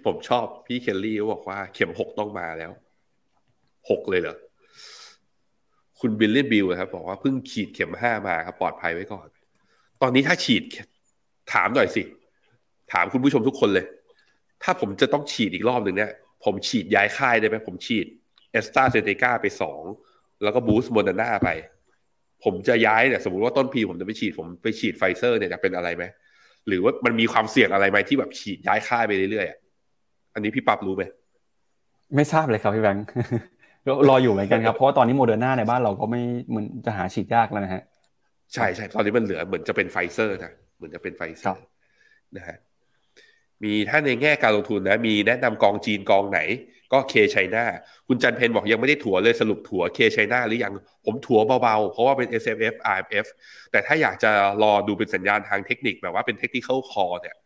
[0.06, 2.72] ผมชอบพี่เคลลี่บอกว่าเข็มหกต้องมาแล้ว
[3.90, 4.36] หกเลยเหรอ
[6.00, 9.28] คุณบิลลี่บิลครับ บอกว่าเพิ่งขีดเข็มห้ามาครับปลอดภัยไว้ก่อน
[10.02, 10.62] ตอนนี้ถ้าฉีด
[11.52, 12.02] ถามหน่อยสิ
[12.92, 13.86] ถามคุณผู้ชมทุกคนเลย
[14.62, 16.12] ถ้าผมจะต้องฉีดอีกรอบหนึ่งเนี่ย
[16.44, 18.06] ผมฉีดย้ายค่ายได้ไหมผมฉีด
[18.52, 19.82] แอสตร้าเซนเนก้าไปสอง
[20.42, 21.50] แล้วก็ boost โมเดอร์นาไป
[22.44, 26.04] ผมจะย้ายเนี่ยสมมติว่าต้นปีผมจะไปฉีดผมไปฉีดไฟเซอร์เนี่ยจะเป็นอะไรไหม
[26.66, 31.02] หรือว่ามันมีความเสี่ยงอะไรไหมที่แบบฉีดย้ายค่ายไปเรื่อยๆอันนี้พี่ปั๊บรู้ไหม
[32.16, 33.04] ไม่ทราบเลยครับพี่แบงค์
[34.08, 37.82] รออยู่เหมือนกันครับเพราะว่าตอนนี้โมเดอร์นาในบ้านเราก็ไม่เหมือนจะหาฉีดยากแล้วนะฮะ
[38.54, 41.64] ใช่ใช่ตอนนี้มันเหลือเหมือนจะเป็นไฟเซอร์นะเหมือนจะเป็นไฟเซอร์
[42.36, 42.56] นะฮะ
[43.62, 46.40] มีถ้าในแง่การลงทุนนะ มีแนะนำกองจีนกองไหน
[46.92, 47.64] ก็เคชัยนา
[48.08, 50.72] คุณจันเพนบอกยังไม่ได้ถั่วเลยสรุปถั่วเคชัยนาหรือยัง
[51.04, 53.26] ผมถั่วเบาๆ เพราะว่าเป็น S F F R M F
[53.70, 54.30] แต่ถ้าอยากจะ
[54.62, 57.36] รอดูเป็นสัญญาณทางเทคนิคแบบว่าเป็นเทคนิคคอเนี่ย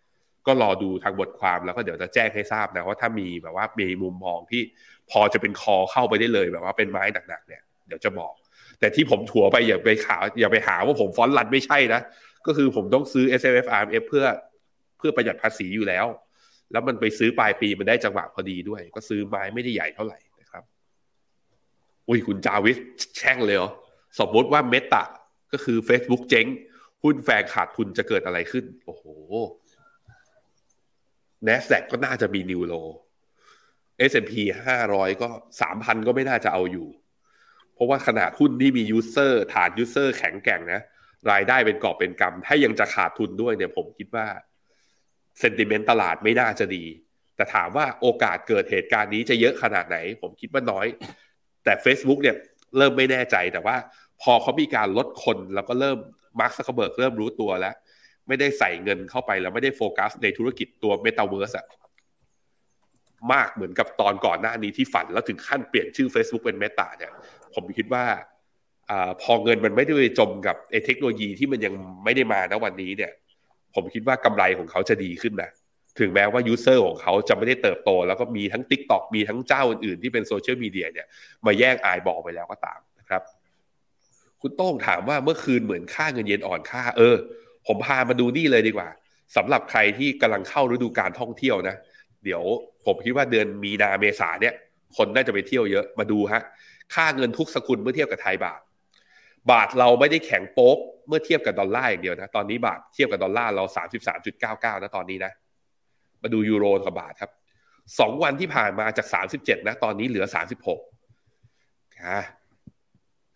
[0.47, 4.63] ก็รอดูทางบทความแล้วก็เดี๋ยวจะแจ้งให้ทราบนะว่าถ้ามีแบบว่ามีมุมมองที่
[5.11, 8.33] พอจะเป็นคอเข้าไปได้เลยแบบว่าเป็นไม้หนักๆเนี่ยเดี๋ยวจะบอก
[8.81, 12.01] แต่ที่ผมถัวไปอย่าไปขาอย่าไปหาว่าผมฟอนต์รันไม่ใช่นะ
[12.47, 14.25] ก็คือผมต้องซื้อ S F F R M F เพื่อ
[14.99, 16.07] เพื่อประหยัดภาษีอยู่แล้ว
[16.73, 20.65] แล้วมันไปซื้อปลายปีมันได้จังหวะพอดีด้วย ก็ซื้อไม้ไม่ได้ใหญ่เท่าไหร่นะครับ
[22.09, 22.79] อุ้ยคุณจาวิส
[23.17, 23.71] แช่งเลยเหรอ
[24.21, 25.05] สมมติว่าเมตา
[25.53, 26.47] ก็คือ Facebook เจ๊ง
[27.03, 29.05] หุ้นแฟงขาดทุนจะเกิดอะไรขึ้น โอ้โห
[31.47, 32.75] n a s d a q ก็น่าจะมีนิวโล
[34.11, 34.33] S&P
[34.77, 35.29] 500 ก็
[35.63, 36.89] 3,000 ก็ไม่น่าจะเอาอยู่
[37.75, 40.81] เพราะว่าขนาดหุ้นที่มี user ฐาน user แข็งแกร่งนะ
[41.31, 44.27] รายได้เป็นกอบเป็นกำถ้ายังจะขาดทุนด้วยเนี่ยผมคิดว่า
[45.41, 46.85] sentiment ตลาดไม่น่าจะดี
[47.37, 50.87] แต่ถามว่าโอกาสเกิดเหตุการณ์นี้จะเยอะขนาดไหน ผมคิดว่าน้อย
[51.65, 52.37] แต่ Facebook เนี่ย
[52.77, 53.77] เริ่มไม่แน่ใจแต่ว่า
[54.23, 55.99] พอเขามีการลดคนแล้วก็เริ่ม
[56.41, 57.75] มาร์คซักเบิร์กเริ่มรู้ตัวแล้ว
[58.29, 61.67] ไม่ได้ใส่เงินเข้าไปแล้วไม่ได้โฟกัสในธุรกิจตัวเมตาเวิร์สอะ
[63.33, 67.13] มากเหมือนกับตอนก่อนหน้านี้ที่ฝันแล้วถึงขั้นเปลี่ยนชื่อ Facebook เป็นเมตาเนี่ย
[67.55, 68.05] ผมคิดว่า
[68.91, 71.75] อพอเงินมันไม่ได้จมกับเทคโนโลยีที่มันยัง
[72.05, 73.13] ไม่ได้มาณวันนี้เนี่ย
[73.75, 75.51] ผมคิดว่ากำไรของเขาจะดีขึ้นนะ
[75.99, 81.07] ถึงแม้ว่ายูเซอร์ของเขาจะไม่ได้เติบโต แล้วก็มีทั้ง Tik t o อกมีทั้งเจ้าอื่นๆที่เป็นโซเชียลมีเดียเนี่ย
[81.47, 83.23] มาแย่งอายบอกไปแล้วก็ตามนะครับ
[84.41, 87.17] คุณโต้งถามว่าเมื่อคืนเหมือนค่าเงินเยนอ่อนค่า เออ
[87.67, 88.89] ผมพามาดูนี่เลยดีกว่า
[89.37, 91.77] สำหรับใครที่กำลังเข้าฤดูการท่องเที่ยวนะ
[92.25, 92.43] เดี๋ยว
[92.87, 94.55] ผมคิดว่าเดือนมีนาเมษาเนี่ย
[94.97, 96.43] คนน่าจะไปเที่ยวเยอะมาดูฮะ
[96.95, 98.61] ค่าเงินทุกสกุลเมื่อเทียบกับไทยบาท
[99.51, 100.79] บาทเราไม่ได้แข็งโป๊ก
[101.09, 105.33] เมื่อเทียบกับดอลลาร์อย่างเดียวนะ ตอนนี้บาทเทียบกับดอลลาร์เราสามสิบสามจุดเก้าเก้านะตอนนี้นะ
[106.23, 107.31] มาดูยูโรกับบาทครับ
[107.99, 110.81] สองวันที่ผ่านมาจากสามสิบเจ็ดนะ ตอนนี้เหลือสามสิบหก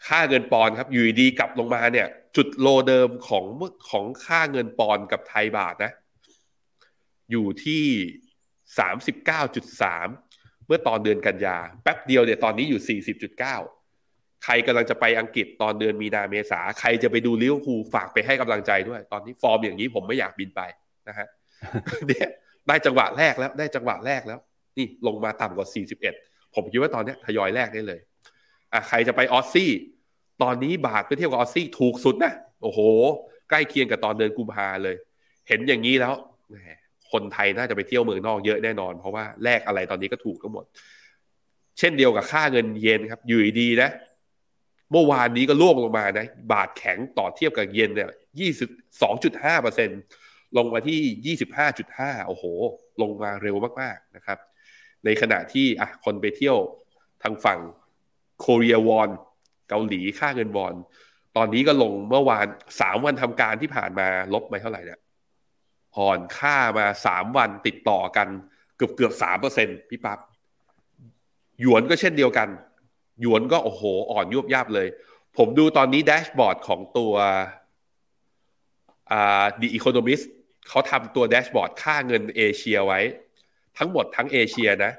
[0.06, 3.46] ค่าเงินปอนด์ครับอยู่ดีกลับลงมาเนี่ย จุดโลเดิมของ
[3.90, 5.92] ของค่าเงินปอนกับไทยบาทนะ
[7.30, 7.84] อยู่ที่
[8.78, 10.08] สามสิบเก้าจุดสาม
[10.66, 13.56] เมื่อตอนเดือนกันยา แป๊บเดียวเนี่ยตอนนี้อยู่สี่สิบจุดเก้า
[14.44, 20.60] ใครกำลังจะไปอังกฤษตอนเดือนมีนาเมษาใครจะไปดูลิเวอร์พูลฝากไปให้กำลังใจด้วย ตอนนี้ฟอร์มอย่างนี้ผมไม่อยากบินไป
[21.08, 21.26] นะฮะ
[22.06, 22.28] เนี่ย
[22.68, 24.38] ได้จังหวะแรกแล้วได้จังหวะแรกแล้ว
[24.78, 25.66] นี่ลงมาต่ำกว่า
[26.12, 28.00] 41 ผมคิดว่าตอนนี้ทยอยแรกได้เลย
[28.72, 29.70] อะใครจะไปออสซี่
[30.42, 32.32] ตอนนี้บาทไปเที่ยวกับออสซี่ถูกสุดนะ
[32.62, 32.80] โอ้โห
[33.50, 34.96] ใกล้เคียงกับตอนเดือนกุมภาเลย
[35.48, 36.14] เห็นอย่างนี้แล้ว
[37.12, 40.64] คนไทยน่าจะไปเที่ยวเมืองนอกเยอะแน่นอน เพราะว่าแลกอะไรตอนนี้ก็ถูกทั้งหมด
[41.78, 43.90] เช่นเดียวกับค่าเงินเยนครับ อยู่ดีนะ
[44.92, 48.08] เมื่อวานนี้ก็ล่วงลงมานะ บาทแข็งต่อเทียบกับเยนเนี่ย
[48.40, 48.68] ยี่สิบ
[49.02, 49.90] สองจุดห้าเปอร์เซ็น
[50.56, 52.44] ลงมาที่ยี่สิบห้าจุดห้าโอ้โห
[53.02, 54.38] ลงมาเร็วมากๆนะครับ
[55.04, 56.56] ในขณะที่อะคนไปเที่ยว
[57.22, 57.60] ทางฝั่ง
[58.40, 59.10] โคเรียวอน
[59.68, 60.74] เกาหลีค่าเงินวอน
[61.36, 62.46] ตอนนี้ก็ลงเมื่อวาน
[62.80, 65.00] สามวันทำการที่ผ่านมาลบไปเท่าไหร่เนี่ย
[65.96, 68.28] อ่อนค่ามาสามวันติดต่อกัน
[68.76, 70.18] เกือบเกือบสามเปอร์เซ็นพี่ปับ๊บ
[71.60, 72.48] หยวนก็เช่นเดียวกัน
[73.20, 74.88] หยวนก็โอ้โห อ่อนยุบยับเลย
[75.36, 77.12] ผมดูตอนนี้แดชบอร์ดของตัว
[79.12, 80.24] อ่า The Economist
[80.68, 83.00] เขาทำตัว dashboard ค่าเงินเอเชียไว้
[83.78, 84.92] ทั้งหมดทั้งเอเชียนะ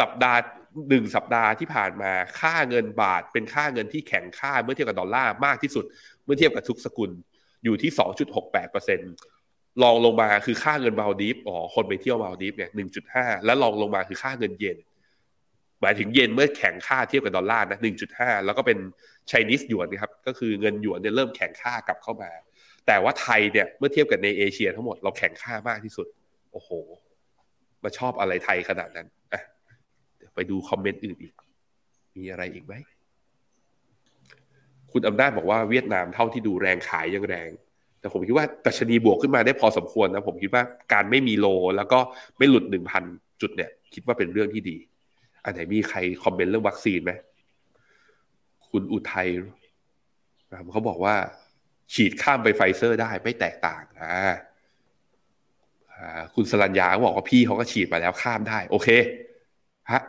[0.00, 0.40] สัปดาห์
[0.88, 5.84] หนึ่งสัปดาห์ที่ผ่านมาค่าเงินบาทเป็นค่าเงินที่แข็งค่าเมื่อเทียบกับดอลลาร์มากที่สุด
[6.24, 7.10] เมื่อเทียบกับทุกสกุล
[7.64, 7.90] อยู่ที่
[8.66, 12.70] 2.68%รองลงมาคือค่าเงินมัลดีฟส์อ๋อคนไปเที่ยวมัลดีฟส์เนี่ย
[13.08, 14.76] 1.5 แล้วรองลงมาคือค่าเงินเยน
[15.82, 17.80] หมายถึงเยนเมื่อแข็งค่าเทียบกับดอลลาร์นะ
[18.12, 18.78] 1.5 แล้วก็เป็น
[19.28, 22.30] Chinese หยวนนะครับ ก็คือเงินหยวนเนี่ยเริ่มแข็งค่ากลับเข้ามา
[22.86, 26.06] แต่ว่าไทยเนี่ยเมื่อเทียบกับในเอเชียทั้งหมดเราแข่งค่ามากที่สุด
[26.52, 26.70] โอ้โห
[27.82, 29.42] มาชอบอะไรไทยขนาดนั้นอะ
[30.34, 31.32] ไปดูคอมเมนต์อื่นอีก
[32.16, 32.74] มีอะไรอีกไหม
[34.92, 37.50] คุณอำนาจบอกว่าเวียดนามเท่าที่ดูแรงขายยังแรง
[38.00, 40.62] แต่ผมคิดว่าตัชนีบวกขึ้นมาได้พอสมควรนะ ผมคิดว่า
[40.92, 41.98] การไม่มีโล แล้วก็
[42.38, 43.04] ไม่หลุดหนึ่งพัน
[43.40, 44.76] จุดเนี่ย คิดว่าเป็นเรื่องที่ดี
[45.44, 47.12] อันไหนมีใครคอมเมนต์เรื่องวัคซีนไหม
[48.70, 49.28] คุณอุทัย
[50.72, 51.14] เขาบอกว่า
[51.94, 58.88] ฉีดข้ามไปไฟเซอร์ได้ไม่แตกต่างอ่าคุณสรัญญาบอกว่าพี่เขาก็ฉีดมาแล้วข้ามได้ โอเค
[59.92, 60.02] ฮะ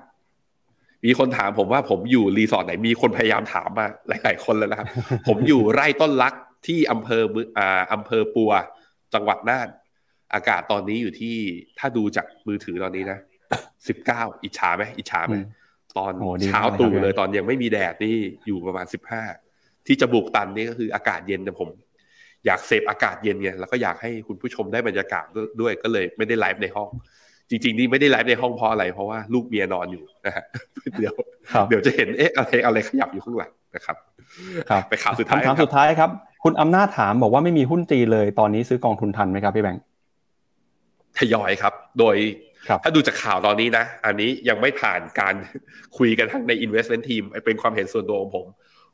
[1.06, 4.88] มีคนถามผมว่าผมอยู่รีสอร์ทไหนมีคนพยายามถามมาหลาย ๆ คนแล้วนะครับ
[5.28, 6.34] ผมอยู่ไร่ต้นรัก
[6.68, 7.22] ที่อำเภอ
[7.58, 8.52] อ่าอำเภอปัว
[9.14, 9.68] จังหวัดน่าน
[10.34, 11.36] อากาศตอนนี้อยู่ที่
[11.80, 13.20] ถ้าดูจากมือถือตอนนี้นะ
[13.88, 15.36] สิบเก้าอิจฉาไหมอิจฉาไหม
[15.98, 16.14] ตอน
[16.46, 19.24] เช้าตรู่เลยตอนยังไม่มีแดดนี่อยู่ประมาณสิบห้า
[19.88, 21.70] ที่จะบุกตันนี่ก็คืออากาศเย็นแต่ผม
[22.46, 25.26] อยากเสพอากาศเย็นไงแล้วก็อยากให้คุณผู้ชมได้บรรยากาศ
[25.62, 26.90] ด้วยก็เลยไม่ได้ไลฟ์ในห้อง
[27.50, 30.46] จริง ๆ นี่ไม่ได้ไลฟ์ในห้องเพราะอะไรเพราะว่าลูกเมียนอนอยู่นะฮะ
[31.00, 31.14] เดี๋ยว
[31.70, 33.98] เดี๋ยวจะเห็นเอ๊ะอะไรอะไรขยับอยู่ข้างหลังนะครับ
[34.70, 36.10] ครับไปข่าวสุดท้ายคำถามสุดท้ายครับ
[36.44, 39.84] คุณอำนาจถามบอกว่าไม่มีหุ้นจีเลย ตอนนี้ซื้อกองทุนทันไหมครับพี่แบงค์
[41.18, 42.16] ทยอยครับ โดย
[42.84, 45.36] ถ้าดูจากข่าวตอนนี้นะ อันนี้ยังไม่ผ่านการ
[45.98, 48.46] คุยกันทั้งใน investment team เป็นความเห็นส่วนตัวของผม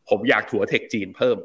[0.10, 1.38] ผมอยากถัวเทคจีนเพิ่ม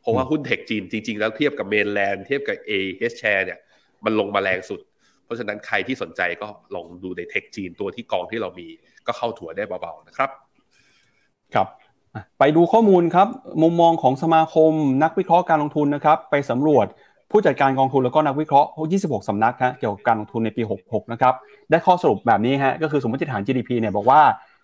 [0.00, 2.72] เพราะว่าหุ้นเทคจีนจริง ๆ แล้วเทียบกับ mainland เทียบกับ A
[3.12, 3.58] H share เนี่ย
[4.04, 4.80] มันลงมาแรงสุด
[5.24, 8.68] เพราะฉะนั้นใครที่สนใจก็ลองดูในเทคจีนตัวที่กองที่เรามี
[9.06, 10.30] ก็เข้าถัวได้เบาๆนะครับ
[11.54, 11.68] ครับ
[12.38, 13.28] ไปดูข้อมูลครับ
[13.62, 14.72] มุมมองของสมาคม
[15.02, 16.86] นักวิเคราะห์การลงทุนนะครับ ไปสำรวจ
[17.30, 18.68] ผู้จัดการกองทุนแล้วก็นักวิเคราะห์
[19.00, 21.34] 26 สำนักฮะเกี่ยวกับการลงทุนในปี 66 นะครับ
[21.70, 24.20] ได้ข้อสรุปแบบนี้ฮะ ก็คือสมมติฐาน GDP เนี่ยบอกว่า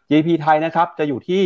[0.09, 1.43] GDP ไทยนะครับจะอยู่ที่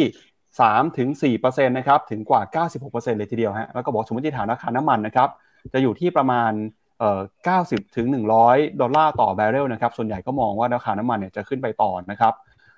[0.48, 1.08] 3ถึง
[1.40, 5.28] 4%นะครับถึงกว่า 96%เลยทีเดียวฮะ แล้วก็บอกสมมติฐานราคาน้ำมันนะครับ
[5.72, 6.52] จะอยู่ที่ประมาณ
[6.98, 7.20] เอ่อ
[7.58, 8.06] 90 ถึง
[8.44, 12.34] 100 ดอลลาร์ต่อแบเรลนะครับ ส่วนใหญ่ก็มองว่าราคาน้ำมันเนี่ยจะขึ้นไปต่อนะครับ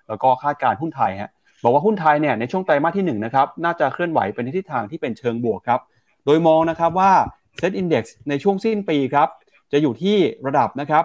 [0.09, 1.31] แล้วก็คาดการหุ้นไทยฮะ
[1.63, 5.81] บอกว่าหุ้นไทยเนี่ยในช่วงไตรมาสที่1นะครับน่าจะเคลื่อนไหวเป็นทิศทางที่เป็นเชิงบวกครับ
[6.25, 7.13] โดยมองนะครับว่า
[7.59, 9.29] เซ็ตอินดี x ในช่วงสิ้นปีครับ
[9.73, 11.05] จะอยู่ที่ระดับนะครับ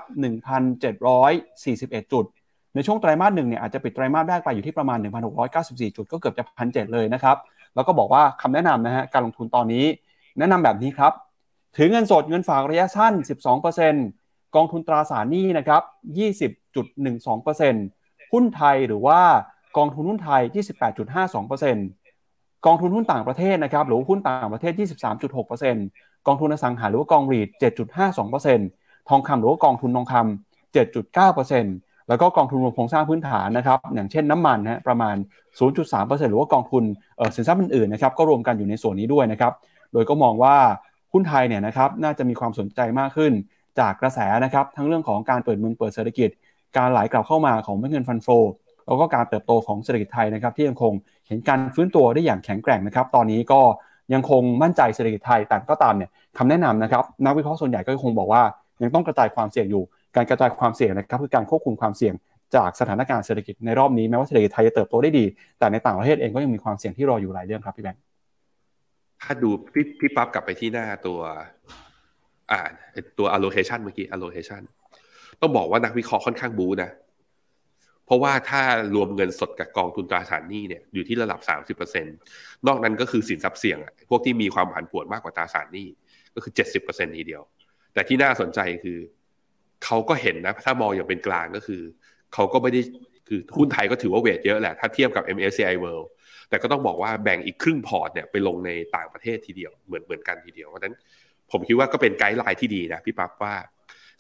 [0.82, 2.26] 1,741 จุด
[2.76, 4.98] ในช่วงไตรมาสหนึ่งเนี่ยอาจจะปิดไตรมาสแรกไปอยู่ที่ประมาณ
[5.48, 7.38] 1,694 จุด ก็เกือบจะพันเเลยนะครับ
[7.76, 9.86] แล้วก็บอกว่าคำแนะนำนะฮะการลงทุนตอนนี้
[10.40, 11.14] แนะนำแบบนี้ครับ
[11.76, 13.14] ถือเงินสดเงินฝากระยะสั้น
[13.84, 15.82] 12%กองทุนตราสารหนี้นะครับ
[17.08, 19.20] 20.12%หุ้นไทยหรือว่า
[19.78, 20.42] กองทุนหุ้นไทย
[21.14, 24.74] 28.52%กองทุนหุ้นต่างประเทศนะครับหรือหุ้นต่างประเทศ
[25.28, 27.48] 23.6% กองทุนอสังหาหรือว่ากองรีด
[28.10, 35.16] 7.52%ทองคำหรือว่ากองทุนทองคำ7.9%แล้วก็กองทุนรวมโครงสร้างพื้นฐานนะครับอย่างเช่นน้ำมันนะประมาณ
[35.58, 36.84] 0.3%หรือว่ากองทุน
[37.36, 39.54] สินทรัพย์อื่นๆนะครับก็รวมกันอยู่ในส่วนนี้ด้วยนะครับ
[39.94, 40.56] โดยก็มองว่า
[41.14, 43.34] หุ้นไทยเนี่ยนะครับน่าจะมีความสนใจมากขึ้น
[43.80, 46.30] จากกระแสนะครับทั้งเรื่องของการเปิดเมืองเปิดเศรษฐกิจ
[46.78, 48.28] การไหลกลับเข้ามาของเงินฟันโฟ
[48.86, 50.94] แล้วก็การเติบโตของเศรษฐกิจไทยนะครับที่ยังคง
[51.28, 53.62] เห็นการฟื้นตัวได้อย่างแข็งแกร่งนะครับ ตอนนี้ก็
[54.14, 58.42] ยังคงมั่นใจเศรษฐกิจไทยแต่ก็ตามเนี่ยคำแนะนำนะครับนักวิเคราะห์ส่วนใหญ่ก็คงบอกว่า
[58.84, 59.84] ยังต้องกระจายความเสี่ยงอยู่
[60.16, 62.14] การกระจายความเสี่ยงนะครับคือการควบคุมความเสี่ยง
[62.56, 65.26] จากสถานการณ์เศรษฐกิจในรอบนี้แม้ว่าเศรษฐกิจไทยจะเติบโตได้ดี
[65.60, 68.02] แต่ในต่างประเทศเองก็ยังมีความเสี่ยงที่รออยู่หลายเรื่องครับพี่แบงค์
[69.24, 71.20] ถ้าดูพี่พี่ปั๊บกลับไปที่หน้าตัว
[72.52, 72.60] อ่า
[73.18, 74.62] ตัว allocation เมื่อกี้ allocation
[75.42, 76.90] ต้องบอกว่านักวิเคราะห์ค่อนข้างบูนะ
[78.08, 78.62] เพราะว่าถ้า
[78.96, 81.40] รวมเงินสดกับกองทุนตราสารหนี้เนี่ยอยู่ที่ระดับ
[81.78, 82.04] 30%
[82.68, 83.78] นอกนั้นก็คือสินทรัพย์เสี่ยง
[84.10, 85.88] พวกที่มีความผันผวนมากกว่าตราสารหนี้
[86.36, 86.54] ก็คือ
[86.86, 87.42] 70%ทีเดียว
[87.94, 88.98] แต่ที่น่าสนใจคือ
[89.86, 91.82] เขาก็เห็นนะ ถ้ามองอย่างเป็นกลางก็คือ
[92.34, 92.82] เขาก็ไม่ได้
[93.28, 96.08] คือหุ้นไทยก็ถือว่าเวทเยอะแหละ ถ้าเทียบกับ MSCI World
[96.50, 100.96] แต่ก็ต้องบอกว่าแบ่งอีกครึ่งพอร์ตเนี่ยไปลงในต่างประเทศทีเดียวเหมือนเหมือนกันทีเดียวเพราะฉะนั้น
[101.52, 103.56] ผมคิดว่าก็เป็น guideline ที่ดีนะพี่ปั๊บว่า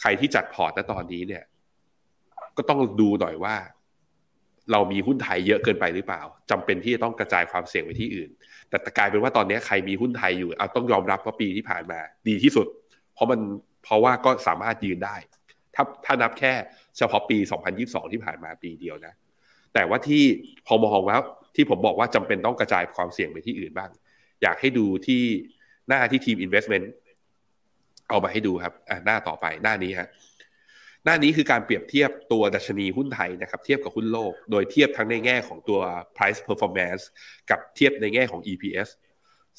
[0.02, 1.44] ใครที่จัดพอร์ตณตอนนี้เนี่ย
[2.58, 3.56] ก็ต้องดูหน่อยว่า
[4.72, 8.30] เรามีหุ้นไทยเยอะเกินไปหรือเปล่าจำเป็นที่จะต้องกระจายความเสี่ยงไปที่อื่น
[8.70, 12.68] แต่กลายเป็นว่าตอนนี้ใครมีหุ้นไทยอยู่เอาต้องยอมรับว่าปีที่ผ่านมา ดีที่สุด
[13.14, 13.40] เพราะมัน
[13.84, 15.16] เพราะว่าก็สามารถยืนได้
[15.76, 16.54] ถ้าถ้านับแค่
[16.98, 17.38] เฉพาะปี
[17.76, 19.14] 2022 ที่ผ่านมาปีเดียวนะ
[19.74, 20.24] แต่ว่าที่
[20.68, 21.22] พอมองแล้ว
[21.56, 23.90] ที่ผมบอกว่าจำเป็นต้องกระจายความเสี่ยงไปที่อื่นบ้าง
[24.44, 25.22] อยากให้ดูที่
[25.88, 26.86] หน้าที่ทีม investment
[28.10, 28.74] เอามาให้ดูครับ
[29.06, 30.10] หน้าต่อไปหน้านี้ฮะ
[31.08, 35.80] หน้านี้คือการเปรียบเทียบตัวดัชนีหุ้นไทยนะครับเทียบกับหุ้นโลก โดยเทียบทั้งในแง่ของตัว
[36.16, 37.04] price performance
[37.50, 38.90] กับเทียบในแง่ของ EPS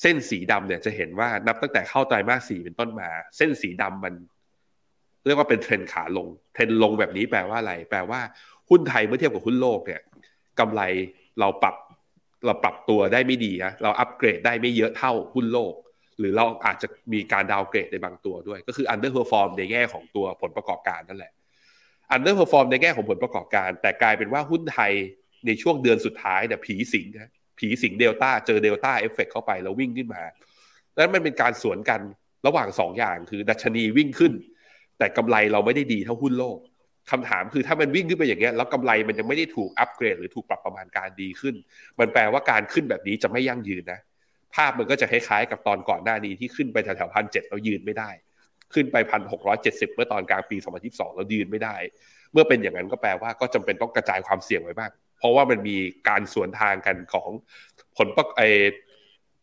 [0.01, 4.15] เส้นสีดำเนี่ยจะเห็นว่านับตั้งแต่เข้าไตรมาสสี่เป็นต้นมา เส้นสีดำมัน
[5.27, 8.21] เรียกว่าเป็นเทรนด์ขาลง เทรนด์ลงแบบนี้แปลว่าอะไร แปลว่า
[8.71, 10.01] หุ้นไทยเมื่อเทียบกับหุ้นโลกเนี่ย
[10.61, 10.83] กำไร
[11.41, 11.77] เราปรับ
[12.47, 15.75] เราปรับตัวได้ไม่ดีนะเราอัปเกรดได้ไม่เยอะเท่าหุ้นโลก
[16.19, 21.33] หรือเราอาจจะมีการ downgrade ในบางตัวด้วย ก็คือ underperform ในแง่ของตัวผลประกอบการนั่นแหละ
[22.11, 24.93] underperform ในแง่ของผลประกอบการ แต่กลายเป็นว่าหุ้นไทย
[25.47, 30.23] ในช่วงเดือนสุดท้ายเนี่ยผีสิงนะผีสิงเดลต้าเจอเดลต้าเอฟเฟกเข้าไปแล้ววิ่งขึ้นมา
[30.97, 32.01] แล้วมันเป็นการสวนกัน
[32.47, 34.33] ระหว่าง2ออย่างคือดัชนีวิ่งขึ้น
[34.99, 36.59] แต่กำไรเราไม่ได้ดีเท่าหุ้นโลก
[37.11, 41.55] คำถามคือถ้ามันวิ่งขึ้นไปอย่างเงี้ยแล้วกำไรมันยังไม่ได้ถูกอัปเกรดหรือถูกปรับประมาณการดีขึ้น
[41.99, 44.01] มันแปลว่าการขึ้นแบบนี้จะไม่ยั่งยืนนะ
[44.55, 48.11] ภาพมันก็จะคล้ายๆกับตอนก่อนหน้านี้ที่ขึ้นไปแถวๆพันเจ็ดเรายืนไม่ได้
[48.75, 51.77] ขึ้นไปพันหกร้อยเจ็ดสิบเมื่อตอนกลางปีสองพันยี่สิบสองเรายืนไม่ได้
[52.33, 55.77] เมื่อเป็นอย่างนั้นก็แปลว่าก็จำเป็นต้องกระจายความเสี่ยงไว้บ้าง เพราะว่ามันมี
[56.09, 57.29] การสวนทางกันของ
[57.99, 58.43] ผลประไอ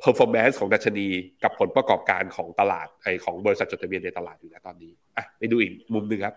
[0.04, 1.08] performance ของดัชนี
[1.44, 6.36] กับผลประกอบการของตลาดไอของบริษัทจดทะเบียนในตลาดอยู่นะตอนนี้อะไปดูอีกมุมหนึ่งครับ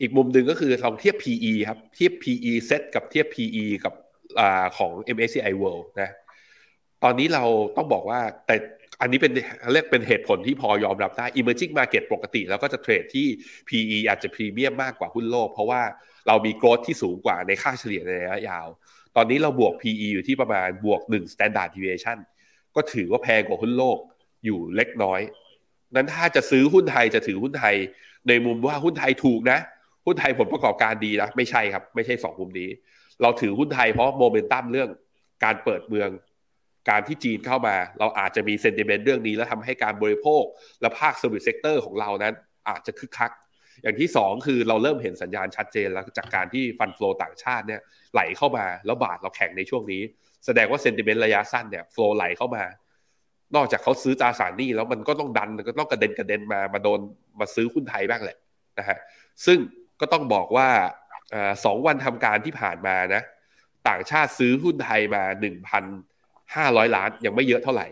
[0.00, 3.94] อีกมุมหนึ่งก็คือลองเทียบ PE ครับเทียบ PE set กับเทียบ PE กับ
[4.40, 4.42] อ
[4.78, 6.10] ของ MSCI World นะ
[7.02, 7.44] ตอนนี้เรา
[7.76, 8.56] ต้องบอกว่าแต่
[9.00, 9.32] อันนี้เป็น
[9.72, 13.26] เรียกเป็นเหตุผลที่พอยอมรับได้ emerging market ปกติ แล้วก็จะเทรดที่
[13.68, 15.82] PE อาจจะพรีเมียมมากกว่าหุ้นโลก เพราะว่า
[16.26, 18.66] เรามี growth ที่สูงกว่าในค่าเฉลี่ยในระยะยาว
[19.16, 22.18] ตอนนี้เราบวก PE อยู่ที่ประมาณบวก 1 standard deviation
[22.76, 23.98] ก็ถือว่าแพงกว่าหุ้นโลก
[24.44, 25.20] อยู่เล็กน้อย
[25.94, 27.74] นั้นถ้าจะซื้อหุ้นไทยจะถือหุ้นไทย
[28.28, 29.58] ในมุมว่าหุ้นไทยถูกนะ
[30.06, 32.68] หุ้นไทยผลประกอบการดีนะ ไม่ใช่ครับ ไม่ใช่สองมุมนี้
[33.22, 34.90] เราถือหุ้นไทยเพราะโมเมนตัมเรื่อง
[35.44, 36.08] การเปิดเมือง
[36.88, 40.44] การที่จีนเข้ามา เราอาจจะมี sentiment เรื่องนี้ แล้วทำให้การบริโภค
[40.80, 42.34] และภาค service sector ของเรานั้น
[42.68, 43.30] อาจจะคึกคัก
[43.82, 47.80] อย่างที่สองคือเราเริ่มเห็นสัญญาณชัดเจนแล้วจากการที่ฟันฟลอต่างชาติเนี่ย
[48.12, 50.02] ไหลเข้ามาแล้วบาทเราแข็งในช่วงนี้
[50.46, 52.64] แสดงว่าเซนติเมนต์ระยะสั้นเนี่ยฟลอไหลเข้ามา
[53.56, 57.00] นอกจากเขาซื้อตราสารหนี้แล้วมันก็ต้องดันก็ต้องกระเด็นกระเด็นมามาโดน
[57.40, 58.36] มาซื้อหุ้นไทยบ้างแหละ
[58.78, 58.98] นะฮะ
[59.46, 59.58] ซึ่ง
[60.00, 60.68] ก็ต้องบอกว่า
[61.64, 63.22] สองวันทำการที่ผ่านมานะ
[63.88, 65.22] ต่างชาติซื้อหุ้นไทยมา
[65.72, 65.74] ห
[66.56, 67.86] ห้าร้อยล้านยังไม่เยอะเท่าไหร่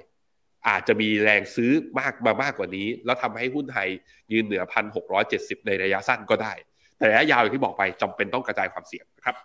[0.69, 3.89] อาจจะมีแรงซื้อมากมามากกว่านี้ แล้วทำให้หุ้นไทย
[4.33, 6.53] ยืนเหนือพันหกร้อยเจ็ดสิบในระยะสั้นก็ได้
[6.99, 9.37] แต่ระยะยาวอย่างที่บอกไปจำเป็นต้องกระจายความเสี่ยงนะครับ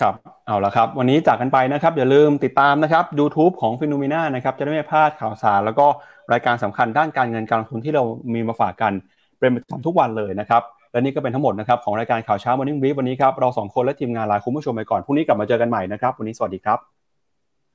[0.00, 0.14] ครับ
[0.46, 5.86] เอาละครับ วันนี้จากกันไปนะครับ อย่าลืมติดตามนะครับ YouTube ของฟิโนเมนานะครับ จะได้ไม่พลาดข่าวสาร แล้วก็
[6.32, 8.92] รายการสำคัญด้านการเงินการลงทุนที่เรามีมาฝากกัน
[9.38, 10.62] เป็นประจำทุกวันเลยนะครับ
[10.92, 16.97] และนี่ก็เป็นทั้งหมดนะครับของรายการข่าวเช้า Morning Brief วันนี้ครับ เราสองคนและทีมงานลาคุณผู้ชมไปก่อน พรุ่งนี้กลับมาเจอกันใหม่นะครับ วันนี้สวัสดีครับ